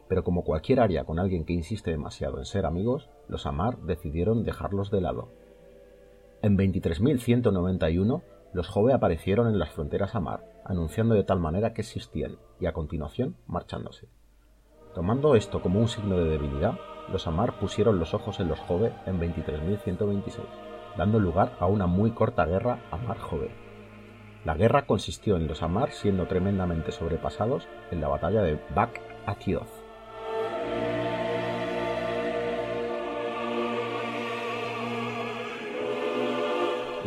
Pero 0.08 0.24
como 0.24 0.42
cualquier 0.42 0.80
área 0.80 1.04
con 1.04 1.20
alguien 1.20 1.44
que 1.44 1.52
insiste 1.52 1.92
demasiado 1.92 2.38
en 2.38 2.44
ser 2.44 2.66
amigos, 2.66 3.08
los 3.28 3.46
Amar 3.46 3.78
decidieron 3.82 4.42
dejarlos 4.42 4.90
de 4.90 5.00
lado. 5.00 5.28
En 6.42 6.58
23.191, 6.58 8.22
los 8.52 8.68
Jove 8.68 8.94
aparecieron 8.94 9.46
en 9.46 9.60
las 9.60 9.70
fronteras 9.70 10.16
Amar, 10.16 10.44
anunciando 10.64 11.14
de 11.14 11.22
tal 11.22 11.38
manera 11.38 11.72
que 11.72 11.82
existían, 11.82 12.36
y 12.58 12.66
a 12.66 12.72
continuación 12.72 13.36
marchándose. 13.46 14.08
Tomando 14.92 15.36
esto 15.36 15.62
como 15.62 15.78
un 15.78 15.88
signo 15.88 16.18
de 16.18 16.30
debilidad, 16.30 16.80
los 17.12 17.28
Amar 17.28 17.60
pusieron 17.60 18.00
los 18.00 18.12
ojos 18.12 18.40
en 18.40 18.48
los 18.48 18.58
Jove 18.58 18.92
en 19.06 19.20
23.126 19.20 20.71
dando 20.96 21.18
lugar 21.18 21.52
a 21.60 21.66
una 21.66 21.86
muy 21.86 22.10
corta 22.10 22.44
guerra 22.44 22.80
Amar-Jove. 22.90 23.50
La 24.44 24.54
guerra 24.54 24.86
consistió 24.86 25.36
en 25.36 25.46
los 25.46 25.62
Amar 25.62 25.92
siendo 25.92 26.26
tremendamente 26.26 26.90
sobrepasados 26.90 27.68
en 27.90 28.00
la 28.00 28.08
batalla 28.08 28.42
de 28.42 28.58
Bak 28.74 29.00
Atioth. 29.26 29.68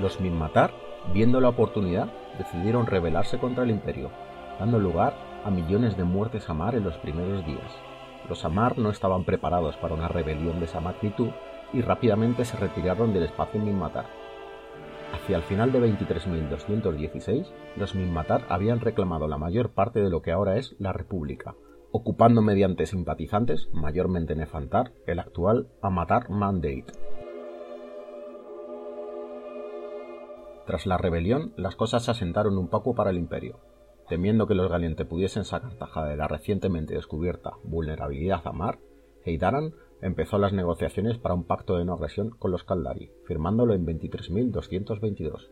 Los 0.01 0.19
Minmatar, 0.21 0.71
viendo 1.13 1.41
la 1.41 1.49
oportunidad, 1.49 2.07
decidieron 2.37 2.85
rebelarse 2.85 3.37
contra 3.37 3.63
el 3.63 3.71
imperio, 3.71 4.11
dando 4.59 4.79
lugar 4.79 5.13
a 5.43 5.49
millones 5.49 5.97
de 5.97 6.03
muertes 6.03 6.49
Amar 6.49 6.75
en 6.75 6.83
los 6.83 6.95
primeros 6.97 7.45
días. 7.45 7.71
Los 8.29 8.45
Amar 8.45 8.77
no 8.77 8.89
estaban 8.89 9.23
preparados 9.23 9.75
para 9.77 9.93
una 9.93 10.07
rebelión 10.07 10.59
de 10.59 10.65
esa 10.65 10.79
magnitud 10.79 11.29
y 11.75 11.81
rápidamente 11.81 12.45
se 12.45 12.57
retiraron 12.57 13.13
del 13.13 13.23
espacio 13.23 13.59
Minmatar. 13.59 14.05
Hacia 15.13 15.37
el 15.37 15.43
final 15.43 15.71
de 15.71 15.81
23.216, 15.81 17.47
los 17.75 17.95
Minmatar 17.95 18.45
habían 18.49 18.79
reclamado 18.79 19.27
la 19.27 19.37
mayor 19.37 19.71
parte 19.71 19.99
de 19.99 20.09
lo 20.09 20.21
que 20.21 20.31
ahora 20.31 20.57
es 20.57 20.75
la 20.79 20.93
República, 20.93 21.55
ocupando 21.91 22.41
mediante 22.41 22.85
simpatizantes, 22.85 23.69
mayormente 23.73 24.35
Nefantar, 24.35 24.93
el 25.05 25.19
actual 25.19 25.67
Amatar 25.81 26.29
Mandate. 26.29 26.85
Tras 30.65 30.85
la 30.87 30.97
rebelión, 30.97 31.53
las 31.57 31.75
cosas 31.75 32.05
se 32.05 32.11
asentaron 32.11 32.57
un 32.57 32.69
poco 32.69 32.95
para 32.95 33.11
el 33.11 33.17
imperio. 33.17 33.59
Temiendo 34.07 34.47
que 34.47 34.55
los 34.55 34.69
Galiente 34.69 35.05
pudiesen 35.05 35.45
sacar 35.45 35.75
tajada 35.75 36.07
de 36.07 36.17
la 36.17 36.27
recientemente 36.27 36.95
descubierta 36.95 37.53
vulnerabilidad 37.63 38.41
a 38.45 38.51
Mar, 38.51 38.79
Heidaran 39.25 39.73
empezó 40.01 40.37
las 40.37 40.53
negociaciones 40.53 41.17
para 41.17 41.35
un 41.35 41.43
pacto 41.43 41.77
de 41.77 41.85
no 41.85 41.93
agresión 41.93 42.31
con 42.31 42.51
los 42.51 42.63
Caldari, 42.63 43.11
firmándolo 43.25 43.73
en 43.73 43.85
23.222. 43.85 45.49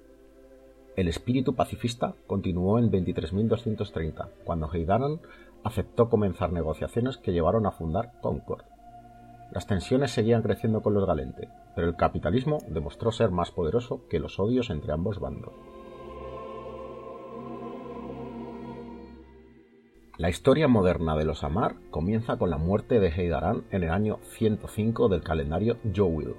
El 0.96 1.08
espíritu 1.08 1.56
pacifista 1.56 2.14
continuó 2.28 2.78
en 2.78 2.92
23.230, 2.92 4.30
cuando 4.44 4.72
Heidaran 4.72 5.20
aceptó 5.64 6.10
comenzar 6.10 6.52
negociaciones 6.52 7.18
que 7.18 7.34
llevaron 7.34 7.66
a 7.66 7.72
fundar 7.72 8.12
Concord. 8.22 8.66
Las 9.52 9.66
tensiones 9.66 10.12
seguían 10.12 10.42
creciendo 10.42 10.82
con 10.82 10.94
los 10.94 11.06
Galente, 11.06 11.50
pero 11.76 11.88
el 11.88 11.96
capitalismo 11.96 12.60
demostró 12.68 13.12
ser 13.12 13.32
más 13.32 13.52
poderoso 13.52 14.08
que 14.08 14.20
los 14.20 14.40
odios 14.40 14.70
entre 14.70 14.94
ambos 14.94 15.20
bandos. 15.20 15.54
La 20.20 20.30
historia 20.30 20.68
moderna 20.68 21.16
de 21.16 21.26
los 21.26 21.44
Amar 21.44 21.74
comienza 21.90 22.38
con 22.38 22.52
la 22.52 22.60
muerte 22.60 23.00
de 23.00 23.08
Heidaran 23.08 23.64
en 23.72 23.82
el 23.82 23.90
año 23.90 24.20
105 24.38 25.10
del 25.10 25.24
calendario 25.24 25.78
Jowil. 25.92 26.36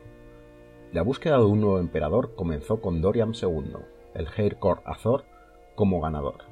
La 0.93 1.03
búsqueda 1.03 1.39
de 1.39 1.45
un 1.47 1.61
nuevo 1.61 1.81
emperador 1.81 2.37
comenzó 2.37 2.81
con 2.81 3.03
Dorian 3.03 3.33
II, 3.35 3.73
el 4.15 4.29
Heir-Kor 4.29 4.83
Azor, 4.85 5.25
como 5.75 6.01
ganador. 6.01 6.45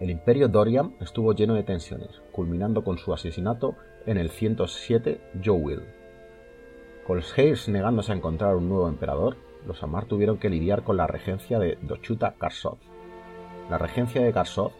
El 0.00 0.10
imperio 0.10 0.48
Dorian 0.48 0.96
estuvo 0.98 1.32
lleno 1.32 1.54
de 1.54 1.62
tensiones, 1.62 2.20
culminando 2.32 2.82
con 2.82 2.98
su 2.98 3.14
asesinato 3.14 3.76
en 4.04 4.18
el 4.18 4.30
107 4.30 5.20
Jowil. 5.44 5.82
Con 7.06 7.18
los 7.18 7.38
Heirs 7.38 7.68
negándose 7.68 8.10
a 8.10 8.16
encontrar 8.16 8.56
un 8.56 8.68
nuevo 8.68 8.88
emperador, 8.88 9.36
los 9.64 9.80
Amar 9.84 10.06
tuvieron 10.06 10.38
que 10.38 10.50
lidiar 10.50 10.82
con 10.82 10.96
la 10.96 11.06
regencia 11.06 11.60
de 11.60 11.78
Dochuta 11.82 12.34
Karsoth. 12.36 12.80
La 13.70 13.78
regencia 13.78 14.20
de 14.22 14.32
Karsoth 14.32 14.72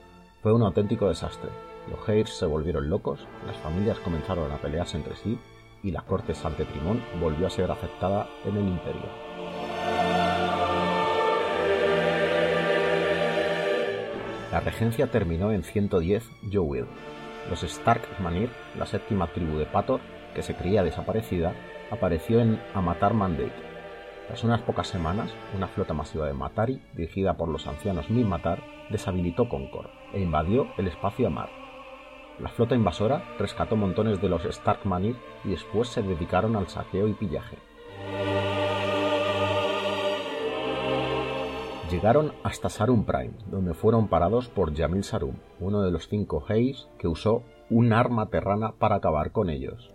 fue 0.43 0.55
un 0.55 0.62
auténtico 0.62 1.09
desastre. 1.09 1.51
Los 1.91 2.09
Heirs 2.09 2.30
se 2.30 2.47
volvieron 2.47 2.88
locos, 2.88 3.26
las 3.47 3.57
familias 3.59 3.99
comenzaron 3.99 4.51
a 4.51 4.57
pelearse 4.57 4.97
entre 4.97 5.16
sí 5.16 5.38
y 5.82 5.91
la 5.91 6.03
corte 6.03 6.34
Santeprimón 6.34 7.03
volvió 7.20 7.47
a 7.47 7.51
ser 7.51 7.70
aceptada 7.70 8.26
en 8.45 8.57
el 8.57 8.68
imperio. 8.68 9.09
La 14.51 14.61
regencia 14.61 15.11
terminó 15.11 15.53
en 15.53 15.62
110 15.62 16.24
Jowil. 16.53 16.86
Los 17.49 17.62
Stark 17.62 18.03
Manir, 18.20 18.51
la 18.78 18.86
séptima 18.86 19.26
tribu 19.28 19.59
de 19.59 19.66
Pator, 19.66 20.01
que 20.34 20.43
se 20.43 20.55
creía 20.55 20.82
desaparecida, 20.82 21.55
apareció 21.91 22.41
en 22.41 22.61
Amatar 22.74 23.14
Mandate. 23.14 23.53
Tras 24.26 24.45
unas 24.45 24.61
pocas 24.62 24.88
semanas, 24.88 25.30
una 25.57 25.66
flota 25.66 25.95
masiva 25.95 26.26
de 26.26 26.34
Matari, 26.34 26.80
dirigida 26.95 27.36
por 27.36 27.49
los 27.49 27.66
ancianos 27.66 28.11
Minmatar, 28.11 28.62
deshabilitó 28.91 29.49
Concord 29.49 29.99
e 30.12 30.20
invadió 30.20 30.68
el 30.76 30.88
espacio 30.88 31.26
a 31.26 31.30
mar. 31.30 31.50
La 32.38 32.48
flota 32.48 32.74
invasora 32.74 33.22
rescató 33.38 33.76
montones 33.76 34.20
de 34.20 34.28
los 34.28 34.44
Stark 34.46 34.80
Manir 34.84 35.16
y 35.44 35.50
después 35.50 35.88
se 35.88 36.02
dedicaron 36.02 36.56
al 36.56 36.68
saqueo 36.68 37.06
y 37.06 37.12
pillaje. 37.12 37.58
Llegaron 41.90 42.32
hasta 42.44 42.68
Sarum 42.68 43.04
Prime, 43.04 43.34
donde 43.50 43.74
fueron 43.74 44.08
parados 44.08 44.48
por 44.48 44.74
Jamil 44.76 45.02
Sarum, 45.02 45.34
uno 45.58 45.82
de 45.82 45.90
los 45.90 46.08
cinco 46.08 46.44
Heis 46.48 46.88
que 46.98 47.08
usó 47.08 47.42
un 47.68 47.92
arma 47.92 48.26
terrana 48.30 48.72
para 48.78 48.96
acabar 48.96 49.32
con 49.32 49.50
ellos. 49.50 49.92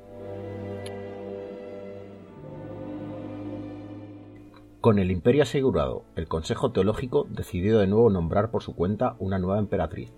Con 4.86 5.00
el 5.00 5.10
imperio 5.10 5.42
asegurado, 5.42 6.04
el 6.16 6.28
Consejo 6.28 6.72
Teológico 6.72 7.26
decidió 7.32 7.80
de 7.80 7.88
nuevo 7.88 8.12
nombrar 8.12 8.52
por 8.52 8.62
su 8.62 8.76
cuenta 8.76 9.16
una 9.18 9.40
nueva 9.40 9.58
emperatriz. 9.58 10.14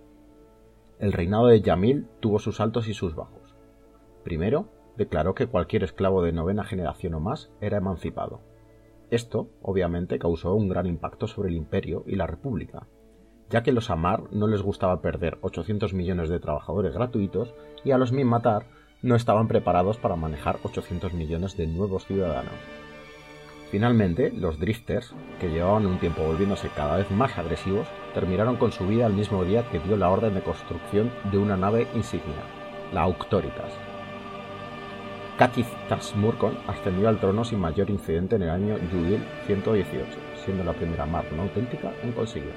El 0.99 1.13
reinado 1.13 1.47
de 1.47 1.61
Yamil 1.61 2.07
tuvo 2.19 2.37
sus 2.39 2.59
altos 2.59 2.89
y 2.89 2.93
sus 2.93 3.15
bajos. 3.15 3.55
Primero, 4.25 4.67
declaró 4.97 5.35
que 5.35 5.47
cualquier 5.47 5.85
esclavo 5.85 6.21
de 6.21 6.33
novena 6.33 6.65
generación 6.65 7.13
o 7.13 7.21
más 7.21 7.49
era 7.61 7.77
emancipado. 7.77 8.41
Esto, 9.09 9.47
obviamente, 9.61 10.19
causó 10.19 10.53
un 10.53 10.67
gran 10.67 10.85
impacto 10.85 11.27
sobre 11.27 11.47
el 11.47 11.55
imperio 11.55 12.03
y 12.05 12.17
la 12.17 12.27
república, 12.27 12.87
ya 13.49 13.63
que 13.63 13.71
los 13.71 13.89
Amar 13.89 14.23
no 14.31 14.47
les 14.47 14.63
gustaba 14.63 15.01
perder 15.01 15.37
800 15.43 15.93
millones 15.93 16.27
de 16.27 16.41
trabajadores 16.41 16.93
gratuitos 16.93 17.53
y 17.85 17.91
a 17.91 17.97
los 17.97 18.11
Minmatar 18.11 18.65
no 19.01 19.15
estaban 19.15 19.47
preparados 19.47 19.95
para 19.95 20.17
manejar 20.17 20.59
800 20.63 21.13
millones 21.13 21.55
de 21.55 21.67
nuevos 21.67 22.05
ciudadanos. 22.05 22.86
Finalmente, 23.71 24.31
los 24.31 24.59
Drifters, 24.59 25.13
que 25.41 25.49
llevaban 25.49 25.85
un 25.85 25.99
tiempo 25.99 26.23
volviéndose 26.23 26.69
cada 26.69 26.97
vez 26.97 27.11
más 27.11 27.37
agresivos, 27.37 27.87
terminaron 28.13 28.55
con 28.55 28.71
su 28.71 28.87
vida 28.87 29.05
el 29.07 29.13
mismo 29.13 29.43
día 29.43 29.69
que 29.69 29.79
dio 29.79 29.97
la 29.97 30.09
orden 30.09 30.33
de 30.33 30.41
construcción 30.41 31.11
de 31.31 31.37
una 31.37 31.57
nave 31.57 31.85
insignia, 31.93 32.43
la 32.93 33.01
Auctoritas. 33.01 33.73
Kakith 35.37 35.67
Tasmurkon 35.89 36.57
ascendió 36.67 37.09
al 37.09 37.19
trono 37.19 37.43
sin 37.43 37.59
mayor 37.59 37.89
incidente 37.89 38.37
en 38.37 38.43
el 38.43 38.49
año 38.49 38.77
Yudil 38.91 39.23
118, 39.45 40.05
siendo 40.43 40.63
la 40.63 40.73
primera 40.73 41.05
Mar 41.05 41.25
no 41.33 41.43
auténtica 41.43 41.93
en 42.01 42.13
conseguirlo. 42.13 42.53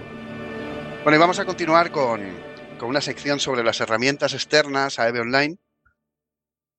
Bueno, 1.03 1.17
y 1.17 1.21
vamos 1.21 1.41
a 1.41 1.45
continuar 1.45 1.91
con, 1.91 2.23
con 2.79 2.89
una 2.89 3.01
sección 3.01 3.41
sobre 3.41 3.65
las 3.65 3.81
herramientas 3.81 4.33
externas 4.33 4.99
a 4.99 5.09
EVE 5.09 5.21
Online 5.21 5.59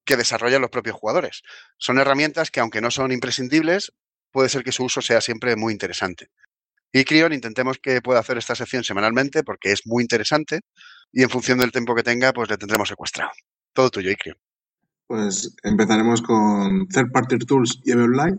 que 0.05 0.17
desarrollan 0.17 0.61
los 0.61 0.71
propios 0.71 0.95
jugadores. 0.95 1.43
Son 1.77 1.99
herramientas 1.99 2.49
que, 2.49 2.61
aunque 2.61 2.81
no 2.81 2.89
son 2.89 3.11
imprescindibles, 3.11 3.93
puede 4.31 4.49
ser 4.49 4.63
que 4.63 4.71
su 4.71 4.83
uso 4.83 5.01
sea 5.01 5.21
siempre 5.21 5.55
muy 5.55 5.73
interesante. 5.73 6.29
Y 6.93 7.05
Crion, 7.05 7.33
intentemos 7.33 7.77
que 7.81 8.01
pueda 8.01 8.19
hacer 8.19 8.37
esta 8.37 8.55
sección 8.55 8.83
semanalmente 8.83 9.43
porque 9.43 9.71
es 9.71 9.81
muy 9.85 10.03
interesante 10.03 10.61
y 11.11 11.23
en 11.23 11.29
función 11.29 11.57
del 11.57 11.71
tiempo 11.71 11.95
que 11.95 12.03
tenga, 12.03 12.33
pues 12.33 12.49
le 12.49 12.57
tendremos 12.57 12.89
secuestrado. 12.89 13.31
Todo 13.73 13.89
tuyo, 13.89 14.11
Icrion. 14.11 14.37
Pues 15.07 15.55
empezaremos 15.63 16.21
con 16.21 16.87
Third 16.87 17.11
Party 17.11 17.37
Tools 17.39 17.79
y 17.83 17.91
EVE 17.91 18.03
Online 18.03 18.37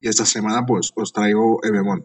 y 0.00 0.08
esta 0.08 0.26
semana 0.26 0.66
pues 0.66 0.90
os 0.96 1.12
traigo 1.12 1.60
EVEMON. 1.64 2.04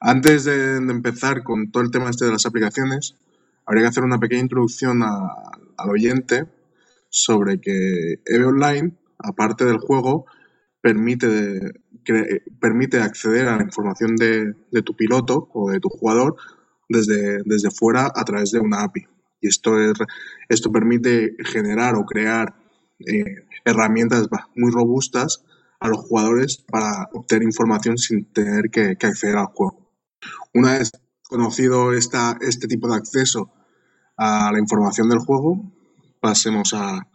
Antes 0.00 0.44
de, 0.44 0.80
de, 0.80 0.92
empezar 0.92 1.42
con 1.44 1.70
todo 1.70 1.82
el 1.82 1.90
tema 1.90 2.10
este 2.10 2.24
de 2.24 2.32
las 2.32 2.46
aplicaciones, 2.46 3.16
habría 3.64 3.84
que 3.84 3.88
hacer 3.88 4.04
una 4.04 4.18
pequeña 4.18 4.42
introducción 4.42 5.02
al 5.02 5.90
oyente 5.90 6.46
sobre 7.08 7.60
que 7.60 8.20
EVE 8.24 8.44
Online, 8.44 8.96
aparte 9.18 9.64
del 9.64 9.78
juego, 9.78 10.26
permite, 10.80 11.60
que, 12.06 12.42
permite 12.60 13.00
acceder 13.00 13.48
a 13.48 13.56
la 13.56 13.64
información 13.64 14.16
de, 14.16 14.54
tu 14.82 14.94
piloto 14.94 15.50
o 15.52 15.70
de 15.70 15.80
tu 15.80 15.88
jugador 15.88 16.36
desde, 16.88 17.42
desde 17.44 17.70
fuera 17.70 18.10
a 18.14 18.24
través 18.24 18.52
de 18.52 18.60
una 18.60 18.82
API. 18.82 19.06
Y 19.40 19.48
esto, 19.48 19.78
es, 19.78 19.92
esto 20.48 20.72
permite 20.72 21.36
generar 21.44 21.96
o 21.96 22.06
crear 22.06 22.54
eh, 23.00 23.44
herramientas 23.64 24.28
muy 24.54 24.70
robustas 24.70 25.44
a 25.80 25.88
los 25.88 25.98
jugadores 25.98 26.64
para 26.70 27.08
obtener 27.12 27.42
información 27.42 27.98
sin 27.98 28.32
tener 28.32 28.70
que, 28.70 28.96
que, 28.96 29.06
acceder 29.06 29.36
al 29.36 29.46
juego. 29.46 29.92
Una 30.54 30.78
vez 30.78 30.92
conocido 31.28 31.92
esta, 31.92 32.38
este 32.40 32.66
tipo 32.66 32.88
de 32.88 32.96
acceso 32.96 33.52
a 34.16 34.50
la 34.52 34.58
información 34.58 35.08
del 35.08 35.18
juego, 35.18 35.72
pasemos 36.20 36.72
a, 36.74 37.06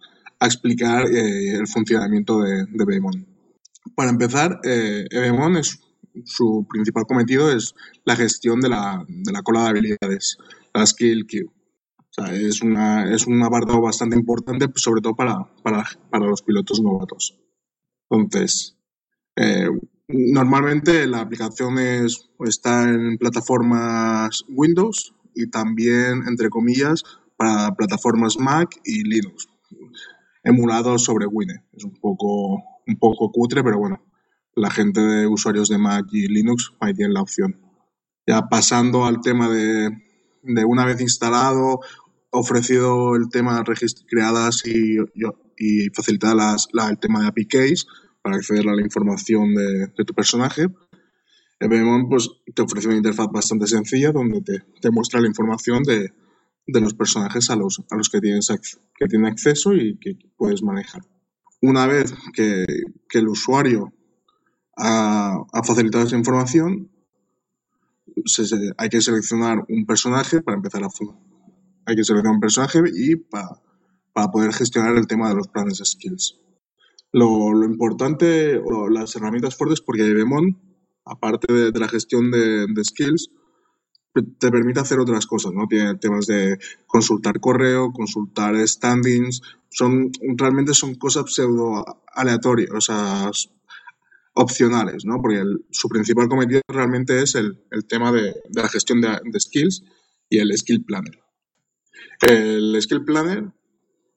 explicar 0.44 1.06
eh, 1.06 1.54
el 1.54 1.68
funcionamiento 1.68 2.40
de, 2.40 2.66
de 2.66 2.86
Beemon. 2.86 3.31
Para 3.96 4.12
empezar, 4.12 4.60
eh, 4.64 5.06
Evemon 5.10 5.58
es 5.58 5.80
su 6.26 6.66
principal 6.70 7.06
cometido 7.06 7.52
es 7.52 7.74
la 8.06 8.16
gestión 8.16 8.60
de 8.60 8.70
la, 8.70 9.04
de 9.08 9.32
la 9.32 9.42
cola 9.42 9.64
de 9.64 9.70
habilidades, 9.70 10.38
la 10.74 10.86
skill 10.86 11.26
queue. 11.28 11.46
O 11.46 12.14
sea, 12.14 12.34
es, 12.36 12.62
una, 12.62 13.14
es 13.14 13.26
un 13.26 13.42
apartado 13.42 13.82
bastante 13.82 14.18
importante, 14.18 14.68
sobre 14.76 15.02
todo 15.02 15.16
para, 15.16 15.48
para, 15.64 15.86
para 16.10 16.26
los 16.26 16.42
pilotos 16.42 16.82
novatos. 16.82 17.40
Entonces, 18.10 18.78
eh, 19.38 19.70
normalmente 20.10 21.08
la 21.08 21.22
aplicación 21.22 21.80
es, 21.80 22.30
está 22.46 22.84
en 22.90 23.18
plataformas 23.18 24.44
Windows 24.50 25.14
y 25.34 25.50
también, 25.50 26.24
entre 26.28 26.50
comillas, 26.50 27.04
para 27.38 27.74
plataformas 27.76 28.38
Mac 28.38 28.70
y 28.84 29.04
Linux, 29.04 29.48
emulado 30.44 30.98
sobre 31.00 31.28
Wine. 31.28 31.64
Es 31.72 31.86
un 31.86 31.94
poco 31.94 32.71
un 32.88 32.98
poco 32.98 33.32
cutre, 33.32 33.64
pero 33.64 33.78
bueno, 33.78 34.04
la 34.56 34.70
gente 34.70 35.02
de 35.02 35.28
usuarios 35.28 35.70
de 35.70 35.78
Mac 35.78 36.06
y 36.12 36.28
Linux 36.28 36.74
ahí 36.80 36.94
tienen 36.94 37.14
la 37.14 37.22
opción. 37.22 37.60
Ya 38.28 38.48
pasando 38.50 39.06
al 39.06 39.22
tema 39.22 39.50
de, 39.50 39.90
de 40.44 40.66
una 40.66 40.86
vez 40.86 41.02
instalado, 41.02 41.80
ofrecido 42.32 43.16
el 43.16 43.30
tema 43.30 43.64
creadas 44.08 44.66
y, 44.66 44.98
y 45.58 45.90
facilitadas 45.94 46.68
la, 46.74 46.90
el 46.90 46.98
tema 46.98 47.22
de 47.22 47.28
API 47.28 47.48
Keys 47.48 47.86
para 48.22 48.38
acceder 48.38 48.68
a 48.68 48.76
la 48.76 48.82
información 48.82 49.54
de, 49.54 49.88
de 49.88 50.06
tu 50.06 50.14
personaje. 50.14 50.68
Evemon 51.60 52.10
pues, 52.10 52.30
te 52.56 52.62
ofrece 52.62 52.88
una 52.88 52.98
interfaz 52.98 53.28
bastante 53.32 53.68
sencilla 53.68 54.12
donde 54.12 54.42
te, 54.42 54.64
te 54.82 54.90
muestra 54.90 55.22
la 55.22 55.28
información 55.28 55.84
de, 55.84 56.12
de, 56.66 56.82
los 56.82 56.96
personajes 56.96 57.50
a 57.52 57.56
los, 57.56 57.84
a 57.92 57.96
los 57.96 58.10
que, 58.10 58.20
tienes, 58.20 58.48
que 58.96 59.08
tiene 59.08 59.28
acceso 59.28 59.74
y 59.74 59.98
que 60.00 60.18
puedes 60.36 60.64
manejar. 60.64 61.04
Una 61.62 61.86
vez 61.86 62.14
que, 62.34 62.66
el 63.14 63.28
usuario 63.28 63.94
ha, 64.78 65.44
facilitado 65.64 66.06
esa 66.06 66.18
información, 66.18 66.90
hay 68.78 68.90
que 68.90 69.02
seleccionar 69.02 69.64
un 69.70 69.86
personaje 69.86 70.42
para 70.42 70.58
empezar 70.58 70.84
a 70.84 70.90
hay 71.86 71.96
que 71.96 72.04
seleccionar 72.04 72.34
un 72.34 72.40
personaje 72.40 72.80
y 72.94 73.16
para, 73.16 73.60
poder 74.32 74.54
gestionar 74.54 74.96
el 74.98 75.08
tema 75.08 75.30
de 75.30 75.36
los 75.36 75.48
planes 75.48 75.78
de 75.78 75.86
skills. 75.86 76.40
Lo, 77.14 77.64
importante, 77.64 78.58
o 78.58 78.90
las 78.90 79.16
herramientas 79.16 79.56
fuertes, 79.56 79.82
porque 79.82 80.04
Demon, 80.04 80.58
aparte 81.06 81.54
de, 81.72 81.80
la 81.80 81.88
gestión 81.88 82.32
de 82.32 82.84
skills, 82.84 83.30
te 84.14 84.52
permite 84.52 84.82
hacer 84.82 85.00
otras 85.00 85.26
cosas, 85.26 85.54
¿no? 85.54 85.68
Tiene 85.68 85.96
temas 85.96 86.26
de 86.28 86.60
consultar 86.86 87.40
correo, 87.40 87.92
consultar 87.94 88.56
standings, 88.68 89.42
son, 89.70 90.12
realmente 90.36 90.74
son 90.74 90.96
cosas 90.96 91.34
pseudo 91.34 91.86
aleatorias, 92.14 92.72
o 92.72 92.82
sea, 92.82 93.32
opcionales, 94.34 95.06
¿no? 95.06 95.22
Porque 95.22 95.40
el, 95.40 95.66
su 95.72 95.88
principal 95.88 96.28
cometido 96.28 96.62
realmente 96.68 97.22
es 97.22 97.36
el, 97.36 97.64
el 97.72 97.86
tema 97.86 98.12
de, 98.12 98.36
la 98.54 98.68
gestión 98.68 99.00
de, 99.02 99.40
skills 99.40 99.84
y 100.30 100.40
el 100.40 100.56
skill 100.58 100.84
planner. 100.84 101.20
El 102.22 102.78
skill 102.82 103.06
planner, 103.06 103.46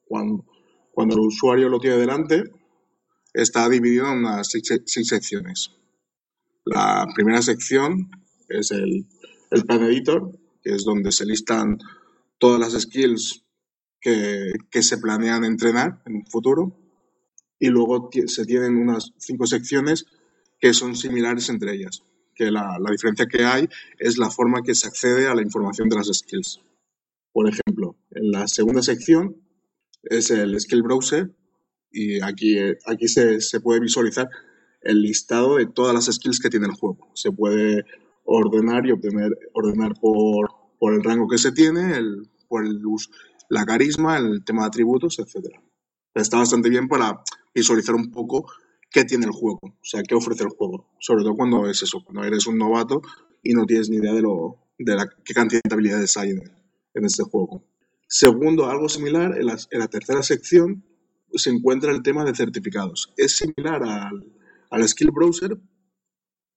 cuando, 0.05 0.45
cuando 0.91 1.15
el 1.15 1.21
usuario 1.21 1.69
lo 1.69 1.79
tiene 1.79 1.97
delante, 1.97 2.43
está 3.33 3.69
dividido 3.69 4.11
en 4.11 4.19
unas 4.19 4.49
seis 4.49 5.07
secciones. 5.07 5.71
La 6.65 7.07
primera 7.13 7.41
sección 7.41 8.09
es 8.49 8.71
el 8.71 9.05
el 9.51 9.63
Plan 9.65 9.83
Editor, 9.83 10.31
que 10.61 10.75
es 10.75 10.83
donde 10.83 11.11
se 11.11 11.25
listan 11.25 11.77
todas 12.37 12.59
las 12.59 12.81
skills 12.81 13.43
que, 14.01 14.51
que 14.69 14.83
se 14.83 14.97
planean 14.97 15.45
entrenar 15.45 16.01
en 16.05 16.15
un 16.15 16.25
futuro. 16.25 16.77
Y 17.57 17.69
luego 17.69 18.09
se 18.27 18.45
tienen 18.45 18.75
unas 18.75 19.11
cinco 19.17 19.45
secciones 19.47 20.05
que 20.59 20.73
son 20.73 20.95
similares 20.95 21.49
entre 21.49 21.73
ellas. 21.73 22.03
Que 22.33 22.51
la, 22.51 22.77
la 22.79 22.91
diferencia 22.91 23.27
que 23.27 23.45
hay 23.45 23.67
es 23.97 24.17
la 24.17 24.29
forma 24.29 24.61
que 24.61 24.75
se 24.75 24.87
accede 24.87 25.27
a 25.27 25.35
la 25.35 25.41
información 25.41 25.87
de 25.87 25.95
las 25.95 26.07
skills. 26.07 26.59
Por 27.31 27.49
ejemplo, 27.49 27.95
en 28.11 28.31
la 28.31 28.47
segunda 28.47 28.81
sección 28.81 29.37
es 30.03 30.31
el 30.31 30.59
Skill 30.59 30.83
Browser 30.83 31.33
y 31.91 32.21
aquí, 32.21 32.57
aquí 32.85 33.07
se, 33.07 33.41
se 33.41 33.59
puede 33.61 33.79
visualizar 33.79 34.29
el 34.81 35.01
listado 35.01 35.55
de 35.55 35.65
todas 35.65 35.93
las 35.93 36.13
skills 36.13 36.39
que 36.39 36.49
tiene 36.49 36.67
el 36.67 36.73
juego. 36.73 37.09
Se 37.13 37.31
puede 37.31 37.85
ordenar 38.25 38.85
y 38.85 38.91
obtener, 38.91 39.31
ordenar 39.53 39.93
por, 39.99 40.49
por 40.79 40.93
el 40.93 41.03
rango 41.03 41.27
que 41.27 41.37
se 41.37 41.51
tiene, 41.51 41.97
el, 41.97 42.29
por 42.47 42.65
el, 42.65 42.81
la 43.49 43.65
carisma, 43.65 44.17
el 44.17 44.43
tema 44.43 44.63
de 44.63 44.67
atributos, 44.67 45.19
etc. 45.19 45.55
Está 46.13 46.37
bastante 46.37 46.69
bien 46.69 46.87
para 46.87 47.21
visualizar 47.53 47.95
un 47.95 48.11
poco 48.11 48.45
qué 48.89 49.03
tiene 49.03 49.25
el 49.25 49.31
juego, 49.31 49.59
o 49.63 49.83
sea, 49.83 50.01
qué 50.03 50.15
ofrece 50.15 50.43
el 50.43 50.49
juego. 50.49 50.89
Sobre 50.99 51.23
todo 51.23 51.35
cuando 51.35 51.69
es 51.69 51.81
eso, 51.81 52.01
cuando 52.03 52.23
eres 52.23 52.47
un 52.47 52.57
novato 52.57 53.01
y 53.43 53.53
no 53.53 53.65
tienes 53.65 53.89
ni 53.89 53.97
idea 53.97 54.13
de, 54.13 54.21
lo, 54.21 54.57
de 54.77 54.95
la, 54.95 55.07
qué 55.23 55.33
cantidad 55.33 55.61
de 55.63 55.73
habilidades 55.73 56.17
hay 56.17 56.31
en, 56.31 56.41
en 56.93 57.05
este 57.05 57.23
juego. 57.23 57.63
Segundo, 58.07 58.69
algo 58.69 58.87
similar, 58.87 59.37
en 59.37 59.47
la, 59.47 59.57
en 59.71 59.79
la, 59.79 59.87
tercera 59.87 60.23
sección 60.23 60.83
se 61.33 61.49
encuentra 61.49 61.91
el 61.91 62.01
tema 62.01 62.23
de 62.23 62.35
certificados. 62.35 63.13
Es 63.17 63.37
similar 63.37 63.83
al, 63.83 64.25
al 64.69 64.87
Skill 64.87 65.11
Browser, 65.11 65.57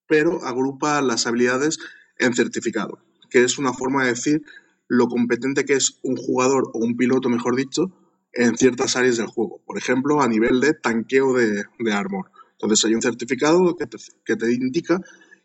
pero 0.08 0.44
agrupa 0.44 1.00
las 1.02 1.26
habilidades 1.26 1.78
en 2.18 2.34
certificado, 2.34 2.98
que 3.30 3.44
es 3.44 3.58
una 3.58 3.72
forma 3.72 4.02
de 4.02 4.10
decir 4.10 4.42
lo 4.88 5.06
competente 5.06 5.64
que 5.64 5.74
es 5.74 6.00
un 6.02 6.16
jugador 6.16 6.70
o 6.72 6.78
un 6.78 6.96
piloto, 6.96 7.28
mejor 7.28 7.54
dicho, 7.54 7.92
en 8.32 8.56
ciertas 8.56 8.96
áreas 8.96 9.18
del 9.18 9.26
juego. 9.26 9.60
Por 9.64 9.78
ejemplo, 9.78 10.22
a 10.22 10.28
nivel 10.28 10.60
de 10.60 10.74
tanqueo 10.74 11.34
de, 11.34 11.64
de 11.78 11.92
armor. 11.92 12.30
Entonces 12.52 12.84
hay 12.86 12.94
un 12.94 13.02
certificado 13.02 13.76
que 13.76 13.86
te, 13.86 13.98
que 14.24 14.36
te 14.36 14.52
indica 14.52 15.00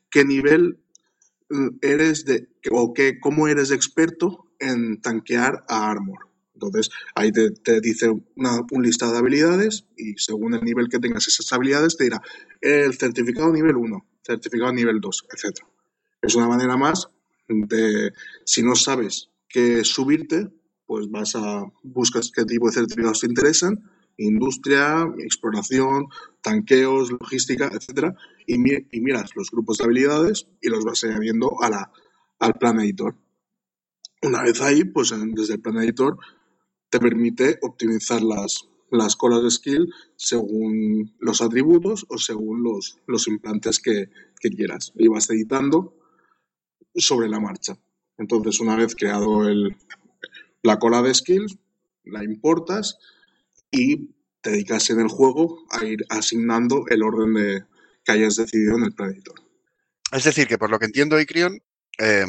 qué 0.10 0.24
nivel 0.26 0.80
mm, 1.50 1.68
eres 1.82 2.26
de, 2.26 2.48
o 2.72 2.94
qué, 2.94 3.20
cómo 3.20 3.48
eres 3.48 3.72
experto 3.72 4.48
en 4.60 5.02
tanquear 5.02 5.64
a 5.68 5.92
armor. 5.92 6.30
Entonces 6.54 6.90
ahí 7.16 7.32
te, 7.32 7.52
te 7.52 7.82
dice 7.82 8.10
una, 8.36 8.62
un 8.72 8.84
listado 8.84 9.12
de 9.12 9.18
habilidades 9.20 9.86
y 9.98 10.14
según 10.18 10.54
el 10.54 10.62
nivel 10.62 10.88
que 10.88 11.00
tengas 11.00 11.28
esas 11.28 11.52
habilidades 11.52 11.98
te 11.98 12.06
dirá 12.06 12.22
el 12.62 12.94
certificado 12.98 13.52
nivel 13.52 13.76
1, 13.76 14.06
certificado 14.24 14.72
nivel 14.74 15.00
2, 15.00 15.26
etc. 15.32 15.60
Es 16.22 16.36
una 16.36 16.48
manera 16.48 16.78
más 16.78 17.08
de, 17.48 18.12
si 18.46 18.64
no 18.64 18.76
sabes 18.76 19.30
qué 19.50 19.84
subirte, 19.84 20.50
pues 20.86 21.10
vas 21.10 21.36
a 21.36 21.64
buscas 21.84 22.32
qué 22.32 22.46
tipo 22.46 22.68
de 22.68 22.74
certificados 22.74 23.20
te 23.22 23.28
interesan, 23.28 23.90
industria, 24.18 25.06
exploración, 25.20 26.06
tanqueos, 26.42 27.12
logística, 27.12 27.70
etcétera, 27.74 28.16
y, 28.48 28.58
mi- 28.58 28.88
y 28.92 29.02
miras 29.02 29.32
los 29.36 29.50
grupos 29.52 29.78
de 29.78 29.86
habilidades 29.86 30.48
y 30.62 30.70
los 30.70 30.84
vas 30.86 31.04
añadiendo 31.04 31.52
a 31.62 31.70
la, 31.70 31.92
al 32.40 32.54
plan 32.54 32.80
editor. 32.80 33.16
Una 34.22 34.44
vez 34.44 34.62
ahí, 34.62 34.84
pues 34.86 35.14
desde 35.34 35.56
el 35.56 35.62
plan 35.62 35.78
editor 35.78 36.18
te 36.90 37.00
permite 37.00 37.58
optimizar 37.62 38.22
las, 38.22 38.68
las 38.94 39.16
colas 39.16 39.44
de 39.44 39.52
skill 39.52 39.94
según 40.16 41.16
los 41.20 41.42
atributos 41.42 42.06
o 42.10 42.18
según 42.18 42.64
los, 42.64 43.00
los 43.08 43.28
implantes 43.28 43.80
que, 43.80 44.10
quieras. 44.40 44.92
Y 44.96 45.08
vas 45.08 45.30
editando 45.30 45.96
sobre 46.96 47.30
la 47.30 47.40
marcha. 47.40 47.78
Entonces, 48.18 48.60
una 48.60 48.76
vez 48.76 48.94
creado 48.94 49.48
el, 49.48 49.78
la 50.62 50.80
cola 50.80 51.02
de 51.02 51.14
skills, 51.14 51.58
la 52.04 52.26
importas 52.26 52.98
y 53.72 54.10
te 54.42 54.52
dedicas 54.52 54.90
en 54.90 55.00
el 55.00 55.08
juego 55.08 55.66
a 55.70 55.86
ir 55.86 56.06
asignando 56.10 56.84
el 56.90 57.04
orden 57.04 57.34
de, 57.36 57.64
que 58.04 58.12
hayas 58.12 58.36
decidido 58.36 58.76
en 58.76 58.84
el 58.84 58.94
plan 58.94 59.12
editor. 59.12 59.36
Es 60.12 60.26
decir, 60.26 60.46
que 60.46 60.58
por 60.58 60.70
lo 60.70 60.78
que 60.78 60.86
entiendo, 60.88 61.18
Icrion, 61.22 61.64
eh, 61.98 62.26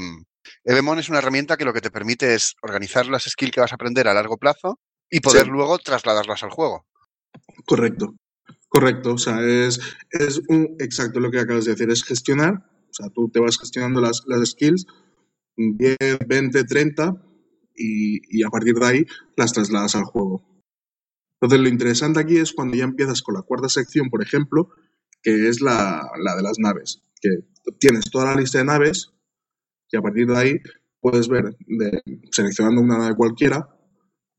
Evemon 0.62 1.00
es 1.00 1.08
una 1.08 1.18
herramienta 1.18 1.56
que 1.56 1.64
lo 1.64 1.72
que 1.72 1.80
te 1.80 1.90
permite 1.90 2.36
es 2.36 2.54
organizar 2.62 3.06
las 3.06 3.24
skills 3.24 3.50
que 3.50 3.60
vas 3.60 3.72
a 3.72 3.74
aprender 3.74 4.06
a 4.06 4.14
largo 4.14 4.38
plazo 4.38 4.78
y 5.16 5.20
poder 5.20 5.44
Sí. 5.44 5.50
luego 5.50 5.78
trasladarlas 5.78 6.42
al 6.42 6.50
juego. 6.50 6.86
Correcto, 7.66 8.14
correcto. 8.68 9.14
O 9.14 9.18
sea, 9.18 9.40
es, 9.42 9.80
es 10.10 10.40
un, 10.48 10.76
exacto 10.80 11.20
lo 11.20 11.30
que 11.30 11.40
acabas 11.40 11.64
de 11.64 11.72
decir, 11.72 11.90
es 11.90 12.04
gestionar. 12.04 12.54
O 12.90 12.92
sea, 12.92 13.08
tú 13.10 13.28
te 13.30 13.40
vas 13.40 13.58
gestionando 13.58 14.00
las, 14.00 14.22
las 14.26 14.50
skills 14.50 14.86
10, 15.56 15.96
20, 16.26 16.64
30 16.64 17.14
y, 17.76 18.38
y 18.38 18.44
a 18.44 18.50
partir 18.50 18.74
de 18.74 18.86
ahí 18.86 19.06
las 19.36 19.52
trasladas 19.52 19.94
al 19.94 20.04
juego. 20.04 20.42
Entonces, 21.40 21.60
lo 21.60 21.68
interesante 21.68 22.20
aquí 22.20 22.38
es 22.38 22.52
cuando 22.52 22.76
ya 22.76 22.84
empiezas 22.84 23.22
con 23.22 23.34
la 23.34 23.42
cuarta 23.42 23.68
sección, 23.68 24.10
por 24.10 24.22
ejemplo, 24.22 24.70
que 25.22 25.48
es 25.48 25.60
la, 25.60 26.10
la 26.22 26.36
de 26.36 26.42
las 26.42 26.58
naves. 26.58 27.02
Que 27.20 27.30
tienes 27.78 28.10
toda 28.10 28.26
la 28.34 28.40
lista 28.40 28.58
de 28.58 28.64
naves 28.64 29.12
y 29.90 29.96
a 29.96 30.02
partir 30.02 30.26
de 30.26 30.36
ahí 30.36 30.54
puedes 31.00 31.28
ver, 31.28 31.56
de, 31.66 32.02
seleccionando 32.32 32.80
una 32.80 32.98
nave 32.98 33.14
cualquiera, 33.14 33.68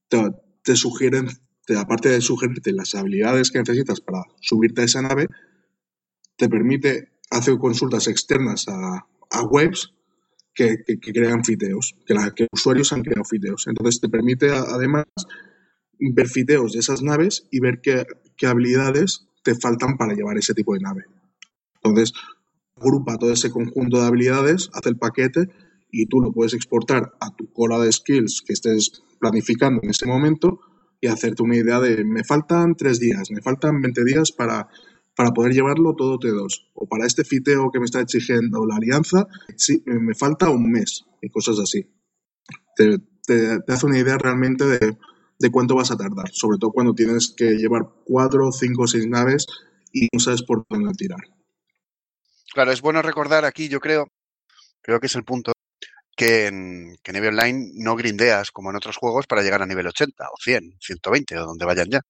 te, 0.10 0.18
te 0.66 0.76
sugieren, 0.76 1.28
te- 1.66 1.78
aparte 1.78 2.10
de 2.10 2.20
sugerirte 2.22 2.74
las 2.74 2.96
habilidades 2.96 3.52
que 3.52 3.60
necesitas 3.60 4.02
para 4.02 4.24
subirte 4.42 4.82
a 4.82 4.86
esa 4.86 5.02
nave, 5.02 5.28
te 6.36 6.50
permite 6.50 7.14
hacer 7.32 7.58
consultas 7.58 8.08
externas 8.08 8.66
a, 8.68 9.08
webs 9.44 9.94
que, 10.54 10.78
crean 11.02 11.44
fiteos, 11.44 11.96
que, 12.06 12.14
la- 12.14 12.34
que 12.34 12.48
usuarios 12.52 12.92
han 12.94 13.04
creado 13.04 13.24
fiteos. 13.26 13.68
Entonces 13.68 14.02
te 14.02 14.10
permite 14.10 14.50
además 14.52 15.06
ver 16.00 16.28
fiteos 16.28 16.74
de 16.74 16.80
esas 16.80 17.02
naves 17.02 17.46
y 17.52 17.60
ver 17.60 17.80
qué, 17.82 18.06
qué 18.38 18.48
habilidades 18.48 19.28
te 19.44 19.56
faltan 19.56 19.98
para 19.98 20.14
llevar 20.14 20.38
ese 20.38 20.54
tipo 20.54 20.74
de 20.74 20.80
nave. 20.80 21.06
Entonces, 21.84 22.14
agrupa 22.76 23.18
todo 23.18 23.32
ese 23.32 23.52
conjunto 23.52 24.02
de 24.02 24.08
habilidades, 24.08 24.70
hace 24.74 24.90
el 24.90 24.98
paquete 24.98 25.50
y 25.92 26.08
tú 26.08 26.20
lo 26.22 26.32
puedes 26.32 26.54
exportar 26.54 27.14
a 27.20 27.36
tu 27.36 27.52
cola 27.54 27.80
de 27.80 27.92
skills 27.92 28.42
que 28.42 28.54
estés 28.54 29.04
planificando 29.26 29.82
en 29.84 29.90
ese 29.90 30.06
momento 30.06 30.60
y 31.02 31.08
hacerte 31.08 31.44
una 31.44 31.58
idea 31.58 31.80
de 31.80 32.06
me 32.06 32.24
faltan 32.24 32.76
tres 32.76 33.00
días, 33.00 33.32
me 33.32 33.42
faltan 33.42 33.82
20 33.82 34.04
días 34.06 34.32
para, 34.32 34.68
para 35.16 35.32
poder 35.32 35.54
llevarlo 35.54 35.96
todo 35.96 36.20
T2 36.20 36.70
o 36.76 36.88
para 36.88 37.06
este 37.08 37.24
fiteo 37.24 37.72
que 37.72 37.80
me 37.80 37.86
está 37.86 38.02
exigiendo 38.02 38.66
la 38.66 38.76
alianza, 38.78 39.28
sí, 39.58 39.84
me 39.86 40.16
falta 40.16 40.50
un 40.50 40.72
mes 40.72 41.06
y 41.22 41.30
cosas 41.30 41.60
así. 41.60 41.88
Te, 42.76 43.00
te- 43.26 43.60
te 43.62 43.74
hace 43.74 43.86
una 43.86 44.00
idea 44.00 44.18
realmente 44.18 44.66
de, 44.66 44.98
de 45.40 45.52
cuánto 45.52 45.76
vas 45.76 45.92
a 45.92 45.98
tardar, 45.98 46.30
sobre 46.34 46.58
todo 46.60 46.72
cuando 46.72 46.94
tienes 46.94 47.34
que 47.36 47.56
llevar 47.58 47.90
cuatro, 48.06 48.52
cinco, 48.52 48.88
seis 48.88 49.08
naves 49.08 49.48
y 49.94 50.08
no 50.14 50.20
sabes 50.20 50.44
por 50.44 50.66
dónde 50.70 50.94
tirar. 50.94 51.22
Claro, 52.54 52.72
es 52.72 52.82
bueno 52.82 53.02
recordar 53.02 53.46
aquí, 53.46 53.68
yo 53.70 53.80
creo, 53.80 54.08
creo 54.82 55.00
que 55.00 55.08
es 55.08 55.16
el 55.16 55.26
punto, 55.26 55.54
que 56.16 56.48
en, 56.48 56.98
que 57.04 57.12
EVE 57.12 57.28
Online 57.28 57.72
no 57.76 57.96
grindeas 57.96 58.52
como 58.52 58.70
en 58.70 58.78
otros 58.78 58.98
juegos 58.98 59.28
para 59.28 59.42
llegar 59.42 59.62
a 59.62 59.66
nivel 59.66 59.88
80 59.88 60.26
o 60.26 60.36
100, 60.42 60.78
120 60.80 61.40
o 61.40 61.46
donde 61.46 61.66
vayan 61.66 61.90
ya, 61.90 62.02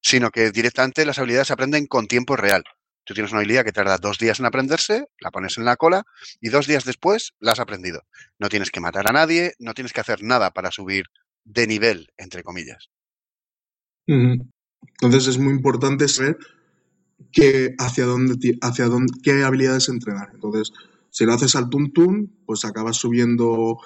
sino 0.00 0.30
que 0.30 0.50
directamente 0.50 1.04
las 1.04 1.18
habilidades 1.18 1.48
se 1.48 1.52
aprenden 1.52 1.86
con 1.86 2.06
tiempo 2.06 2.36
real. 2.36 2.64
Tú 3.04 3.14
tienes 3.14 3.32
una 3.32 3.40
habilidad 3.40 3.64
que 3.64 3.72
tarda 3.72 3.98
dos 3.98 4.18
días 4.18 4.38
en 4.38 4.46
aprenderse, 4.46 5.06
la 5.18 5.30
pones 5.30 5.58
en 5.58 5.64
la 5.64 5.76
cola 5.76 6.04
y 6.40 6.50
dos 6.50 6.66
días 6.66 6.84
después 6.84 7.32
la 7.40 7.52
has 7.52 7.60
aprendido. 7.60 8.02
No 8.38 8.48
tienes 8.48 8.70
que 8.70 8.80
matar 8.80 9.08
a 9.08 9.12
nadie, 9.12 9.54
no 9.58 9.74
tienes 9.74 9.92
que 9.92 10.00
hacer 10.00 10.22
nada 10.22 10.52
para 10.52 10.70
subir 10.70 11.06
de 11.44 11.66
nivel, 11.66 12.08
entre 12.16 12.42
comillas. 12.42 12.90
Entonces 14.06 15.26
es 15.28 15.38
muy 15.38 15.52
importante 15.52 16.06
saber 16.08 16.38
qué, 17.32 17.74
hacia 17.78 18.04
dónde, 18.04 18.58
hacia 18.60 18.86
dónde, 18.86 19.12
qué 19.22 19.42
habilidades 19.42 19.88
entrenar. 19.88 20.30
Entonces, 20.34 20.72
si 21.10 21.24
lo 21.24 21.32
haces 21.34 21.56
al 21.56 21.68
tuntún, 21.68 22.40
pues 22.46 22.64
acabas 22.64 22.96
subiendo 22.96 23.78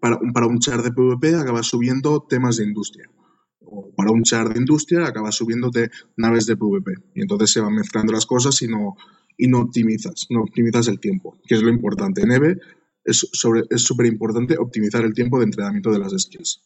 para, 0.00 0.18
para 0.32 0.46
un 0.46 0.58
char 0.58 0.82
de 0.82 0.92
PvP, 0.92 1.36
acabas 1.36 1.66
subiendo 1.66 2.26
temas 2.28 2.56
de 2.56 2.64
industria. 2.64 3.10
O 3.60 3.90
para 3.96 4.12
un 4.12 4.22
char 4.22 4.52
de 4.52 4.60
industria, 4.60 5.06
acabas 5.06 5.34
subiéndote 5.34 5.90
naves 6.16 6.46
de 6.46 6.56
PvP. 6.56 6.92
Y 7.14 7.22
entonces 7.22 7.50
se 7.50 7.60
van 7.60 7.74
mezclando 7.74 8.12
las 8.12 8.26
cosas 8.26 8.60
y 8.62 8.68
no, 8.68 8.96
y 9.36 9.48
no 9.48 9.60
optimizas, 9.60 10.26
no 10.30 10.42
optimizas 10.42 10.88
el 10.88 11.00
tiempo, 11.00 11.38
que 11.46 11.56
es 11.56 11.62
lo 11.62 11.70
importante. 11.70 12.22
En 12.22 12.32
EVE 12.32 12.58
es 13.04 13.28
súper 13.76 14.06
importante 14.06 14.56
optimizar 14.58 15.04
el 15.04 15.14
tiempo 15.14 15.38
de 15.38 15.44
entrenamiento 15.44 15.90
de 15.90 15.98
las 15.98 16.12
skills. 16.12 16.62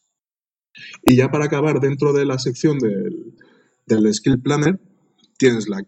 Y 1.04 1.16
ya 1.16 1.30
para 1.30 1.46
acabar, 1.46 1.80
dentro 1.80 2.12
de 2.12 2.24
la 2.24 2.38
sección 2.38 2.78
del, 2.78 3.34
del 3.86 4.12
Skill 4.14 4.40
Planner, 4.40 4.80
tienes 5.40 5.68
la, 5.68 5.82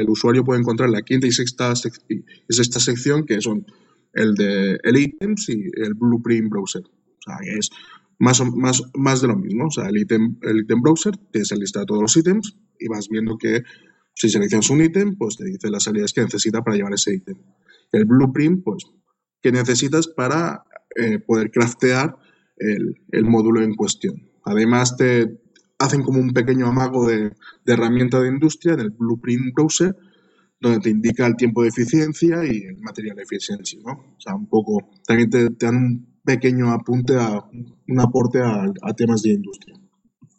el 0.00 0.08
usuario 0.08 0.42
puede 0.42 0.60
encontrar 0.60 0.88
la 0.88 1.02
quinta 1.02 1.26
y 1.26 1.32
sexta, 1.32 1.72
sec- 1.74 2.02
y 2.08 2.24
sexta 2.48 2.80
sección, 2.80 3.26
que 3.26 3.42
son 3.42 3.66
el 4.14 4.34
de 4.34 4.78
el 4.82 4.96
ítems 4.96 5.50
y 5.50 5.64
el 5.76 5.92
Blueprint 5.94 6.48
Browser. 6.48 6.82
O 6.82 7.22
sea, 7.22 7.36
es 7.58 7.68
más, 8.18 8.40
más, 8.56 8.82
más 8.94 9.20
de 9.20 9.28
lo 9.28 9.36
mismo. 9.36 9.66
O 9.66 9.70
sea, 9.70 9.88
el 9.90 9.98
ítem 9.98 10.38
el 10.42 10.60
ítem 10.60 10.80
browser 10.80 11.14
tienes 11.30 11.52
el 11.52 11.58
lista 11.58 11.80
de 11.80 11.86
todos 11.86 12.00
los 12.00 12.16
ítems 12.16 12.56
y 12.80 12.88
vas 12.88 13.08
viendo 13.10 13.36
que 13.36 13.62
si 14.14 14.30
seleccionas 14.30 14.70
un 14.70 14.82
ítem, 14.82 15.14
pues 15.16 15.36
te 15.36 15.44
dice 15.44 15.68
las 15.70 15.86
habilidades 15.86 16.14
que 16.14 16.22
necesita 16.22 16.62
para 16.62 16.76
llevar 16.76 16.94
ese 16.94 17.14
ítem. 17.14 17.36
El 17.92 18.06
Blueprint, 18.06 18.64
pues, 18.64 18.86
que 19.42 19.52
necesitas 19.52 20.08
para 20.08 20.64
eh, 20.96 21.18
poder 21.18 21.50
craftear 21.50 22.16
el, 22.56 22.94
el 23.12 23.24
módulo 23.24 23.60
en 23.60 23.74
cuestión. 23.76 24.16
Además, 24.44 24.96
te 24.96 25.38
hacen 25.78 26.02
como 26.02 26.20
un 26.20 26.32
pequeño 26.32 26.66
amago 26.66 27.06
de, 27.06 27.30
de 27.64 27.72
herramienta 27.72 28.20
de 28.20 28.28
industria 28.28 28.74
en 28.74 28.80
el 28.80 28.90
Blueprint 28.90 29.54
Browser, 29.54 29.96
donde 30.60 30.80
te 30.80 30.90
indica 30.90 31.26
el 31.26 31.36
tiempo 31.36 31.62
de 31.62 31.68
eficiencia 31.68 32.44
y 32.44 32.64
el 32.64 32.78
material 32.80 33.18
efficiency, 33.20 33.78
¿no? 33.78 33.92
O 33.92 34.20
sea, 34.20 34.34
un 34.34 34.48
poco, 34.48 34.90
también 35.06 35.30
te, 35.30 35.48
dan 35.50 35.76
un 35.76 36.20
pequeño 36.24 36.70
apunte, 36.72 37.16
a, 37.16 37.40
un 37.88 38.00
aporte 38.00 38.40
a, 38.40 38.92
temas 38.94 39.22
de 39.22 39.30
industria. 39.30 39.76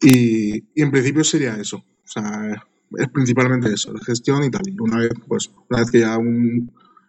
Y, 0.01 0.81
en 0.81 0.91
principio 0.91 1.23
sería 1.23 1.55
eso. 1.55 1.77
O 1.77 2.07
sea, 2.11 2.65
es 2.97 3.07
principalmente 3.09 3.71
eso, 3.71 3.93
la 3.93 4.03
gestión 4.03 4.43
y 4.43 4.51
tal. 4.51 4.61
Una 4.79 4.97
vez, 4.97 5.11
pues, 5.27 5.51
una 5.69 5.79
vez 5.79 5.91
que 5.91 5.99
ya 6.01 6.17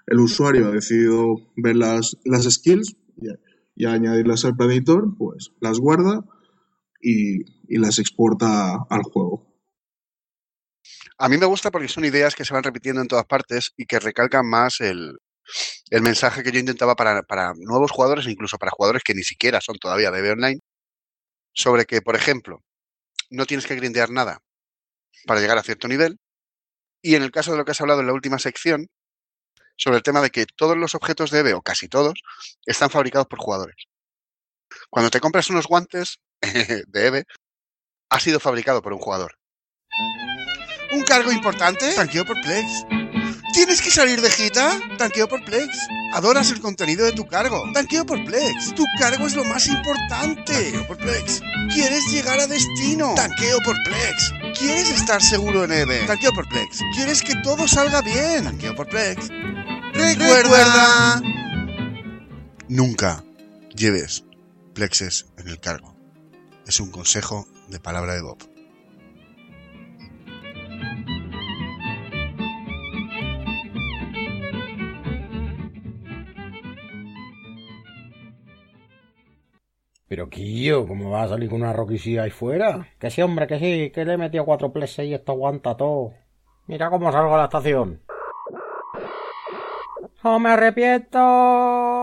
el 0.06 0.20
usuario 0.20 0.68
ha 0.68 0.72
decidido 0.72 1.36
ver 1.56 1.76
las, 1.76 2.16
las 2.24 2.44
skills 2.44 2.96
y, 3.16 3.28
y 3.74 3.86
añadirlas 3.86 4.44
al 4.44 4.56
plan 4.56 4.70
editor, 4.70 5.16
pues 5.16 5.52
las 5.60 5.78
guarda 5.78 6.24
y, 7.00 7.78
las 7.78 7.98
exporta 7.98 8.74
al 8.88 9.02
juego. 9.02 9.46
A 11.18 11.28
mí 11.28 11.36
me 11.38 11.46
gusta 11.46 11.70
porque 11.70 11.88
son 11.88 12.04
ideas 12.04 12.34
que 12.34 12.44
se 12.44 12.54
van 12.54 12.62
repitiendo 12.62 13.00
en 13.00 13.08
todas 13.08 13.26
partes 13.26 13.72
y 13.76 13.86
que 13.86 14.00
recalcan 14.00 14.46
más 14.48 14.80
el, 14.80 15.18
mensaje 15.90 16.42
que 16.42 16.52
yo 16.52 16.60
intentaba 16.60 16.96
para, 16.96 17.22
para 17.22 17.52
nuevos 17.56 17.90
jugadores 17.90 18.26
e 18.26 18.30
incluso 18.30 18.58
para 18.58 18.72
jugadores 18.72 19.02
que 19.04 19.14
ni 19.14 19.22
siquiera 19.22 19.60
son 19.60 19.76
todavía 19.78 20.10
de 20.10 20.22
B 20.22 20.30
Online, 20.32 20.60
sobre 21.52 21.84
que, 21.84 22.02
por 22.02 22.16
ejemplo, 22.16 22.62
no 23.30 23.46
tienes 23.46 23.66
que 23.66 23.76
grindear 23.76 24.10
nada 24.10 24.38
para 25.26 25.40
llegar 25.40 25.58
a 25.58 25.62
cierto 25.62 25.88
nivel. 25.88 26.18
Y 27.02 27.14
en 27.14 27.22
el 27.22 27.30
caso 27.30 27.52
de 27.52 27.58
lo 27.58 27.64
que 27.64 27.72
has 27.72 27.80
hablado 27.80 28.00
en 28.00 28.06
la 28.06 28.12
última 28.12 28.38
sección, 28.38 28.88
sobre 29.76 29.96
el 29.96 30.02
tema 30.02 30.20
de 30.20 30.30
que 30.30 30.44
todos 30.44 30.76
los 30.76 30.94
objetos 30.94 31.30
de 31.30 31.38
EVE, 31.38 31.54
o 31.54 31.62
casi 31.62 31.88
todos, 31.88 32.20
están 32.66 32.90
fabricados 32.90 33.26
por 33.28 33.38
jugadores. 33.38 33.86
Cuando 34.90 35.10
te 35.10 35.20
compras 35.20 35.48
unos 35.48 35.66
guantes 35.66 36.20
de 36.86 37.06
EVE, 37.06 37.24
ha 38.10 38.20
sido 38.20 38.40
fabricado 38.40 38.82
por 38.82 38.92
un 38.92 38.98
jugador. 38.98 39.36
¿Un 40.92 41.02
cargo 41.02 41.30
importante? 41.30 41.94
Tanqueo 41.94 42.24
por 42.24 42.40
Plex. 42.40 42.86
¿Tienes 43.52 43.80
que 43.82 43.90
salir 43.90 44.20
de 44.20 44.30
gita? 44.30 44.80
Tanqueo 44.98 45.28
por 45.28 45.44
Plex. 45.44 45.68
¿Adoras 46.12 46.50
el 46.50 46.60
contenido 46.60 47.04
de 47.04 47.12
tu 47.12 47.26
cargo? 47.26 47.62
Tanqueo 47.72 48.04
por 48.04 48.24
Plex. 48.24 48.74
Tu 48.74 48.84
cargo 48.98 49.26
es 49.26 49.34
lo 49.34 49.44
más 49.44 49.66
importante. 49.68 50.52
Tanqueo 50.52 50.86
por 50.86 50.98
Plex. 50.98 51.40
¿Quieres 51.72 52.04
llegar 52.10 52.40
a 52.40 52.46
destino? 52.46 53.14
Tanqueo 53.14 53.58
por 53.64 53.76
Plex. 53.84 54.32
¿Quieres 54.58 54.90
estar 54.90 55.22
seguro 55.22 55.64
en 55.64 55.72
EVE? 55.72 56.06
Tanqueo 56.06 56.32
por 56.32 56.48
Plex. 56.48 56.80
¿Quieres 56.94 57.22
que 57.22 57.36
todo 57.36 57.68
salga 57.68 58.02
bien? 58.02 58.44
Tanqueo 58.44 58.74
por 58.74 58.88
Plex. 58.88 59.28
Recuerda. 59.94 61.22
Nunca 62.68 63.24
lleves 63.74 64.24
plexes 64.74 65.26
en 65.38 65.48
el 65.48 65.60
cargo. 65.60 65.89
Es 66.70 66.78
un 66.78 66.92
consejo 66.92 67.46
de 67.66 67.80
palabra 67.80 68.14
de 68.14 68.22
Bob. 68.22 68.38
Pero 80.06 80.30
Quillo, 80.30 80.86
¿cómo 80.86 81.10
va 81.10 81.24
a 81.24 81.28
salir 81.28 81.50
con 81.50 81.60
una 81.60 81.72
roquisía 81.72 82.22
ahí 82.22 82.30
fuera? 82.30 82.86
Que 83.00 83.10
sí, 83.10 83.20
hombre, 83.20 83.48
que 83.48 83.58
sí, 83.58 83.90
que 83.90 84.04
le 84.04 84.12
he 84.12 84.16
metido 84.16 84.44
cuatro 84.44 84.72
plexes 84.72 85.06
y 85.06 85.14
esto 85.14 85.32
aguanta 85.32 85.76
todo. 85.76 86.12
Mira 86.68 86.88
cómo 86.88 87.10
salgo 87.10 87.34
a 87.34 87.38
la 87.38 87.44
estación. 87.46 88.00
¡No 90.22 90.38
me 90.38 90.50
arrepiento! 90.50 91.99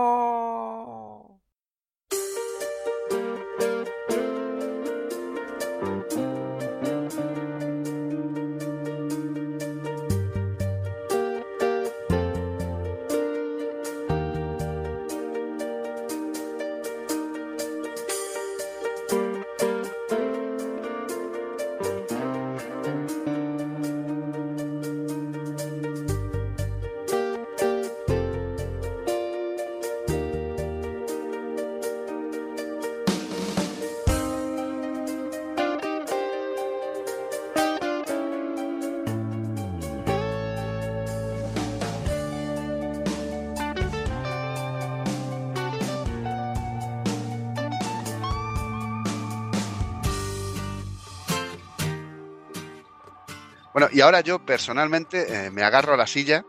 Bueno, 53.78 53.94
y 53.94 54.00
ahora 54.00 54.22
yo 54.22 54.40
personalmente 54.40 55.46
eh, 55.46 55.50
me 55.52 55.62
agarro 55.62 55.94
a 55.94 55.96
la 55.96 56.08
silla, 56.08 56.44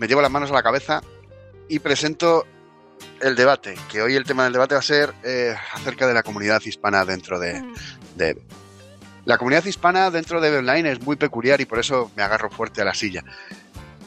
me 0.00 0.08
llevo 0.08 0.20
las 0.20 0.30
manos 0.32 0.50
a 0.50 0.54
la 0.54 0.62
cabeza 0.64 1.00
y 1.68 1.78
presento 1.78 2.44
el 3.20 3.36
debate, 3.36 3.76
que 3.88 4.02
hoy 4.02 4.16
el 4.16 4.24
tema 4.24 4.42
del 4.42 4.52
debate 4.52 4.74
va 4.74 4.80
a 4.80 4.82
ser 4.82 5.14
eh, 5.22 5.54
acerca 5.72 6.04
de 6.04 6.14
la 6.14 6.24
comunidad 6.24 6.60
hispana 6.64 7.04
dentro 7.04 7.38
de, 7.38 7.62
de 8.16 8.30
EVE. 8.30 8.42
La 9.24 9.38
comunidad 9.38 9.64
hispana 9.66 10.10
dentro 10.10 10.40
de 10.40 10.48
EVE 10.48 10.58
Online 10.58 10.90
es 10.90 11.00
muy 11.00 11.14
peculiar 11.14 11.60
y 11.60 11.64
por 11.64 11.78
eso 11.78 12.10
me 12.16 12.24
agarro 12.24 12.50
fuerte 12.50 12.82
a 12.82 12.84
la 12.84 12.94
silla. 12.94 13.22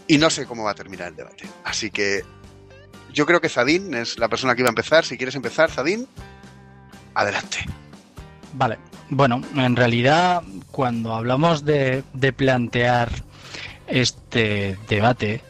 Y 0.06 0.18
no 0.18 0.30
sé 0.30 0.46
cómo 0.46 0.66
va 0.66 0.72
a 0.72 0.76
terminar 0.76 1.08
el 1.08 1.16
debate. 1.16 1.48
Así 1.64 1.90
que 1.90 2.26
yo 3.14 3.26
creo 3.26 3.40
que 3.40 3.48
Zadín 3.48 3.94
es 3.94 4.20
la 4.20 4.28
persona 4.28 4.56
que 4.56 4.62
iba 4.62 4.68
a 4.68 4.76
empezar. 4.76 5.06
Si 5.06 5.16
quieres 5.16 5.36
empezar, 5.36 5.72
Zadín, 5.72 6.06
adelante. 7.14 7.66
Vale, 8.52 8.78
bueno, 9.10 9.42
en 9.56 9.76
realidad 9.76 10.44
cuando 10.72 11.14
hablamos 11.14 11.66
de, 11.66 12.04
de 12.14 12.34
plantear 12.34 13.10
este 13.88 14.78
debate, 14.88 15.42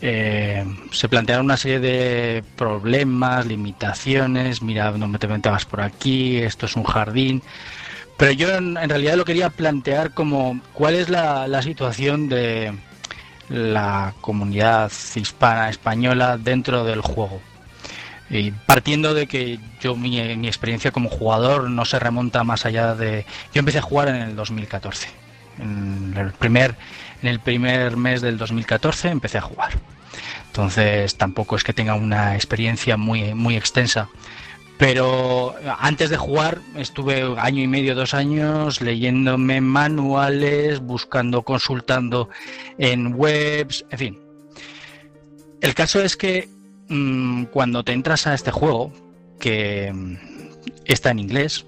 eh, 0.00 0.64
se 0.92 1.08
plantearon 1.08 1.46
una 1.46 1.56
serie 1.56 1.80
de 1.80 2.44
problemas, 2.56 3.46
limitaciones, 3.46 4.62
mira, 4.62 4.92
no 4.92 5.18
te 5.18 5.28
metas 5.28 5.66
por 5.66 5.80
aquí, 5.80 6.38
esto 6.38 6.66
es 6.66 6.76
un 6.76 6.84
jardín. 6.84 7.42
Pero 8.16 8.32
yo 8.32 8.54
en, 8.54 8.76
en 8.76 8.88
realidad 8.88 9.16
lo 9.16 9.24
quería 9.24 9.50
plantear 9.50 10.12
como 10.14 10.60
cuál 10.74 10.94
es 10.94 11.08
la, 11.08 11.48
la 11.48 11.62
situación 11.62 12.28
de 12.28 12.72
la 13.48 14.14
comunidad 14.20 14.92
hispana 15.14 15.68
española 15.70 16.38
dentro 16.38 16.84
del 16.84 17.00
juego. 17.00 17.40
Y 18.30 18.52
partiendo 18.52 19.12
de 19.12 19.26
que 19.26 19.58
yo 19.80 19.96
mi, 19.96 20.36
mi, 20.36 20.46
experiencia 20.46 20.92
como 20.92 21.08
jugador 21.08 21.68
no 21.68 21.84
se 21.84 21.98
remonta 21.98 22.44
más 22.44 22.64
allá 22.64 22.94
de 22.94 23.26
yo 23.52 23.58
empecé 23.58 23.78
a 23.78 23.82
jugar 23.82 24.08
en 24.08 24.16
el 24.16 24.36
2014 24.36 25.08
en 25.58 26.14
el 26.16 26.32
primer 26.32 26.76
en 27.22 27.28
el 27.28 27.40
primer 27.40 27.96
mes 27.96 28.20
del 28.22 28.38
2014 28.38 29.08
empecé 29.08 29.38
a 29.38 29.42
jugar. 29.42 29.72
Entonces 30.46 31.16
tampoco 31.16 31.56
es 31.56 31.64
que 31.64 31.72
tenga 31.72 31.94
una 31.94 32.34
experiencia 32.34 32.96
muy 32.96 33.34
muy 33.34 33.56
extensa. 33.56 34.08
Pero 34.78 35.54
antes 35.78 36.08
de 36.08 36.16
jugar 36.16 36.60
estuve 36.76 37.34
año 37.38 37.62
y 37.62 37.66
medio 37.66 37.94
dos 37.94 38.14
años 38.14 38.80
leyéndome 38.80 39.60
manuales 39.60 40.80
buscando 40.80 41.42
consultando 41.42 42.30
en 42.78 43.14
webs 43.14 43.84
en 43.90 43.98
fin. 43.98 44.18
El 45.60 45.74
caso 45.74 46.02
es 46.02 46.16
que 46.16 46.48
Mm, 46.90 47.44
cuando 47.44 47.84
te 47.84 47.92
entras 47.92 48.26
a 48.26 48.34
este 48.34 48.50
juego, 48.50 48.92
que 49.38 49.92
está 50.84 51.10
en 51.10 51.20
inglés, 51.20 51.64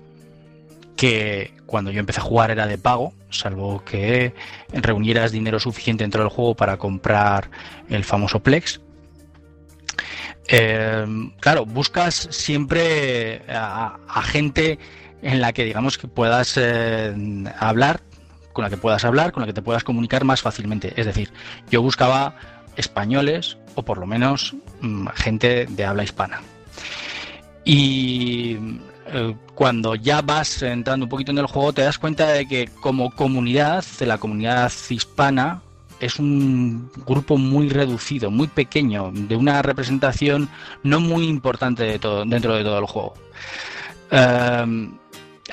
que 0.96 1.54
cuando 1.64 1.92
yo 1.92 2.00
empecé 2.00 2.20
a 2.20 2.24
jugar 2.24 2.50
era 2.50 2.66
de 2.66 2.76
pago, 2.76 3.14
salvo 3.30 3.84
que 3.84 4.34
reunieras 4.72 5.30
dinero 5.30 5.60
suficiente 5.60 6.02
dentro 6.02 6.22
del 6.22 6.28
juego 6.28 6.56
para 6.56 6.76
comprar 6.76 7.50
el 7.88 8.02
famoso 8.02 8.40
Plex. 8.40 8.80
Eh, 10.48 11.06
claro, 11.38 11.66
buscas 11.66 12.26
siempre 12.32 13.42
a, 13.48 13.98
a, 14.08 14.22
gente 14.22 14.80
en 15.22 15.40
la 15.40 15.52
que 15.52 15.64
digamos 15.64 15.98
que 15.98 16.08
puedas 16.08 16.56
eh, 16.56 17.14
hablar, 17.60 18.00
con 18.52 18.64
la 18.64 18.70
que 18.70 18.76
puedas 18.76 19.04
hablar, 19.04 19.30
con 19.30 19.42
la 19.42 19.46
que 19.46 19.52
te 19.52 19.62
puedas 19.62 19.84
comunicar 19.84 20.24
más 20.24 20.42
fácilmente. 20.42 20.92
Es 20.96 21.06
decir, 21.06 21.32
yo 21.70 21.80
buscaba 21.80 22.34
españoles 22.76 23.58
o 23.74 23.82
por 23.82 23.98
lo 23.98 24.06
menos 24.06 24.54
mm, 24.80 25.06
gente 25.14 25.66
de 25.66 25.84
habla 25.84 26.04
hispana. 26.04 26.40
Y 27.64 28.56
eh, 29.06 29.36
cuando 29.54 29.94
ya 29.94 30.22
vas 30.22 30.62
entrando 30.62 31.06
un 31.06 31.10
poquito 31.10 31.32
en 31.32 31.38
el 31.38 31.46
juego 31.46 31.72
te 31.72 31.82
das 31.82 31.98
cuenta 31.98 32.28
de 32.28 32.46
que 32.46 32.68
como 32.80 33.10
comunidad, 33.10 33.84
la 34.00 34.18
comunidad 34.18 34.72
hispana, 34.88 35.62
es 36.00 36.18
un 36.18 36.90
grupo 37.06 37.38
muy 37.38 37.68
reducido, 37.68 38.30
muy 38.30 38.48
pequeño, 38.48 39.12
de 39.14 39.36
una 39.36 39.62
representación 39.62 40.48
no 40.82 40.98
muy 40.98 41.28
importante 41.28 41.84
de 41.84 41.98
todo, 42.00 42.24
dentro 42.24 42.56
de 42.56 42.64
todo 42.64 42.78
el 42.78 42.86
juego. 42.86 43.14
Eh, 44.10 44.88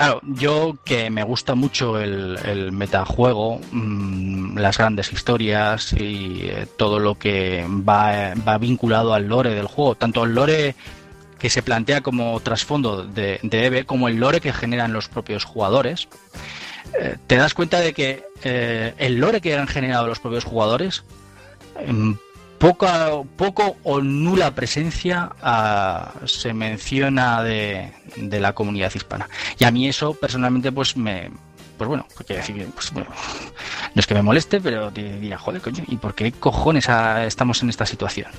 Claro, 0.00 0.22
yo 0.24 0.78
que 0.82 1.10
me 1.10 1.22
gusta 1.24 1.54
mucho 1.54 2.00
el, 2.00 2.72
metajuego, 2.72 3.60
mmm, 3.70 4.56
las 4.56 4.78
grandes 4.78 5.12
historias 5.12 5.92
y 5.92 6.44
eh, 6.44 6.66
todo 6.78 6.98
lo 6.98 7.18
que 7.18 7.66
va, 7.68 8.32
vinculado 8.56 9.12
al 9.12 9.28
lore 9.28 9.54
del 9.54 9.66
juego, 9.66 9.96
tanto 9.96 10.24
el 10.24 10.34
lore 10.34 10.74
que 11.38 11.50
se 11.50 11.60
plantea 11.60 12.00
como 12.00 12.40
trasfondo 12.40 13.04
de, 13.04 13.40
EVE 13.42 13.84
como 13.84 14.08
el 14.08 14.16
lore 14.16 14.40
que 14.40 14.54
generan 14.54 14.94
los 14.94 15.10
propios 15.10 15.44
jugadores, 15.44 16.08
eh, 16.98 17.18
te 17.26 17.36
das 17.36 17.52
cuenta 17.52 17.80
de 17.80 17.92
que 17.92 18.24
eh, 18.42 18.94
el 18.96 19.16
lore 19.16 19.42
que 19.42 19.54
han 19.54 19.68
generado 19.68 20.06
los 20.06 20.18
propios 20.18 20.44
jugadores 20.44 21.04
em, 21.78 22.16
poca, 22.60 23.10
poco 23.36 23.78
o 23.82 24.02
nula 24.02 24.54
presencia 24.54 25.32
uh, 25.40 26.26
se 26.28 26.52
menciona 26.52 27.42
de, 27.42 27.90
la 28.16 28.52
comunidad 28.52 28.92
hispana. 28.94 29.28
Y 29.58 29.64
a 29.64 29.70
mí 29.72 29.88
eso 29.88 30.14
personalmente 30.14 30.70
pues 30.70 30.96
me... 30.96 31.30
Pues 31.78 31.88
bueno, 31.88 32.06
decir, 32.28 32.68
pues, 32.74 32.92
bueno, 32.92 33.08
no 33.94 34.00
es 34.00 34.06
que 34.06 34.12
me 34.12 34.20
moleste, 34.20 34.60
pero 34.60 34.90
diría, 34.90 35.38
joder, 35.38 35.62
coño, 35.62 35.82
¿y 35.88 35.96
por 35.96 36.14
qué 36.14 36.30
cojones 36.30 36.90
a, 36.90 37.24
estamos 37.24 37.62
en 37.62 37.70
esta 37.70 37.86
situación? 37.86 38.30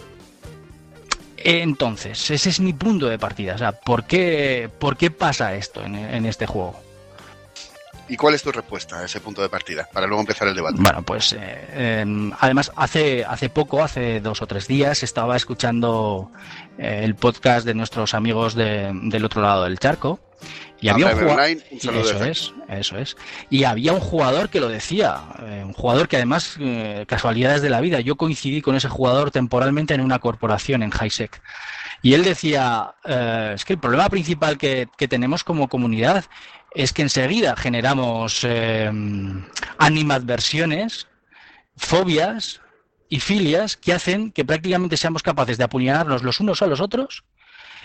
Entonces, 1.38 2.30
ese 2.30 2.50
es 2.50 2.60
mi 2.60 2.74
punto 2.74 3.08
de 3.08 3.18
partida. 3.18 3.56
O 3.56 3.58
sea, 3.58 3.72
¿por 3.72 4.04
qué, 4.04 4.70
por 4.78 4.96
qué 4.96 5.10
pasa 5.10 5.56
esto 5.56 5.84
en 5.84 6.28
este 6.28 6.46
juego? 6.46 6.80
¿Y 8.12 8.18
cuál 8.18 8.36
es 8.36 8.44
tu 8.44 8.52
respuesta 8.52 9.00
a 9.00 9.06
ese 9.06 9.22
punto 9.22 9.42
de 9.42 9.48
partida? 9.48 9.88
Para 9.94 10.06
luego 10.06 10.20
empezar 10.22 10.48
el 10.48 10.54
debate. 10.56 10.76
Bueno, 10.80 11.02
pues 11.02 11.32
eh, 11.34 12.02
em, 12.02 12.32
además 12.40 12.70
hace, 12.76 13.24
hace 13.24 13.50
poco, 13.50 13.82
hace 13.82 14.20
dos 14.20 14.42
o 14.42 14.48
tres 14.48 14.68
días, 14.68 15.02
estaba 15.02 15.38
escuchando 15.38 16.30
eh, 16.78 17.02
el 17.04 17.16
podcast 17.16 17.66
de 17.66 17.74
nuestros 17.74 18.14
amigos 18.14 18.54
de- 18.54 18.92
del 19.04 19.24
otro 19.24 19.42
lado 19.42 19.64
del 19.64 19.80
charco. 19.80 20.20
Y 20.82 20.90
había 20.90 21.06
un 21.06 21.12
jugador. 21.14 21.40
Online, 21.40 21.62
un 21.72 21.80
saludo 21.80 22.02
Eso 22.12 22.24
es, 22.26 22.54
eso 22.68 22.98
es. 22.98 23.16
Y 23.52 23.64
había 23.66 23.94
un 23.94 24.00
jugador 24.00 24.50
que 24.50 24.60
lo 24.60 24.68
decía. 24.68 25.22
eh, 25.44 25.62
un 25.64 25.74
jugador 25.74 26.08
que 26.08 26.18
además, 26.18 26.58
eh, 26.60 27.06
casualidades 27.08 27.62
de 27.62 27.70
la 27.70 27.80
vida, 27.80 28.00
yo 28.02 28.16
coincidí 28.18 28.62
con 28.62 28.76
ese 28.76 28.90
jugador 28.90 29.32
temporalmente 29.32 29.94
en 29.94 30.02
una 30.02 30.20
corporación 30.20 30.82
en 30.84 30.92
Highsec. 30.92 31.42
Y 32.02 32.16
él 32.16 32.24
decía, 32.24 32.96
eh, 33.06 33.52
es 33.54 33.64
que 33.64 33.74
el 33.74 33.80
problema 33.80 34.10
principal 34.10 34.58
que, 34.58 34.88
que 34.98 35.08
tenemos 35.08 35.44
como 35.44 35.70
comunidad 35.70 36.26
es 36.74 36.94
que 36.94 37.02
enseguida 37.02 37.56
generamos 37.56 38.44
eh, 38.44 38.92
animadversiones, 39.78 41.08
fobias 41.76 42.62
y 43.10 43.20
filias 43.20 43.76
que 43.76 43.94
hacen 43.94 44.32
que 44.32 44.46
prácticamente 44.46 44.98
seamos 44.98 45.24
capaces 45.24 45.58
de 45.58 45.66
apuñalarnos 45.66 46.24
los 46.24 46.40
unos 46.40 46.62
a 46.62 46.68
los 46.68 46.80
otros 46.80 47.24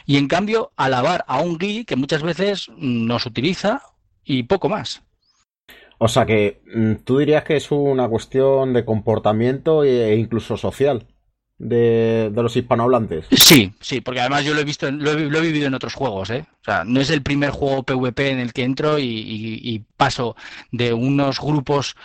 y 0.06 0.18
en 0.18 0.28
cambio 0.28 0.72
alabar 0.76 1.24
a 1.26 1.40
un 1.40 1.58
gui 1.58 1.84
que 1.84 1.96
muchas 1.96 2.22
veces 2.22 2.68
nos 2.76 3.26
utiliza 3.26 3.82
y 4.24 4.44
poco 4.44 4.68
más. 4.68 5.02
O 5.98 6.08
sea 6.08 6.26
que 6.26 6.60
mm, 6.72 7.04
tú 7.04 7.18
dirías 7.18 7.44
que 7.44 7.56
es 7.56 7.70
una 7.70 8.08
cuestión 8.08 8.72
de 8.72 8.84
comportamiento 8.84 9.82
e 9.82 10.14
incluso 10.16 10.56
social 10.56 11.06
de, 11.58 12.30
de 12.34 12.42
los 12.42 12.56
hispanohablantes. 12.56 13.26
Sí, 13.30 13.72
sí, 13.80 14.00
porque 14.00 14.20
además 14.20 14.44
yo 14.44 14.54
lo 14.54 14.60
he 14.60 14.64
visto, 14.64 14.90
lo 14.90 15.12
he, 15.12 15.20
lo 15.30 15.38
he 15.38 15.42
vivido 15.42 15.66
en 15.66 15.74
otros 15.74 15.94
juegos, 15.94 16.30
¿eh? 16.30 16.46
O 16.60 16.64
sea, 16.64 16.84
no 16.84 17.00
es 17.00 17.10
el 17.10 17.22
primer 17.22 17.50
juego 17.50 17.82
PvP 17.82 18.30
en 18.30 18.38
el 18.38 18.52
que 18.52 18.64
entro 18.64 18.98
y, 18.98 19.04
y- 19.04 19.60
y 19.74 19.78
paso 19.96 20.36
de 20.72 20.92
unos 20.92 21.40
grupos 21.40 21.96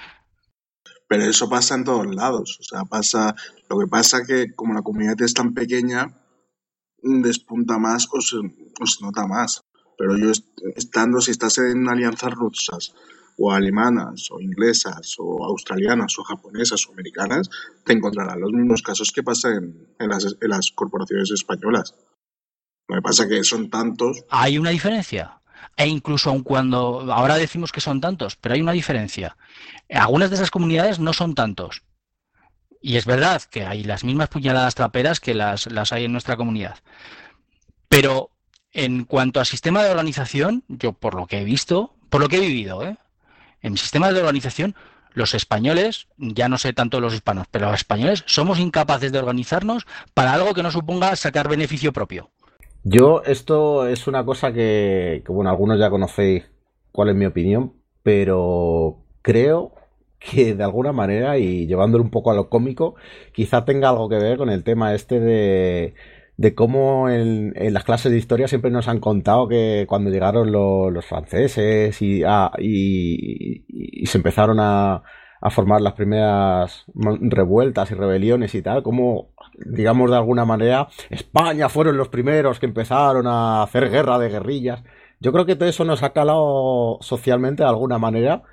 Pero 1.07 1.23
eso 1.25 1.49
pasa 1.49 1.75
en 1.75 1.83
todos 1.83 2.07
lados. 2.15 2.57
O 2.61 2.63
sea, 2.63 2.85
pasa. 2.85 3.35
Lo 3.69 3.77
que 3.79 3.87
pasa 3.87 4.23
que 4.25 4.53
como 4.55 4.73
la 4.73 4.81
comunidad 4.81 5.21
es 5.21 5.33
tan 5.33 5.53
pequeña, 5.53 6.17
despunta 7.01 7.77
más 7.77 8.07
o 8.11 8.21
se, 8.21 8.37
o 8.37 8.85
se 8.85 9.03
nota 9.03 9.27
más. 9.27 9.61
Pero 9.97 10.17
yo 10.17 10.31
est- 10.31 10.47
estando, 10.75 11.19
si 11.19 11.31
estás 11.31 11.57
en 11.57 11.87
alianzas 11.89 12.31
rusas, 12.33 12.93
o 13.41 13.51
alemanas, 13.51 14.29
o 14.31 14.39
inglesas, 14.39 15.15
o 15.17 15.43
australianas, 15.45 16.17
o 16.19 16.23
japonesas, 16.23 16.87
o 16.87 16.91
americanas, 16.91 17.49
te 17.83 17.93
encontrarás 17.93 18.37
los 18.37 18.51
mismos 18.51 18.81
casos 18.81 19.11
que 19.11 19.23
pasan 19.23 19.53
en, 19.53 19.87
en 19.99 20.09
las, 20.09 20.37
en 20.39 20.49
las 20.49 20.71
corporaciones 20.71 21.31
españolas. 21.31 21.95
Lo 22.87 22.95
que 22.95 23.01
pasa 23.01 23.27
que 23.27 23.43
son 23.43 23.69
tantos. 23.69 24.23
hay 24.29 24.57
una 24.57 24.69
diferencia. 24.69 25.41
E 25.77 25.87
incluso 25.87 26.29
aun 26.29 26.43
cuando 26.43 27.11
ahora 27.11 27.37
decimos 27.37 27.71
que 27.71 27.81
son 27.81 28.01
tantos, 28.01 28.35
pero 28.35 28.55
hay 28.55 28.61
una 28.61 28.73
diferencia. 28.73 29.37
Algunas 29.89 30.29
de 30.29 30.35
esas 30.35 30.51
comunidades 30.51 30.99
no 30.99 31.13
son 31.13 31.33
tantos. 31.33 31.83
Y 32.81 32.97
es 32.97 33.05
verdad 33.05 33.41
que 33.43 33.65
hay 33.65 33.83
las 33.83 34.03
mismas 34.03 34.29
puñaladas 34.29 34.75
traperas 34.75 35.19
que 35.19 35.33
las, 35.33 35.67
las 35.67 35.93
hay 35.93 36.05
en 36.05 36.11
nuestra 36.11 36.35
comunidad. 36.35 36.79
Pero 37.87 38.31
en 38.73 39.05
cuanto 39.05 39.39
a 39.39 39.45
sistema 39.45 39.83
de 39.83 39.91
organización, 39.91 40.63
yo 40.67 40.93
por 40.93 41.15
lo 41.15 41.27
que 41.27 41.39
he 41.39 41.43
visto, 41.43 41.95
por 42.09 42.21
lo 42.21 42.27
que 42.27 42.37
he 42.37 42.41
vivido, 42.41 42.83
¿eh? 42.83 42.97
En 43.61 43.77
sistemas 43.77 44.13
de 44.13 44.19
organización, 44.19 44.75
los 45.13 45.33
españoles, 45.33 46.07
ya 46.17 46.49
no 46.49 46.57
sé 46.57 46.73
tanto 46.73 46.99
los 46.99 47.13
hispanos, 47.13 47.47
pero 47.51 47.65
los 47.67 47.75
españoles 47.75 48.23
somos 48.27 48.59
incapaces 48.59 49.11
de 49.11 49.19
organizarnos 49.19 49.85
para 50.13 50.33
algo 50.33 50.53
que 50.53 50.63
no 50.63 50.71
suponga 50.71 51.15
sacar 51.15 51.49
beneficio 51.49 51.91
propio. 51.91 52.29
Yo, 52.83 53.21
esto 53.25 53.87
es 53.87 54.07
una 54.07 54.25
cosa 54.25 54.53
que, 54.53 55.21
que, 55.25 55.31
bueno, 55.31 55.49
algunos 55.49 55.79
ya 55.79 55.89
conocéis 55.89 56.49
cuál 56.91 57.09
es 57.09 57.15
mi 57.15 57.25
opinión, 57.25 57.73
pero 58.03 58.97
creo 59.21 59.73
que 60.19 60.55
de 60.55 60.63
alguna 60.63 60.91
manera, 60.91 61.37
y 61.37 61.67
llevándolo 61.67 62.03
un 62.03 62.11
poco 62.11 62.31
a 62.31 62.35
lo 62.35 62.49
cómico, 62.49 62.95
quizá 63.33 63.65
tenga 63.65 63.89
algo 63.89 64.07
que 64.07 64.17
ver 64.17 64.37
con 64.37 64.49
el 64.49 64.63
tema 64.63 64.93
este 64.93 65.19
de, 65.19 65.93
de 66.41 66.55
cómo 66.55 67.07
en, 67.07 67.53
las 67.71 67.83
clases 67.83 68.11
de 68.11 68.17
historia 68.17 68.47
siempre 68.47 68.71
nos 68.71 68.87
han 68.87 68.99
contado 68.99 69.47
que 69.47 69.85
cuando 69.87 70.09
llegaron 70.09 70.51
lo- 70.51 70.89
los 70.89 71.05
franceses 71.05 72.01
y, 72.01 72.23
se 74.05 74.17
empezaron 74.17 74.57
a, 74.59 75.03
formar 75.51 75.81
las 75.81 75.93
primeras 75.93 76.85
revueltas 76.95 77.91
y 77.91 77.95
rebeliones 77.95 78.53
y 78.55 78.61
tal, 78.61 78.83
como, 78.83 79.29
digamos 79.65 80.09
de 80.09 80.17
alguna 80.17 80.45
manera, 80.45 80.87
España 81.09 81.69
fueron 81.69 81.97
los 81.97 82.09
primeros 82.09 82.59
que 82.59 82.67
empezaron 82.67 83.27
a 83.27 83.63
hacer 83.63 83.89
guerra 83.89 84.17
de 84.19 84.29
guerrillas. 84.29 84.83
Yo 85.19 85.31
creo 85.31 85.45
que 85.45 85.55
todo 85.55 85.69
eso 85.69 85.85
nos 85.85 86.03
ha 86.03 86.13
calado 86.13 86.97
socialmente 87.01 87.63
de 87.63 87.69
alguna 87.69 87.97
manera 87.99 88.43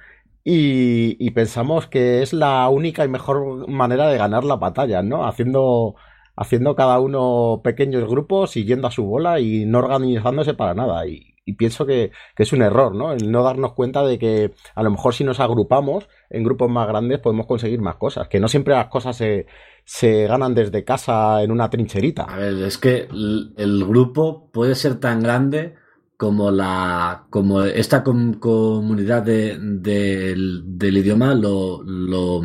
y 0.45 1.31
pensamos 1.33 1.87
que 1.87 2.23
es 2.23 2.33
la 2.33 2.69
única 2.71 3.05
y 3.05 3.09
mejor 3.09 3.69
manera 3.69 4.09
de 4.09 4.17
ganar 4.19 4.45
la 4.45 4.57
batalla, 4.57 5.03
¿no? 5.03 5.27
Haciendo, 5.27 5.95
haciendo 6.41 6.77
cada 6.77 7.01
uno 7.01 7.61
pequeños 7.65 8.09
grupos 8.09 8.57
y 8.57 8.65
yendo 8.65 8.87
a 8.89 8.91
su 8.93 9.05
bola 9.05 9.41
y 9.41 9.67
no 9.67 9.79
organizándose 9.81 10.55
para 10.55 10.75
nada. 10.75 11.07
Y, 11.07 11.35
pienso 11.57 11.87
que, 11.87 12.11
que 12.37 12.43
es 12.43 12.53
un 12.53 12.61
error, 12.61 12.95
¿no? 12.95 13.11
El 13.13 13.31
no 13.33 13.43
darnos 13.43 13.73
cuenta 13.73 14.05
de 14.05 14.19
que 14.19 14.53
a 14.75 14.83
lo 14.83 14.91
mejor 14.91 15.15
si 15.15 15.25
nos 15.25 15.41
agrupamos 15.41 16.07
en 16.29 16.45
grupos 16.45 16.71
más 16.71 16.87
grandes 16.87 17.21
podemos 17.21 17.47
conseguir 17.47 17.81
más 17.81 17.97
cosas. 17.97 18.29
Que 18.29 18.39
no 18.39 18.49
siempre 18.49 18.75
las 18.75 18.89
cosas 18.89 19.17
se, 19.17 19.47
se 19.85 20.27
ganan 20.27 20.55
desde 20.55 20.85
casa 20.85 21.43
en 21.43 21.51
una 21.51 21.71
trincherita. 21.71 22.25
A 22.25 22.37
ver, 22.37 22.55
es 22.63 22.77
que 22.77 23.09
el, 23.57 23.85
grupo 23.89 24.51
puede 24.53 24.75
ser 24.75 25.01
tan 25.01 25.23
grande 25.23 25.75
como 26.19 26.51
la 26.51 27.27
como 27.31 27.63
esta 27.63 28.05
com- 28.05 28.35
comunidad 28.35 29.23
de- 29.23 29.57
del, 29.59 30.63
del 30.79 30.97
idioma 30.99 31.35
lo, 31.35 31.83
lo, 31.83 32.43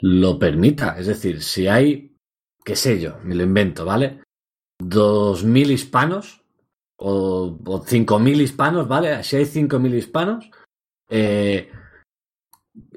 lo 0.00 0.38
permita. 0.38 0.96
Es 0.98 1.06
decir, 1.06 1.42
si 1.42 1.66
hay, 1.68 2.07
qué 2.64 2.76
sé 2.76 3.00
yo, 3.00 3.18
me 3.24 3.34
lo 3.34 3.42
invento, 3.42 3.84
¿vale? 3.84 4.20
Dos 4.78 5.44
mil 5.44 5.70
hispanos 5.70 6.42
o, 6.96 7.84
cinco 7.86 8.18
mil 8.18 8.40
hispanos, 8.40 8.88
¿vale? 8.88 9.22
Si 9.24 9.36
hay 9.36 9.46
cinco 9.46 9.78
mil 9.78 9.94
hispanos, 9.94 10.50
eh, 11.08 11.70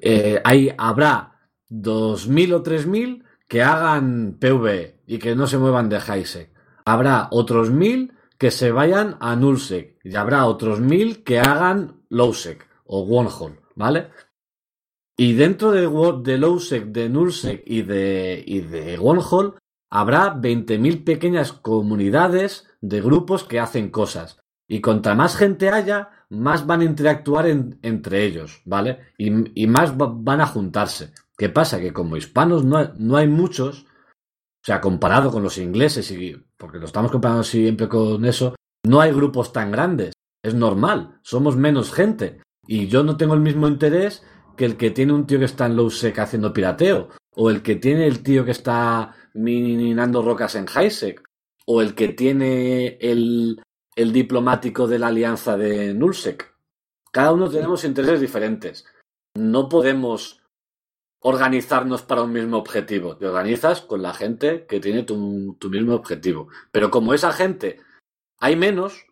eh, 0.02 0.42
hay, 0.44 0.74
habrá 0.78 1.40
dos 1.70 2.28
mil 2.28 2.54
o 2.54 2.62
tres 2.62 2.86
mil 2.86 3.24
que 3.48 3.62
hagan 3.62 4.38
PV 4.40 5.02
y 5.08 5.20
que 5.20 5.36
no 5.36 5.48
se 5.48 5.58
muevan 5.58 5.90
de 5.90 6.00
Highsec. 6.00 6.52
Habrá 6.86 7.28
otros 7.32 7.70
mil 7.70 8.14
que 8.38 8.50
se 8.50 8.72
vayan 8.72 9.18
a 9.20 9.36
Nullsec 9.36 10.00
y 10.04 10.16
habrá 10.16 10.46
otros 10.46 10.80
mil 10.80 11.24
que 11.24 11.40
hagan 11.40 12.02
Lowsec 12.10 12.68
o 12.86 13.04
Wormhole, 13.04 13.60
¿vale? 13.76 14.10
Y 15.22 15.34
dentro 15.34 15.72
de, 15.72 15.82
de 16.24 16.38
Lowsec, 16.40 16.86
de 16.88 17.08
Nullsec 17.08 17.62
y 17.68 17.84
de, 17.84 18.44
y 18.44 18.62
de 18.62 18.98
Wormhole 18.98 19.54
habrá 19.92 20.34
20.000 20.34 21.04
pequeñas 21.04 21.54
comunidades 21.54 22.66
de 22.82 23.02
grupos 23.02 23.44
que 23.44 23.60
hacen 23.60 23.92
cosas. 23.92 24.40
Y 24.68 24.82
contra 24.82 25.14
más 25.14 25.36
gente 25.36 25.70
haya, 25.70 26.10
más 26.30 26.66
van 26.66 26.82
a 26.82 26.86
interactuar 26.86 27.46
en- 27.46 27.78
entre 27.84 28.26
ellos, 28.26 28.62
¿vale? 28.66 28.98
Y, 29.20 29.68
más 29.68 29.92
va- 29.96 30.12
van 30.12 30.42
a 30.42 30.48
juntarse. 30.48 31.12
¿Qué 31.38 31.50
pasa? 31.50 31.80
Que 31.80 31.94
como 31.94 32.18
hispanos 32.18 32.66
no 32.66 32.92
no 32.98 33.16
hay 33.16 33.28
muchos, 33.28 33.84
o 33.84 34.66
sea, 34.66 34.82
comparado 34.82 35.30
con 35.30 35.44
los 35.44 35.60
ingleses, 35.60 36.10
y, 36.12 36.36
porque 36.58 36.80
lo 36.80 36.86
estamos 36.86 37.12
comparando 37.12 37.44
siempre 37.44 37.88
con 37.88 38.26
eso, 38.26 38.56
no 38.88 39.00
hay 39.02 39.12
grupos 39.12 39.54
tan 39.54 39.72
grandes. 39.72 40.14
Es 40.44 40.56
normal, 40.56 41.20
somos 41.22 41.56
menos 41.58 41.94
gente. 41.94 42.42
Y 42.66 42.88
yo 42.88 43.04
no 43.04 43.18
tengo 43.18 43.36
el 43.36 43.42
mismo 43.42 43.68
interés 43.68 44.24
que 44.62 44.66
el 44.66 44.78
que 44.78 44.92
tiene 44.92 45.12
un 45.14 45.26
tío 45.26 45.40
que 45.40 45.46
está 45.46 45.66
en 45.66 45.76
low 45.76 45.90
sec 45.90 46.20
haciendo 46.20 46.54
pirateo, 46.54 47.10
o 47.32 47.50
el 47.50 47.64
que 47.64 47.78
tiene 47.78 48.06
el 48.06 48.22
tío 48.22 48.46
que 48.46 48.52
está 48.52 49.16
minando 49.34 50.22
rocas 50.22 50.54
en 50.54 50.68
highsec, 50.68 51.24
o 51.66 51.82
el 51.82 51.96
que 51.96 52.10
tiene 52.10 53.00
el, 53.02 53.60
el 53.96 54.14
diplomático 54.14 54.86
de 54.86 55.00
la 55.00 55.08
alianza 55.08 55.58
de 55.58 55.96
nullsec. 55.96 56.54
Cada 57.12 57.34
uno 57.34 57.50
tenemos 57.50 57.84
intereses 57.86 58.22
diferentes. 58.22 58.86
No 59.36 59.68
podemos 59.68 60.44
organizarnos 61.22 62.04
para 62.04 62.22
un 62.22 62.32
mismo 62.32 62.58
objetivo. 62.58 63.18
Te 63.18 63.26
organizas 63.26 63.82
con 63.82 64.04
la 64.04 64.14
gente 64.14 64.68
que 64.68 64.80
tiene 64.80 65.02
tu, 65.02 65.58
tu 65.60 65.72
mismo 65.72 65.96
objetivo. 65.96 66.50
Pero 66.72 66.92
como 66.92 67.16
esa 67.16 67.32
gente 67.32 67.80
hay 68.38 68.56
menos, 68.56 69.08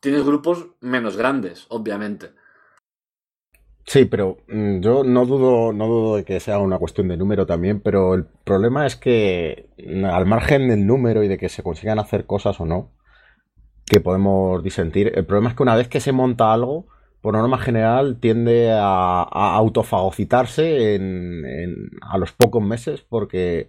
tienes 0.00 0.24
grupos 0.24 0.68
menos 0.78 1.16
grandes, 1.16 1.66
obviamente. 1.68 2.37
Sí, 3.88 4.04
pero 4.04 4.36
mm, 4.48 4.80
yo 4.80 5.02
no 5.02 5.24
dudo, 5.24 5.72
no 5.72 5.86
dudo 5.86 6.16
de 6.16 6.24
que 6.24 6.40
sea 6.40 6.58
una 6.58 6.78
cuestión 6.78 7.08
de 7.08 7.16
número 7.16 7.46
también, 7.46 7.80
pero 7.80 8.14
el 8.14 8.26
problema 8.44 8.86
es 8.86 8.96
que 8.96 9.70
mm, 9.78 10.04
al 10.04 10.26
margen 10.26 10.68
del 10.68 10.86
número 10.86 11.24
y 11.24 11.28
de 11.28 11.38
que 11.38 11.48
se 11.48 11.62
consigan 11.62 11.98
hacer 11.98 12.26
cosas 12.26 12.60
o 12.60 12.66
no, 12.66 12.90
que 13.86 14.00
podemos 14.00 14.62
disentir, 14.62 15.12
el 15.16 15.26
problema 15.26 15.50
es 15.50 15.56
que 15.56 15.62
una 15.64 15.76
vez 15.76 15.88
que 15.88 16.00
se 16.00 16.12
monta 16.12 16.52
algo, 16.52 16.86
por 17.22 17.34
norma 17.34 17.58
general 17.58 18.18
tiende 18.20 18.70
a, 18.72 19.22
autofagocitarse 19.56 20.94
en, 20.96 21.44
en- 21.46 21.90
a 22.02 22.18
los 22.18 22.32
pocos 22.32 22.62
meses 22.62 23.02
porque 23.08 23.68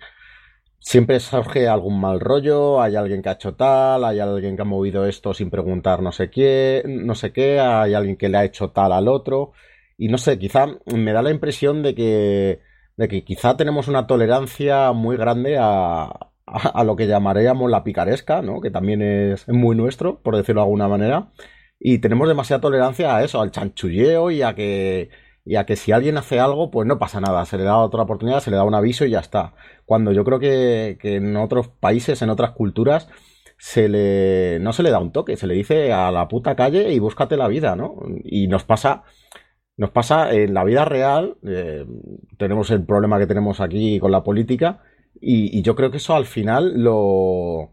siempre 0.79 1.19
surge 1.19 1.67
algún 1.67 1.99
mal 1.99 2.19
rollo, 2.19 2.81
hay 2.81 2.95
alguien 2.95 3.21
que 3.21 3.29
ha 3.29 3.33
hecho 3.33 3.55
tal, 3.55 4.03
hay 4.05 4.19
alguien 4.19 4.55
que 4.55 4.61
ha 4.61 4.65
movido 4.65 5.05
esto 5.05 5.33
sin 5.33 5.49
preguntar 5.49 6.01
no 6.01 6.11
sé 6.11 6.29
qué, 6.29 6.83
no 6.87 7.15
sé 7.15 7.31
qué, 7.33 7.59
hay 7.59 7.93
alguien 7.93 8.17
que 8.17 8.29
le 8.29 8.37
ha 8.37 8.45
hecho 8.45 8.71
tal 8.71 8.91
al 8.93 9.07
otro. 9.07 9.51
Y 9.99 10.07
no 10.07 10.17
sé, 10.17 10.39
quizá 10.39 10.65
me 10.85 11.11
da 11.11 11.21
la 11.21 11.29
impresión 11.29 11.83
de 11.83 11.93
que, 11.93 12.61
de 12.95 13.07
que 13.09 13.25
quizá 13.25 13.57
tenemos 13.57 13.89
una 13.89 14.07
tolerancia 14.07 14.93
muy 14.93 15.17
grande 15.17 15.57
a, 15.59 16.31
a, 16.45 16.83
lo 16.85 16.95
que 16.95 17.05
llamaríamos 17.05 17.69
la 17.69 17.83
picaresca, 17.83 18.41
¿no? 18.41 18.61
Que 18.61 18.71
también 18.71 19.01
es 19.01 19.45
muy 19.49 19.75
nuestro, 19.75 20.21
por 20.21 20.37
decirlo 20.37 20.61
de 20.61 20.67
alguna 20.67 20.87
manera. 20.87 21.31
Y 21.81 21.99
tenemos 21.99 22.29
demasiada 22.29 22.61
tolerancia 22.61 23.13
a 23.13 23.23
eso, 23.25 23.41
al 23.41 23.51
chanchulleo 23.51 24.31
y 24.31 24.41
a 24.41 24.55
que 24.55 25.09
y 25.45 25.55
a 25.55 25.65
que 25.65 25.75
si 25.75 25.91
alguien 25.91 26.17
hace 26.17 26.39
algo, 26.39 26.71
pues 26.71 26.87
no 26.87 26.99
pasa 26.99 27.19
nada, 27.19 27.43
se 27.45 27.57
le 27.57 27.63
da 27.63 27.77
otra 27.77 28.03
oportunidad, 28.03 28.39
se 28.39 28.51
le 28.51 28.57
da 28.57 28.63
un 28.63 28.75
aviso 28.75 29.03
y 29.05 29.11
ya 29.11 29.19
está. 29.19 29.53
Cuando 29.85 30.11
yo 30.13 30.23
creo 30.23 30.39
que, 30.39 30.97
que 31.01 31.15
en 31.15 31.35
otros 31.35 31.67
países, 31.67 32.21
en 32.21 32.29
otras 32.29 32.51
culturas, 32.51 33.09
se 33.57 33.89
le, 33.89 34.59
no 34.61 34.73
se 34.73 34.83
le 34.83 34.91
da 34.91 34.99
un 34.99 35.11
toque, 35.11 35.35
se 35.37 35.47
le 35.47 35.55
dice 35.55 35.91
a 35.91 36.11
la 36.11 36.27
puta 36.27 36.55
calle 36.55 36.93
y 36.93 36.99
búscate 36.99 37.35
la 37.35 37.47
vida, 37.47 37.75
¿no? 37.75 37.95
Y 38.23 38.47
nos 38.47 38.63
pasa, 38.63 39.03
nos 39.79 39.91
pasa 39.91 40.33
en 40.33 40.53
la 40.53 40.65
vida 40.65 40.83
real, 40.83 41.37
eh, 41.47 41.85
tenemos 42.37 42.69
el 42.69 42.83
problema 42.83 43.17
que 43.17 43.27
tenemos 43.27 43.61
aquí 43.61 43.97
con 43.97 44.11
la 44.11 44.23
política, 44.23 44.83
y, 45.21 45.61
yo 45.61 45.73
creo 45.73 45.89
que 45.89 45.97
eso 45.97 46.15
al 46.15 46.25
final 46.25 46.83
lo, 46.83 47.71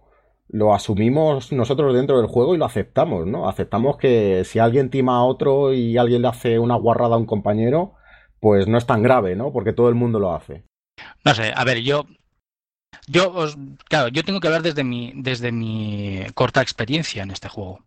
lo 0.49 0.73
asumimos 0.73 1.53
nosotros 1.53 1.93
dentro 1.95 2.19
del 2.19 2.29
juego 2.29 2.55
y 2.55 2.59
lo 2.59 2.65
aceptamos, 2.65 3.27
¿no? 3.27 3.49
Aceptamos 3.49 3.97
que 3.97 4.45
si 4.45 4.61
alguien 4.61 4.89
tima 4.89 5.17
a 5.17 5.25
otro 5.25 5.73
y 5.73 5.97
alguien 5.99 6.23
le 6.23 6.29
hace 6.29 6.61
una 6.61 6.77
guarrada 6.77 7.17
a 7.17 7.19
un 7.19 7.27
compañero, 7.27 7.95
pues 8.39 8.69
no 8.69 8.79
es 8.79 8.87
tan 8.87 9.03
grave, 9.03 9.35
¿no? 9.35 9.53
Porque 9.53 9.73
todo 9.73 9.89
el 9.89 9.97
mundo 9.97 10.21
lo 10.21 10.33
hace. 10.33 10.63
No 11.25 11.35
sé, 11.35 11.53
a 11.55 11.65
ver, 11.65 11.83
yo 11.83 12.07
yo 13.09 13.33
os, 13.33 13.59
claro, 13.89 14.09
yo 14.09 14.23
tengo 14.23 14.39
que 14.39 14.47
hablar 14.47 14.63
desde 14.63 14.85
mi 14.85 15.13
desde 15.17 15.51
mi 15.51 16.25
corta 16.35 16.63
experiencia 16.63 17.25
en 17.25 17.33
este 17.33 17.49
juego. 17.49 17.81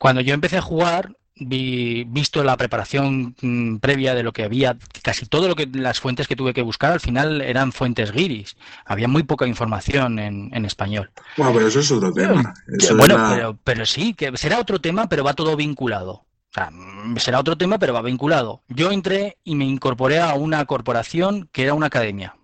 Cuando 0.00 0.22
yo 0.22 0.34
empecé 0.34 0.58
a 0.58 0.62
jugar, 0.62 1.14
vi, 1.40 2.04
visto 2.04 2.42
la 2.44 2.56
preparación 2.56 3.34
mm, 3.40 3.76
previa 3.76 4.14
de 4.14 4.22
lo 4.22 4.32
que 4.32 4.44
había, 4.44 4.76
casi 5.02 5.26
todo 5.26 5.48
lo 5.48 5.56
que 5.56 5.68
las 5.72 6.00
fuentes 6.00 6.28
que 6.28 6.36
tuve 6.36 6.54
que 6.54 6.62
buscar 6.62 6.92
al 6.92 7.00
final 7.00 7.40
eran 7.40 7.72
fuentes 7.72 8.12
guiris. 8.12 8.56
Había 8.84 9.08
muy 9.08 9.22
poca 9.22 9.46
información 9.46 10.18
en, 10.18 10.50
en 10.52 10.64
español. 10.64 11.10
Bueno, 11.36 11.52
pero 11.54 11.68
eso 11.68 11.80
es 11.80 11.90
otro 11.90 12.12
tema. 12.12 12.54
Eso 12.78 12.96
bueno, 12.96 13.16
pero, 13.30 13.58
pero 13.64 13.86
sí, 13.86 14.14
que 14.14 14.36
será 14.36 14.58
otro 14.58 14.80
tema, 14.80 15.08
pero 15.08 15.24
va 15.24 15.34
todo 15.34 15.56
vinculado. 15.56 16.12
O 16.50 16.54
sea, 16.54 16.70
mm, 16.70 17.16
será 17.18 17.40
otro 17.40 17.56
tema, 17.56 17.78
pero 17.78 17.92
va 17.92 18.02
vinculado. 18.02 18.62
Yo 18.68 18.90
entré 18.90 19.38
y 19.44 19.54
me 19.54 19.64
incorporé 19.64 20.20
a 20.20 20.34
una 20.34 20.64
corporación 20.64 21.48
que 21.52 21.64
era 21.64 21.74
una 21.74 21.86
academia, 21.86 22.36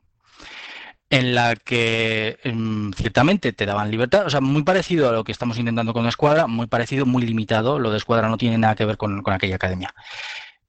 en 1.10 1.34
la 1.34 1.54
que 1.56 2.38
mm, 2.44 2.92
ciertamente 2.92 3.52
te 3.52 3.66
daban 3.66 3.90
libertad, 3.90 4.26
o 4.26 4.30
sea, 4.30 4.40
muy 4.40 4.62
parecido 4.64 5.08
a 5.08 5.12
lo 5.12 5.24
que 5.24 5.32
estamos 5.32 5.58
intentando 5.58 5.92
con 5.92 6.06
Escuadra, 6.06 6.46
muy 6.46 6.66
parecido, 6.66 7.06
muy 7.06 7.22
limitado. 7.24 7.78
Lo 7.78 7.90
de 7.90 7.98
Escuadra 7.98 8.28
no 8.28 8.36
tiene 8.38 8.58
nada 8.58 8.74
que 8.74 8.84
ver 8.84 8.96
con, 8.96 9.22
con 9.22 9.32
aquella 9.34 9.56
academia. 9.56 9.94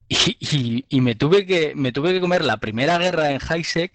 Y, 0.07 0.85
y- 0.89 1.01
me 1.01 1.15
tuve 1.15 1.45
que, 1.47 1.73
me 1.75 1.91
tuve 1.91 2.13
que 2.13 2.21
comer 2.21 2.43
la 2.45 2.57
primera 2.57 2.97
guerra 2.99 3.31
en 3.31 3.39
Highsec 3.41 3.93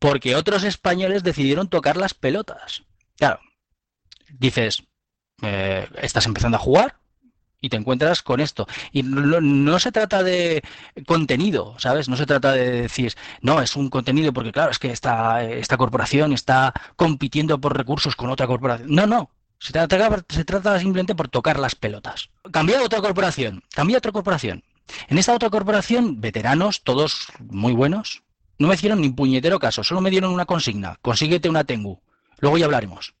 porque 0.00 0.34
otros 0.34 0.64
españoles 0.64 1.22
decidieron 1.22 1.68
tocar 1.68 1.96
las 1.96 2.14
pelotas. 2.14 2.82
Claro, 3.16 3.38
dices, 4.32 4.82
eh, 5.42 5.86
estás 6.00 6.26
empezando 6.26 6.56
a 6.56 6.60
jugar 6.60 6.96
y 7.62 7.70
te 7.70 7.78
encuentras 7.78 8.22
con 8.22 8.40
esto. 8.40 8.66
Y 8.92 9.02
no, 9.04 9.78
se 9.78 9.92
trata 9.92 10.22
de 10.22 10.62
contenido, 11.06 11.74
¿sabes? 11.78 12.10
No 12.10 12.16
se 12.16 12.26
trata 12.26 12.52
de 12.52 12.82
decir, 12.82 13.14
no, 13.40 13.62
es 13.62 13.76
un 13.76 13.88
contenido 13.88 14.34
porque, 14.34 14.52
claro, 14.52 14.70
es 14.70 14.78
que 14.78 14.90
esta, 14.90 15.42
esta 15.44 15.78
corporación 15.78 16.34
está 16.34 16.74
compitiendo 16.96 17.58
por 17.58 17.74
recursos 17.74 18.16
con 18.16 18.28
otra 18.28 18.46
corporación. 18.46 18.94
No, 18.94 19.06
no. 19.06 19.30
Se 19.58 19.72
trata, 19.72 20.24
se 20.28 20.44
trata 20.44 20.78
simplemente 20.80 21.14
por 21.14 21.28
tocar 21.28 21.58
las 21.58 21.76
pelotas. 21.76 22.30
Cambia 22.50 22.82
otra 22.82 23.00
corporación, 23.00 23.62
cambia 23.72 23.98
otra 23.98 24.10
corporación. 24.10 24.64
En 25.06 25.18
esta 25.18 25.32
otra 25.32 25.50
corporación, 25.50 26.20
veteranos, 26.20 26.82
todos 26.82 27.28
muy 27.38 27.72
buenos, 27.72 28.24
no 28.58 28.66
me 28.66 28.74
hicieron 28.74 29.00
ni 29.00 29.10
puñetero 29.10 29.60
caso, 29.60 29.84
solo 29.84 30.00
me 30.00 30.10
dieron 30.10 30.32
una 30.32 30.46
consigna, 30.46 30.98
consíguete 31.00 31.48
una 31.48 31.62
Tengu, 31.62 32.02
luego 32.40 32.58
ya 32.58 32.64
hablaremos. 32.64 33.14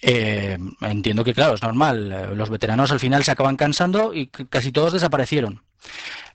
Eh, 0.00 0.56
entiendo 0.80 1.24
que, 1.24 1.34
claro, 1.34 1.54
es 1.54 1.62
normal, 1.62 2.12
eh, 2.12 2.34
los 2.34 2.50
veteranos 2.50 2.92
al 2.92 3.00
final 3.00 3.24
se 3.24 3.32
acaban 3.32 3.56
cansando 3.56 4.14
y 4.14 4.28
casi 4.28 4.70
todos 4.70 4.92
desaparecieron. 4.92 5.62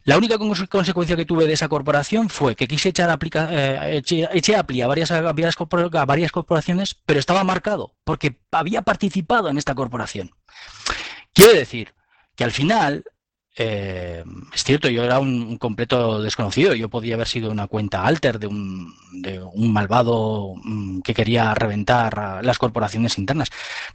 La 0.03 0.17
única 0.17 0.35
cons- 0.35 0.67
consecuencia 0.67 1.15
que 1.15 1.25
tuve 1.25 1.47
de 1.47 1.53
esa 1.53 1.69
corporación 1.69 2.27
fue 2.29 2.55
que 2.57 2.67
quise 2.67 2.89
echar 2.89 3.09
aplica- 3.09 3.47
eh, 3.51 4.01
eché, 4.33 4.55
apli 4.57 4.81
a 4.81 4.87
varias, 4.87 5.11
a, 5.11 5.21
varias, 5.21 5.55
varias 6.05 6.31
corporaciones, 6.31 6.95
pero 7.05 7.19
estaba 7.21 7.45
marcado, 7.45 7.93
porque 8.03 8.37
había 8.51 8.81
participado 8.81 9.47
en 9.47 9.57
esta 9.57 9.75
corporación. 9.75 10.31
Quiero 11.33 11.53
decir 11.53 11.93
que 12.35 12.43
al 12.43 12.51
final, 12.51 13.05
eh, 13.55 14.23
es 14.53 14.63
cierto, 14.63 14.89
yo 14.89 15.03
era 15.03 15.19
un, 15.19 15.57
completo 15.57 16.21
desconocido, 16.21 16.73
yo 16.73 16.89
podía 16.89 17.15
haber 17.15 17.27
sido 17.27 17.51
una 17.51 17.67
cuenta 17.67 18.05
alter 18.05 18.39
de 18.39 18.47
un, 18.47 18.93
de 19.11 19.39
un 19.41 19.71
malvado 19.71 20.55
mm, 20.63 21.01
que 21.01 21.13
quería 21.13 21.53
reventar 21.53 22.43
las 22.43 22.57
corporaciones 22.57 23.17
internas, 23.17 23.49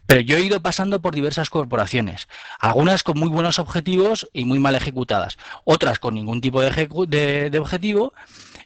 pero 0.07 0.21
yo 0.21 0.37
he 0.37 0.43
ido 0.43 0.63
pasando 0.63 1.01
por 1.01 1.15
diversas 1.15 1.51
corporaciones, 1.51 2.29
algunas 2.61 3.03
con 3.03 3.19
muy 3.19 3.29
buenos 3.29 3.59
objetivos 3.59 4.29
y 4.33 4.45
muy 4.45 4.59
mal 4.61 4.77
ejecutadas, 4.77 5.39
otras 5.65 5.99
con 5.99 6.15
ningún 6.15 6.41
tipo 6.41 6.61
de 6.61 7.59
objetivo 7.59 8.13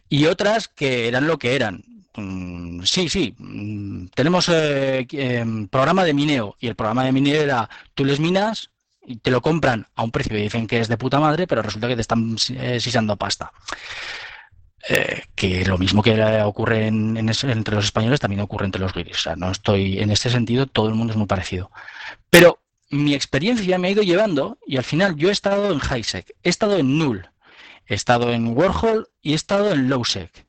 y 0.08 0.26
otras 0.26 0.68
que 0.68 1.08
eran 1.08 1.26
lo 1.26 1.38
que 1.38 1.56
eran. 1.56 1.84
Mm, 2.16 2.82
Sí, 2.84 3.08
sí, 3.08 3.34
mm, 3.38 4.08
tenemos 4.14 4.48
eh, 4.48 5.06
em, 5.12 5.68
programa 5.68 6.04
de 6.04 6.14
mineo 6.14 6.56
y 6.60 6.66
el 6.68 6.74
programa 6.76 7.04
de 7.04 7.12
mineo 7.12 7.40
era 7.40 7.70
tú 7.94 8.04
les 8.04 8.20
minas 8.20 8.70
y 9.04 9.16
te 9.16 9.30
lo 9.30 9.40
compran 9.40 9.86
a 9.94 10.02
un 10.02 10.10
precio 10.10 10.38
y 10.38 10.42
dicen 10.42 10.66
que 10.66 10.80
es 10.80 10.88
de 10.88 10.96
puta 10.96 11.20
madre, 11.20 11.46
pero 11.46 11.62
resulta 11.62 11.88
que 11.88 11.96
te 11.96 12.00
están 12.00 12.36
eh, 12.56 12.80
sisando 12.80 13.16
pasta. 13.16 13.52
Eh, 14.88 15.22
que 15.36 15.64
lo 15.64 15.78
mismo 15.78 16.02
que 16.02 16.12
eh, 16.12 16.42
ocurre 16.42 16.88
entre 16.88 17.74
los 17.74 17.84
españoles 17.84 18.18
también 18.18 18.40
ocurre 18.40 18.66
entre 18.66 18.80
los 18.80 18.92
guiris. 18.92 19.16
O 19.16 19.20
sea, 19.20 19.36
no 19.36 19.50
estoy 19.50 20.00
en 20.00 20.10
este 20.10 20.30
sentido, 20.30 20.66
todo 20.66 20.88
el 20.88 20.94
mundo 20.94 21.12
es 21.12 21.16
muy 21.16 21.26
parecido. 21.26 21.70
Pero 22.30 22.58
mi 22.90 23.14
experiencia 23.14 23.78
me 23.78 23.88
ha 23.88 23.92
ido 23.92 24.02
llevando 24.02 24.58
y 24.66 24.76
al 24.76 24.84
final 24.84 25.16
yo 25.16 25.28
he 25.28 25.32
estado 25.32 25.72
en 25.72 25.80
Highsec, 25.80 26.34
he 26.42 26.48
estado 26.48 26.78
en 26.78 26.98
Null, 26.98 27.28
he 27.86 27.94
estado 27.94 28.32
en 28.32 28.56
Warhol 28.56 29.08
y 29.20 29.32
he 29.32 29.34
estado 29.34 29.72
en 29.72 29.88
Lowsec. 29.88 30.46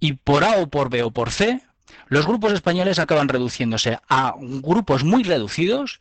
Y 0.00 0.14
por 0.14 0.44
A 0.44 0.58
o 0.58 0.68
por 0.68 0.90
B 0.90 1.02
o 1.02 1.10
por 1.10 1.30
C, 1.30 1.60
los 2.06 2.26
grupos 2.26 2.52
españoles 2.52 2.98
acaban 2.98 3.28
reduciéndose 3.28 3.98
a 4.08 4.34
grupos 4.38 5.04
muy 5.04 5.22
reducidos 5.22 6.00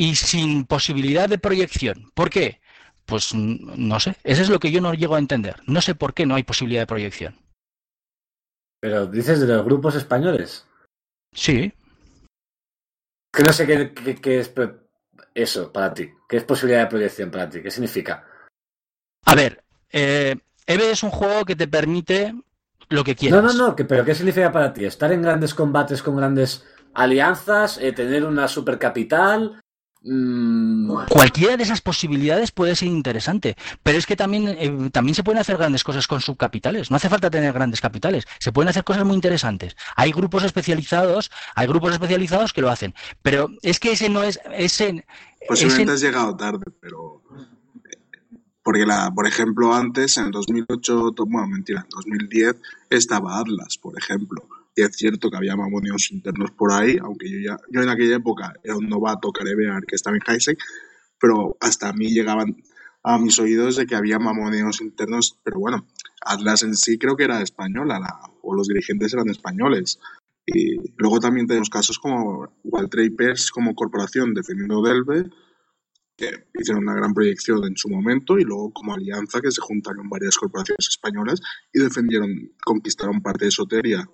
y 0.00 0.14
sin 0.14 0.64
posibilidad 0.64 1.28
de 1.28 1.36
proyección. 1.36 2.10
¿Por 2.14 2.30
qué? 2.30 2.58
Pues 3.04 3.34
no 3.34 4.00
sé, 4.00 4.16
eso 4.24 4.40
es 4.40 4.48
lo 4.48 4.58
que 4.58 4.70
yo 4.72 4.80
no 4.80 4.94
llego 4.94 5.14
a 5.14 5.18
entender. 5.18 5.56
No 5.66 5.82
sé 5.82 5.94
por 5.94 6.14
qué 6.14 6.24
no 6.24 6.36
hay 6.36 6.42
posibilidad 6.42 6.80
de 6.80 6.86
proyección. 6.86 7.36
Pero 8.80 9.06
dices 9.06 9.40
de 9.40 9.46
los 9.46 9.62
grupos 9.62 9.96
españoles. 9.96 10.66
Sí. 11.34 11.74
Que 13.30 13.42
no 13.42 13.52
sé 13.52 13.66
qué, 13.66 13.92
qué- 13.92 14.14
qué 14.14 14.40
es 14.40 14.54
eso 15.34 15.70
para 15.70 15.92
ti. 15.92 16.08
¿Qué 16.26 16.38
es 16.38 16.44
posibilidad 16.44 16.84
de 16.84 16.86
proyección 16.90 17.30
para 17.30 17.50
ti? 17.50 17.60
¿Qué 17.60 17.70
significa? 17.70 18.26
A 19.26 19.34
ver, 19.34 19.62
eh, 19.92 20.34
EVE 20.66 20.92
es 20.92 21.02
un 21.02 21.10
juego 21.10 21.44
que 21.44 21.56
te 21.56 21.68
permite 21.68 22.32
lo 22.88 23.04
que 23.04 23.12
No, 23.12 23.18
quieras. 23.18 23.54
no, 23.54 23.66
no, 23.68 23.76
que, 23.76 23.84
pero 23.84 24.02
¿qué 24.02 24.14
significa 24.14 24.50
para 24.50 24.72
ti? 24.72 24.86
¿Estar 24.86 25.12
en 25.12 25.20
grandes 25.20 25.52
combates 25.52 26.02
con 26.02 26.16
grandes 26.16 26.64
alianzas? 26.94 27.76
eh, 27.76 27.92
¿Tener 27.92 28.24
una 28.24 28.48
supercapital? 28.48 29.59
Mm, 30.02 30.90
Cualquiera 31.10 31.56
de 31.58 31.62
esas 31.62 31.82
posibilidades 31.82 32.52
puede 32.52 32.74
ser 32.74 32.88
interesante, 32.88 33.56
pero 33.82 33.98
es 33.98 34.06
que 34.06 34.16
también, 34.16 34.48
eh, 34.48 34.90
también 34.90 35.14
se 35.14 35.22
pueden 35.22 35.40
hacer 35.40 35.58
grandes 35.58 35.84
cosas 35.84 36.06
con 36.06 36.20
subcapitales. 36.22 36.90
No 36.90 36.96
hace 36.96 37.10
falta 37.10 37.30
tener 37.30 37.52
grandes 37.52 37.80
capitales, 37.82 38.26
se 38.38 38.50
pueden 38.50 38.70
hacer 38.70 38.82
cosas 38.84 39.04
muy 39.04 39.14
interesantes. 39.14 39.76
Hay 39.96 40.12
grupos 40.12 40.42
especializados, 40.44 41.30
hay 41.54 41.66
grupos 41.66 41.92
especializados 41.92 42.52
que 42.54 42.62
lo 42.62 42.70
hacen, 42.70 42.94
pero 43.22 43.50
es 43.62 43.78
que 43.78 43.92
ese 43.92 44.08
no 44.08 44.22
es 44.22 44.40
ese. 44.56 45.04
Posiblemente 45.46 45.92
ese- 45.92 45.92
has 45.92 46.00
llegado 46.00 46.34
tarde, 46.36 46.64
pero. 46.80 47.22
Porque, 48.62 48.84
la, 48.86 49.10
por 49.14 49.26
ejemplo, 49.26 49.74
antes, 49.74 50.16
en 50.18 50.26
el 50.26 50.30
2008, 50.32 51.12
to- 51.12 51.26
bueno, 51.26 51.48
mentira, 51.48 51.80
en 51.80 51.88
2010 51.90 52.56
estaba 52.90 53.38
Atlas, 53.38 53.78
por 53.78 53.98
ejemplo. 53.98 54.46
Y 54.74 54.82
es 54.82 54.96
cierto 54.96 55.30
que 55.30 55.36
había 55.36 55.56
mamonios 55.56 56.10
internos 56.12 56.52
por 56.52 56.72
ahí, 56.72 56.96
aunque 57.02 57.28
yo 57.28 57.38
ya. 57.38 57.58
Yo 57.70 57.82
en 57.82 57.88
aquella 57.88 58.16
época 58.16 58.54
era 58.62 58.76
un 58.76 58.88
novato 58.88 59.32
carebear 59.32 59.84
que 59.84 59.96
estaba 59.96 60.16
en 60.16 60.22
Highsec, 60.26 60.58
pero 61.18 61.56
hasta 61.60 61.88
a 61.88 61.92
mí 61.92 62.08
llegaban 62.08 62.56
a 63.02 63.18
mis 63.18 63.38
oídos 63.38 63.76
de 63.76 63.86
que 63.86 63.96
había 63.96 64.18
mamoneos 64.18 64.80
internos, 64.80 65.38
pero 65.42 65.58
bueno, 65.58 65.86
Atlas 66.24 66.62
en 66.62 66.76
sí 66.76 66.98
creo 66.98 67.16
que 67.16 67.24
era 67.24 67.42
española, 67.42 67.98
la- 67.98 68.20
o 68.42 68.54
los 68.54 68.68
dirigentes 68.68 69.12
eran 69.14 69.28
españoles. 69.30 69.98
Y 70.46 70.76
luego 70.96 71.18
también 71.20 71.46
tenemos 71.46 71.70
casos 71.70 71.98
como 71.98 72.52
Walltrapers 72.64 73.50
como 73.50 73.74
corporación 73.74 74.34
defendiendo 74.34 74.82
Delve, 74.82 75.30
que 76.16 76.44
hicieron 76.58 76.82
una 76.84 76.94
gran 76.94 77.14
proyección 77.14 77.64
en 77.64 77.76
su 77.76 77.88
momento, 77.88 78.38
y 78.38 78.44
luego 78.44 78.72
como 78.72 78.94
alianza 78.94 79.40
que 79.40 79.50
se 79.50 79.60
juntaron 79.62 80.08
varias 80.08 80.36
corporaciones 80.36 80.88
españolas 80.90 81.40
y 81.72 81.80
defendieron, 81.80 82.52
conquistaron 82.62 83.22
parte 83.22 83.46
de 83.46 83.50
Soteria 83.50 84.08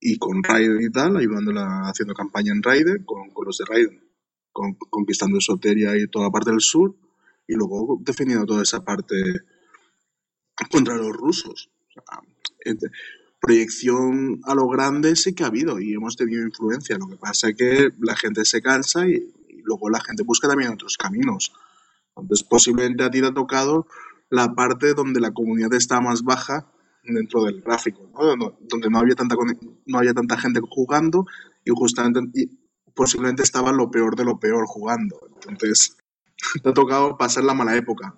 y 0.00 0.18
con 0.18 0.42
Raiden 0.42 0.82
y 0.82 0.90
tal, 0.90 1.16
ayudándola 1.16 1.88
haciendo 1.88 2.14
campaña 2.14 2.52
en 2.52 2.62
Raiden, 2.62 3.04
con, 3.04 3.30
con 3.30 3.46
los 3.46 3.58
de 3.58 3.64
Raiden, 3.66 4.04
con- 4.52 4.74
conquistando 4.90 5.40
Soteria 5.40 5.96
y 5.96 6.06
toda 6.08 6.26
la 6.26 6.30
parte 6.32 6.50
del 6.50 6.60
sur, 6.60 6.94
y 7.46 7.54
luego 7.54 7.98
defendiendo 8.02 8.46
toda 8.46 8.62
esa 8.62 8.84
parte 8.84 9.16
contra 10.70 10.96
los 10.96 11.12
rusos. 11.12 11.70
O 11.88 11.92
sea, 11.92 12.20
ent- 12.64 12.90
proyección 13.40 14.40
a 14.44 14.54
lo 14.54 14.68
grande 14.68 15.14
sí 15.16 15.34
que 15.34 15.44
ha 15.44 15.48
habido 15.48 15.78
y 15.78 15.94
hemos 15.94 16.16
tenido 16.16 16.42
influencia. 16.42 16.98
Lo 16.98 17.06
que 17.08 17.16
pasa 17.16 17.48
es 17.50 17.56
que 17.56 17.90
la 18.00 18.16
gente 18.16 18.44
se 18.44 18.60
cansa 18.62 19.06
y, 19.08 19.14
y 19.48 19.62
luego 19.62 19.90
la 19.90 20.00
gente 20.00 20.22
busca 20.24 20.48
también 20.48 20.72
otros 20.72 20.96
caminos. 20.96 21.52
Entonces, 22.16 22.46
posiblemente 22.46 23.04
a 23.04 23.10
ti 23.10 23.20
te 23.20 23.26
ha 23.28 23.34
tocado 23.34 23.86
la 24.30 24.54
parte 24.54 24.94
donde 24.94 25.20
la 25.20 25.32
comunidad 25.32 25.72
está 25.74 26.00
más 26.00 26.22
baja 26.22 26.72
dentro 27.14 27.44
del 27.44 27.60
gráfico, 27.62 28.08
¿no? 28.12 28.56
Donde- 28.60 28.88
no 28.90 28.98
había 28.98 29.14
tanta 29.14 29.36
no 29.86 29.98
había 29.98 30.14
tanta 30.14 30.38
gente 30.38 30.60
jugando 30.68 31.24
y 31.64 31.70
justamente 31.74 32.48
posiblemente 32.94 33.42
estaba 33.42 33.72
lo 33.72 33.90
peor 33.90 34.16
de 34.16 34.24
lo 34.24 34.38
peor 34.38 34.64
jugando. 34.66 35.18
Entonces, 35.48 35.96
te 36.62 36.68
ha 36.68 36.72
tocado 36.74 37.16
pasar 37.16 37.44
la 37.44 37.54
mala 37.54 37.76
época. 37.76 38.14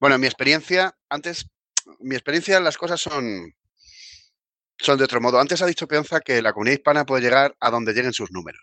Bueno, 0.00 0.16
en 0.16 0.20
mi 0.20 0.26
experiencia, 0.26 0.94
antes, 1.08 1.46
mi 2.00 2.14
experiencia, 2.14 2.60
las 2.60 2.76
cosas 2.76 3.00
son, 3.00 3.54
son 4.78 4.98
de 4.98 5.04
otro 5.04 5.20
modo. 5.20 5.40
Antes 5.40 5.62
ha 5.62 5.66
dicho 5.66 5.88
Peonza 5.88 6.20
que 6.20 6.42
la 6.42 6.52
comunidad 6.52 6.76
hispana 6.78 7.06
puede 7.06 7.22
llegar 7.22 7.56
a 7.60 7.70
donde 7.70 7.92
lleguen 7.92 8.12
sus 8.12 8.30
números. 8.32 8.62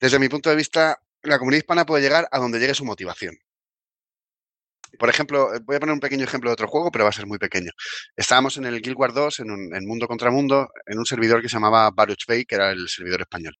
Desde 0.00 0.18
mi 0.18 0.28
punto 0.28 0.50
de 0.50 0.56
vista, 0.56 1.02
la 1.22 1.38
comunidad 1.38 1.58
hispana 1.62 1.86
puede 1.86 2.02
llegar 2.02 2.28
a 2.30 2.38
donde 2.38 2.58
llegue 2.60 2.74
su 2.74 2.84
motivación. 2.84 3.36
Por 4.98 5.08
ejemplo, 5.08 5.54
eh, 5.54 5.60
voy 5.64 5.76
a 5.76 5.80
poner 5.80 5.92
un 5.92 6.00
pequeño 6.00 6.24
ejemplo 6.24 6.50
de 6.50 6.54
otro 6.54 6.68
juego, 6.68 6.90
pero 6.90 7.04
va 7.04 7.10
a 7.10 7.12
ser 7.12 7.26
muy 7.26 7.38
pequeño. 7.38 7.72
Estábamos 8.16 8.56
en 8.56 8.66
el 8.66 8.80
Guild 8.80 8.96
Wars 8.96 9.14
2, 9.14 9.40
en, 9.40 9.50
un, 9.50 9.86
Mundo 9.86 10.06
contra 10.06 10.30
Mundo, 10.30 10.68
en 10.86 10.98
un 10.98 11.06
servidor 11.06 11.42
que 11.42 11.48
se 11.48 11.56
llamaba 11.56 11.90
Baruch 11.90 12.26
Bay, 12.26 12.44
que 12.44 12.54
era 12.54 12.70
el 12.70 12.88
servidor 12.88 13.22
español. 13.22 13.54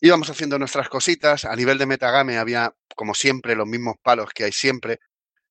Íbamos 0.00 0.28
haciendo 0.28 0.58
nuestras 0.58 0.88
cositas. 0.88 1.44
A 1.44 1.56
nivel 1.56 1.78
de 1.78 1.86
metagame 1.86 2.38
había, 2.38 2.72
como 2.94 3.14
siempre, 3.14 3.54
los 3.54 3.66
mismos 3.66 3.96
palos 4.02 4.30
que 4.34 4.44
hay 4.44 4.52
siempre 4.52 4.98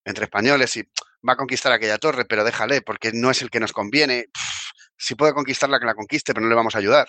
entre 0.06 0.26
españoles 0.26 0.76
y 0.78 0.84
va 1.28 1.34
a 1.34 1.38
conquistar 1.38 1.72
aquella 1.72 1.98
torre, 1.98 2.26
pero 2.26 2.44
déjale, 2.44 2.82
porque 2.82 3.12
no 3.14 3.32
es 3.32 3.42
el 3.42 3.50
que 3.50 3.60
nos 3.60 3.72
conviene. 3.72 4.26
Pff, 4.34 4.72
si 4.98 5.16
puede 5.16 5.34
conquistarla, 5.34 5.80
que 5.80 5.86
la 5.86 5.96
conquiste, 5.96 6.34
pero 6.34 6.44
no 6.44 6.50
le 6.50 6.56
vamos 6.56 6.76
a 6.76 6.80
ayudar. 6.80 7.08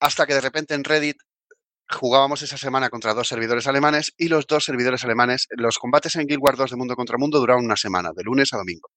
Hasta 0.00 0.26
que 0.26 0.34
de 0.34 0.40
repente 0.40 0.74
en 0.74 0.84
Reddit 0.84 1.16
jugábamos 1.88 2.42
esa 2.42 2.56
semana 2.56 2.90
contra 2.90 3.14
dos 3.14 3.28
servidores 3.28 3.66
alemanes 3.66 4.12
y 4.16 4.28
los 4.28 4.46
dos 4.46 4.64
servidores 4.64 5.04
alemanes, 5.04 5.46
los 5.50 5.78
combates 5.78 6.16
en 6.16 6.26
Guild 6.26 6.42
Wars 6.42 6.58
2 6.58 6.70
de 6.70 6.76
Mundo 6.76 6.96
contra 6.96 7.18
Mundo 7.18 7.38
duraron 7.38 7.64
una 7.64 7.76
semana, 7.76 8.10
de 8.14 8.24
lunes 8.24 8.52
a 8.52 8.58
domingo. 8.58 8.90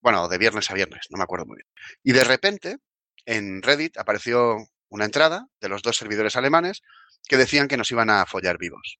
Bueno, 0.00 0.28
de 0.28 0.38
viernes 0.38 0.70
a 0.70 0.74
viernes, 0.74 1.06
no 1.10 1.18
me 1.18 1.24
acuerdo 1.24 1.46
muy 1.46 1.56
bien. 1.56 1.68
Y 2.02 2.12
de 2.12 2.24
repente, 2.24 2.78
en 3.24 3.62
Reddit 3.62 3.96
apareció 3.98 4.56
una 4.88 5.04
entrada 5.04 5.46
de 5.60 5.68
los 5.68 5.82
dos 5.82 5.96
servidores 5.96 6.36
alemanes 6.36 6.82
que 7.28 7.36
decían 7.36 7.68
que 7.68 7.76
nos 7.76 7.90
iban 7.92 8.10
a 8.10 8.26
follar 8.26 8.58
vivos. 8.58 8.98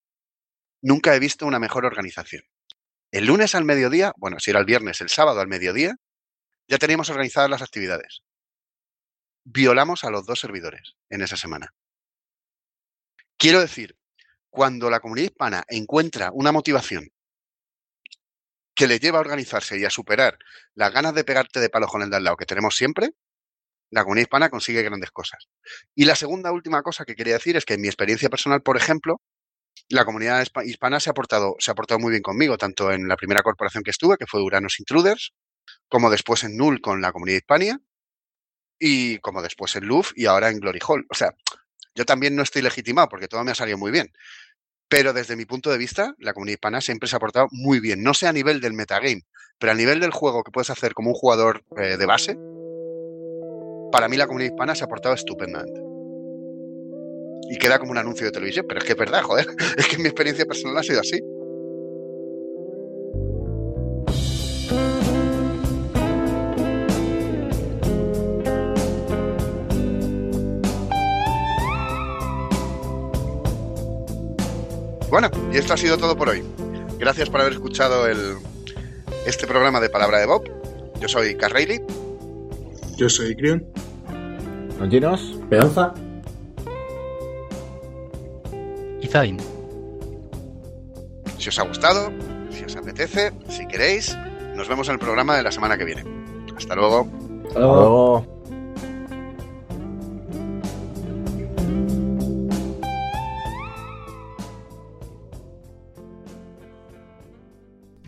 Nunca 0.81 1.15
he 1.15 1.19
visto 1.19 1.47
una 1.47 1.59
mejor 1.59 1.85
organización. 1.85 2.43
El 3.11 3.27
lunes 3.27 3.55
al 3.55 3.65
mediodía, 3.65 4.13
bueno, 4.17 4.39
si 4.39 4.51
era 4.51 4.61
el 4.61 4.65
viernes, 4.65 5.01
el 5.01 5.09
sábado 5.09 5.41
al 5.41 5.49
mediodía, 5.49 5.97
ya 6.69 6.79
teníamos 6.79 7.11
organizadas 7.11 7.51
las 7.51 7.63
actividades. 7.63 8.23
Violamos 9.45 10.05
a 10.05 10.11
los 10.11 10.25
dos 10.25 10.41
servidores 10.41 10.95
en 11.11 11.23
esa 11.23 11.37
semana. 11.37 11.75
Quiero 13.43 13.59
decir, 13.61 13.97
cuando 14.51 14.89
la 14.89 15.01
comunidad 15.01 15.31
hispana 15.33 15.65
encuentra 15.67 16.31
una 16.33 16.53
motivación 16.53 17.09
que 18.77 18.87
le 18.87 19.01
lleva 19.01 19.19
a 19.19 19.21
organizarse 19.21 19.77
y 19.77 19.85
a 19.85 19.91
superar 19.91 20.39
las 20.77 20.93
ganas 20.93 21.13
de 21.13 21.25
pegarte 21.25 21.59
de 21.59 21.69
palos 21.69 21.91
con 21.91 22.03
el 22.03 22.11
de 22.11 22.19
al 22.19 22.23
lado 22.23 22.37
que 22.37 22.47
tenemos 22.47 22.77
siempre, 22.77 23.11
la 23.91 24.05
comunidad 24.05 24.27
hispana 24.27 24.49
consigue 24.49 24.85
grandes 24.85 25.11
cosas. 25.11 25.49
Y 25.97 26.05
la 26.05 26.15
segunda 26.15 26.53
última 26.53 26.83
cosa 26.83 27.05
que 27.05 27.17
quería 27.17 27.35
decir 27.35 27.57
es 27.57 27.65
que 27.65 27.75
en 27.75 27.81
mi 27.81 27.89
experiencia 27.89 28.31
personal, 28.31 28.63
por 28.63 28.77
ejemplo, 28.77 29.21
la 29.89 30.05
comunidad 30.05 30.41
hispa- 30.45 30.65
hispana 30.65 31.01
se 31.01 31.11
ha 31.11 31.15
portado, 31.15 31.57
se 31.59 31.73
ha 31.73 31.75
portado 31.75 31.99
muy 31.99 32.13
bien 32.13 32.23
conmigo, 32.23 32.59
tanto 32.59 32.93
en 32.93 33.09
la 33.09 33.17
primera 33.17 33.43
corporación 33.43 33.83
que 33.83 33.91
estuve, 33.91 34.19
que 34.19 34.29
fue 34.29 34.41
Uranos 34.45 34.79
Intruders, 34.79 35.33
como 35.89 36.11
después 36.11 36.45
en 36.45 36.57
Null 36.57 36.81
con 36.81 37.01
la 37.03 37.13
comunidad 37.13 37.39
hispania, 37.39 37.81
y 38.79 39.19
como 39.19 39.43
después 39.43 39.77
en 39.77 39.87
Luff 39.87 40.13
y 40.17 40.27
ahora 40.27 40.51
en 40.51 40.59
Glory 40.59 40.81
Hall. 40.87 41.07
O 41.11 41.15
sea, 41.15 41.35
yo 41.95 42.05
también 42.05 42.37
no 42.37 42.43
estoy 42.43 42.63
legitimado 42.63 43.09
porque 43.09 43.29
todo 43.29 43.45
me 43.45 43.51
ha 43.51 43.55
salido 43.55 43.79
muy 43.79 43.91
bien. 43.91 44.13
Pero 44.89 45.13
desde 45.13 45.37
mi 45.37 45.47
punto 45.47 45.71
de 45.71 45.79
vista, 45.79 46.15
la 46.19 46.35
comunidad 46.35 46.57
hispana 46.57 46.81
siempre 46.81 47.09
se 47.09 47.17
ha 47.17 47.19
portado 47.19 47.49
muy 47.51 47.81
bien. 47.81 48.03
No 48.03 48.13
sé 48.15 48.27
a 48.27 48.33
nivel 48.33 48.61
del 48.61 48.75
metagame, 48.75 49.23
pero 49.59 49.73
a 49.73 49.75
nivel 49.75 50.01
del 50.01 50.11
juego 50.11 50.43
que 50.45 50.51
puedes 50.51 50.71
hacer 50.71 50.93
como 50.93 51.11
un 51.11 51.15
jugador 51.15 51.65
eh, 51.79 51.97
de 51.97 52.07
base, 52.07 52.37
para 53.91 54.09
mí 54.09 54.17
la 54.17 54.27
comunidad 54.27 54.53
hispana 54.53 54.75
se 54.75 54.85
ha 54.85 54.89
portado 54.89 55.15
estupendamente. 55.15 55.81
Y 57.51 57.59
queda 57.59 57.79
como 57.79 57.93
un 57.93 57.99
anuncio 57.99 58.27
de 58.27 58.33
televisión, 58.33 58.67
pero 58.69 58.81
es 58.81 58.85
que 58.85 58.93
es 58.93 58.99
verdad, 58.99 59.23
joder. 59.23 59.47
Es 59.77 59.87
que 59.89 59.99
mi 59.99 60.05
experiencia 60.05 60.47
personal 60.47 60.79
ha 60.79 60.83
sido 60.83 61.01
así. 61.01 61.21
Bueno, 75.13 75.29
y 75.53 75.59
esto 75.59 75.75
ha 75.75 75.77
sido 75.77 75.99
todo 75.99 76.17
por 76.17 76.31
hoy. 76.31 76.43
Gracias 76.99 77.29
por 77.29 77.43
haber 77.43 77.53
escuchado 77.53 78.07
el, 78.07 78.39
este 79.27 79.47
programa 79.47 79.79
de 79.79 79.91
Palabra 79.91 80.19
de 80.19 80.25
Bob. 80.25 80.51
Yo 81.01 81.07
soy 81.07 81.35
Carreilly. 81.35 81.83
Yo 82.97 83.11
soy 83.11 83.37
Crion. 83.37 83.63
¿Longinos? 84.81 85.39
¿Peonza? 85.51 85.93
Y 89.03 89.07
Zain. 89.07 89.37
Si 91.37 91.51
os 91.51 91.59
ha 91.59 91.65
gustado, 91.65 92.11
si 92.49 92.65
os 92.65 92.75
apetece, 92.75 93.35
si 93.51 93.69
queréis, 93.69 94.17
nos 94.57 94.67
vemos 94.67 94.89
en 94.89 94.95
el 94.95 94.99
programa 94.99 95.37
de 95.37 95.43
la 95.43 95.53
semana 95.53 95.77
que 95.77 95.85
viene. 95.85 96.05
Hasta 96.57 96.75
luego. 96.75 97.07
Hasta 97.49 97.61
luego. 97.61 97.77
Luego. 97.77 98.62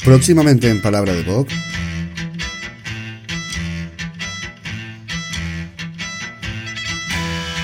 Próximamente 0.04 0.68
en 0.70 0.80
Palabra 0.82 1.14
de 1.14 1.22
Bob. 1.22 1.46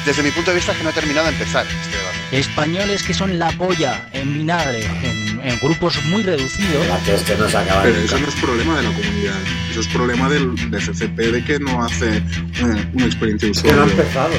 Desde 0.06 0.22
mi 0.22 0.30
punto 0.30 0.50
de 0.50 0.56
vista 0.56 0.72
es 0.72 0.78
que 0.78 0.84
no 0.84 0.90
he 0.90 0.92
terminado 0.94 1.26
de 1.26 1.32
empezar 1.34 1.66
este 1.66 1.96
debate. 1.96 2.16
Españoles 2.32 3.02
que 3.02 3.12
son 3.12 3.38
la 3.38 3.50
polla 3.52 4.08
en 4.12 4.32
vinagre, 4.32 4.84
en, 5.02 5.40
en 5.44 5.58
grupos 5.60 6.02
muy 6.06 6.22
reducidos. 6.22 6.86
La 6.86 6.98
que 6.98 7.36
no 7.36 7.48
se 7.48 7.56
acaba 7.58 7.82
Pero 7.82 7.96
nunca. 7.96 8.06
eso 8.06 8.18
no 8.18 8.28
es 8.28 8.34
problema 8.36 8.76
de 8.78 8.82
la 8.84 8.92
comunidad. 8.92 9.36
Eso 9.70 9.80
es 9.80 9.86
problema 9.88 10.28
del, 10.28 10.70
de 10.70 10.78
CCP 10.78 11.18
de 11.18 11.44
que 11.44 11.58
no 11.60 11.84
hace 11.84 12.22
una, 12.62 12.90
una 12.94 13.04
experiencia 13.06 13.46
de 13.48 13.52
Es 13.52 13.62
que 13.62 13.72
no 13.72 13.82
ha 13.82 13.84
usuario. 13.84 14.02
empezado. 14.02 14.34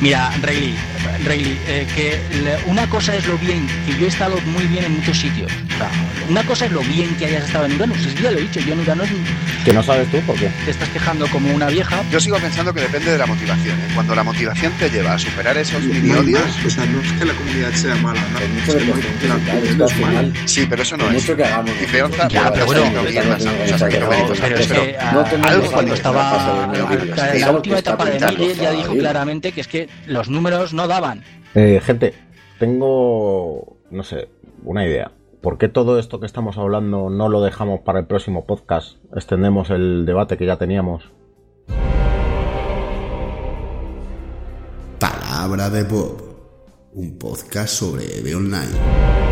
Mira, 0.00 0.30
Rayleigh, 0.42 0.76
Rayleigh, 1.24 1.58
eh, 1.66 1.86
que 1.94 2.20
le- 2.42 2.70
una 2.70 2.88
cosa 2.88 3.14
es 3.16 3.26
lo 3.26 3.36
bien, 3.38 3.66
que 3.84 3.98
yo 3.98 4.06
he 4.06 4.08
estado 4.08 4.40
muy 4.46 4.64
bien 4.68 4.84
en 4.84 4.92
muchos 4.96 5.18
sitios. 5.18 5.50
O 5.74 5.76
sea, 5.76 5.90
una 6.28 6.42
cosa 6.44 6.66
es 6.66 6.72
lo 6.72 6.80
bien 6.80 7.14
que 7.16 7.26
hayas 7.26 7.44
estado 7.44 7.64
en 7.66 7.74
Uranus. 7.74 8.04
Es 8.06 8.14
que 8.14 8.22
ya 8.22 8.30
lo 8.30 8.38
he 8.38 8.42
dicho, 8.42 8.60
yo 8.60 8.72
en 8.74 8.80
Uranus 8.80 9.08
Que 9.64 9.72
no 9.72 9.82
sabes 9.82 10.10
tú 10.10 10.18
por 10.20 10.36
qué. 10.36 10.50
te 10.64 10.70
estás 10.70 10.88
quejando 10.90 11.26
como 11.28 11.52
una 11.54 11.66
vieja. 11.66 12.02
Yo 12.10 12.20
sigo 12.20 12.36
pensando 12.38 12.72
que 12.74 12.80
depende 12.82 13.12
de 13.12 13.18
la 13.18 13.26
motivación. 13.26 13.78
¿eh? 13.78 13.88
Cuando 13.94 14.14
la 14.14 14.22
motivación 14.24 14.72
te 14.78 14.90
lleva 14.90 15.14
a 15.14 15.18
superar 15.18 15.56
esos 15.56 15.82
mini 15.82 16.08
No 16.08 16.14
hay 16.14 16.20
odios, 16.20 16.40
más. 16.42 16.64
O 16.66 16.70
sea, 16.70 16.86
no 16.86 17.00
es 17.00 17.12
que 17.12 17.24
la 17.24 17.34
comunidad 17.34 17.72
sea 17.72 17.94
mala, 17.96 18.20
no. 18.32 18.38
Hay 18.38 18.44
Es 18.44 18.50
mucho 18.52 18.72
que 18.78 20.06
de 20.06 20.48
sí, 20.48 20.66
pero 20.68 20.82
eso 20.82 20.96
no 20.96 21.06
es. 21.08 21.12
mucho 21.14 21.36
que 21.36 21.44
hagamos. 21.44 21.70
Y 21.82 21.86
Peonza, 21.86 22.28
Ya, 22.28 22.52
pero 22.52 22.66
bueno, 22.66 22.82
algo 25.42 25.70
cuando 25.72 25.94
estaba 25.94 26.68
la 27.34 27.50
última 27.52 27.78
etapa 27.78 28.04
de 28.04 28.20
Miguel 28.26 28.56
ya 28.56 28.72
dijo 28.72 28.94
claramente 28.94 29.52
que 29.52 29.60
es 29.60 29.68
que 29.68 29.88
los 30.06 30.28
números 30.28 30.72
no 30.74 30.86
daban. 30.86 31.22
Eh, 31.54 31.80
gente, 31.84 32.14
tengo, 32.58 33.78
no 33.90 34.02
sé, 34.02 34.28
una 34.64 34.84
idea. 34.86 35.10
¿Por 35.40 35.56
qué 35.56 35.68
todo 35.68 35.98
esto 36.00 36.18
que 36.18 36.26
estamos 36.26 36.58
hablando 36.58 37.10
no 37.10 37.28
lo 37.28 37.40
dejamos 37.40 37.80
para 37.80 38.00
el 38.00 38.06
próximo 38.06 38.44
podcast? 38.44 38.96
Extendemos 39.14 39.70
el 39.70 40.04
debate 40.04 40.36
que 40.36 40.46
ya 40.46 40.56
teníamos. 40.56 41.12
Palabra 44.98 45.70
de 45.70 45.84
Bob. 45.84 46.28
Un 46.92 47.18
podcast 47.18 47.74
sobre 47.74 48.18
EVE 48.18 48.34
Online. 48.34 49.27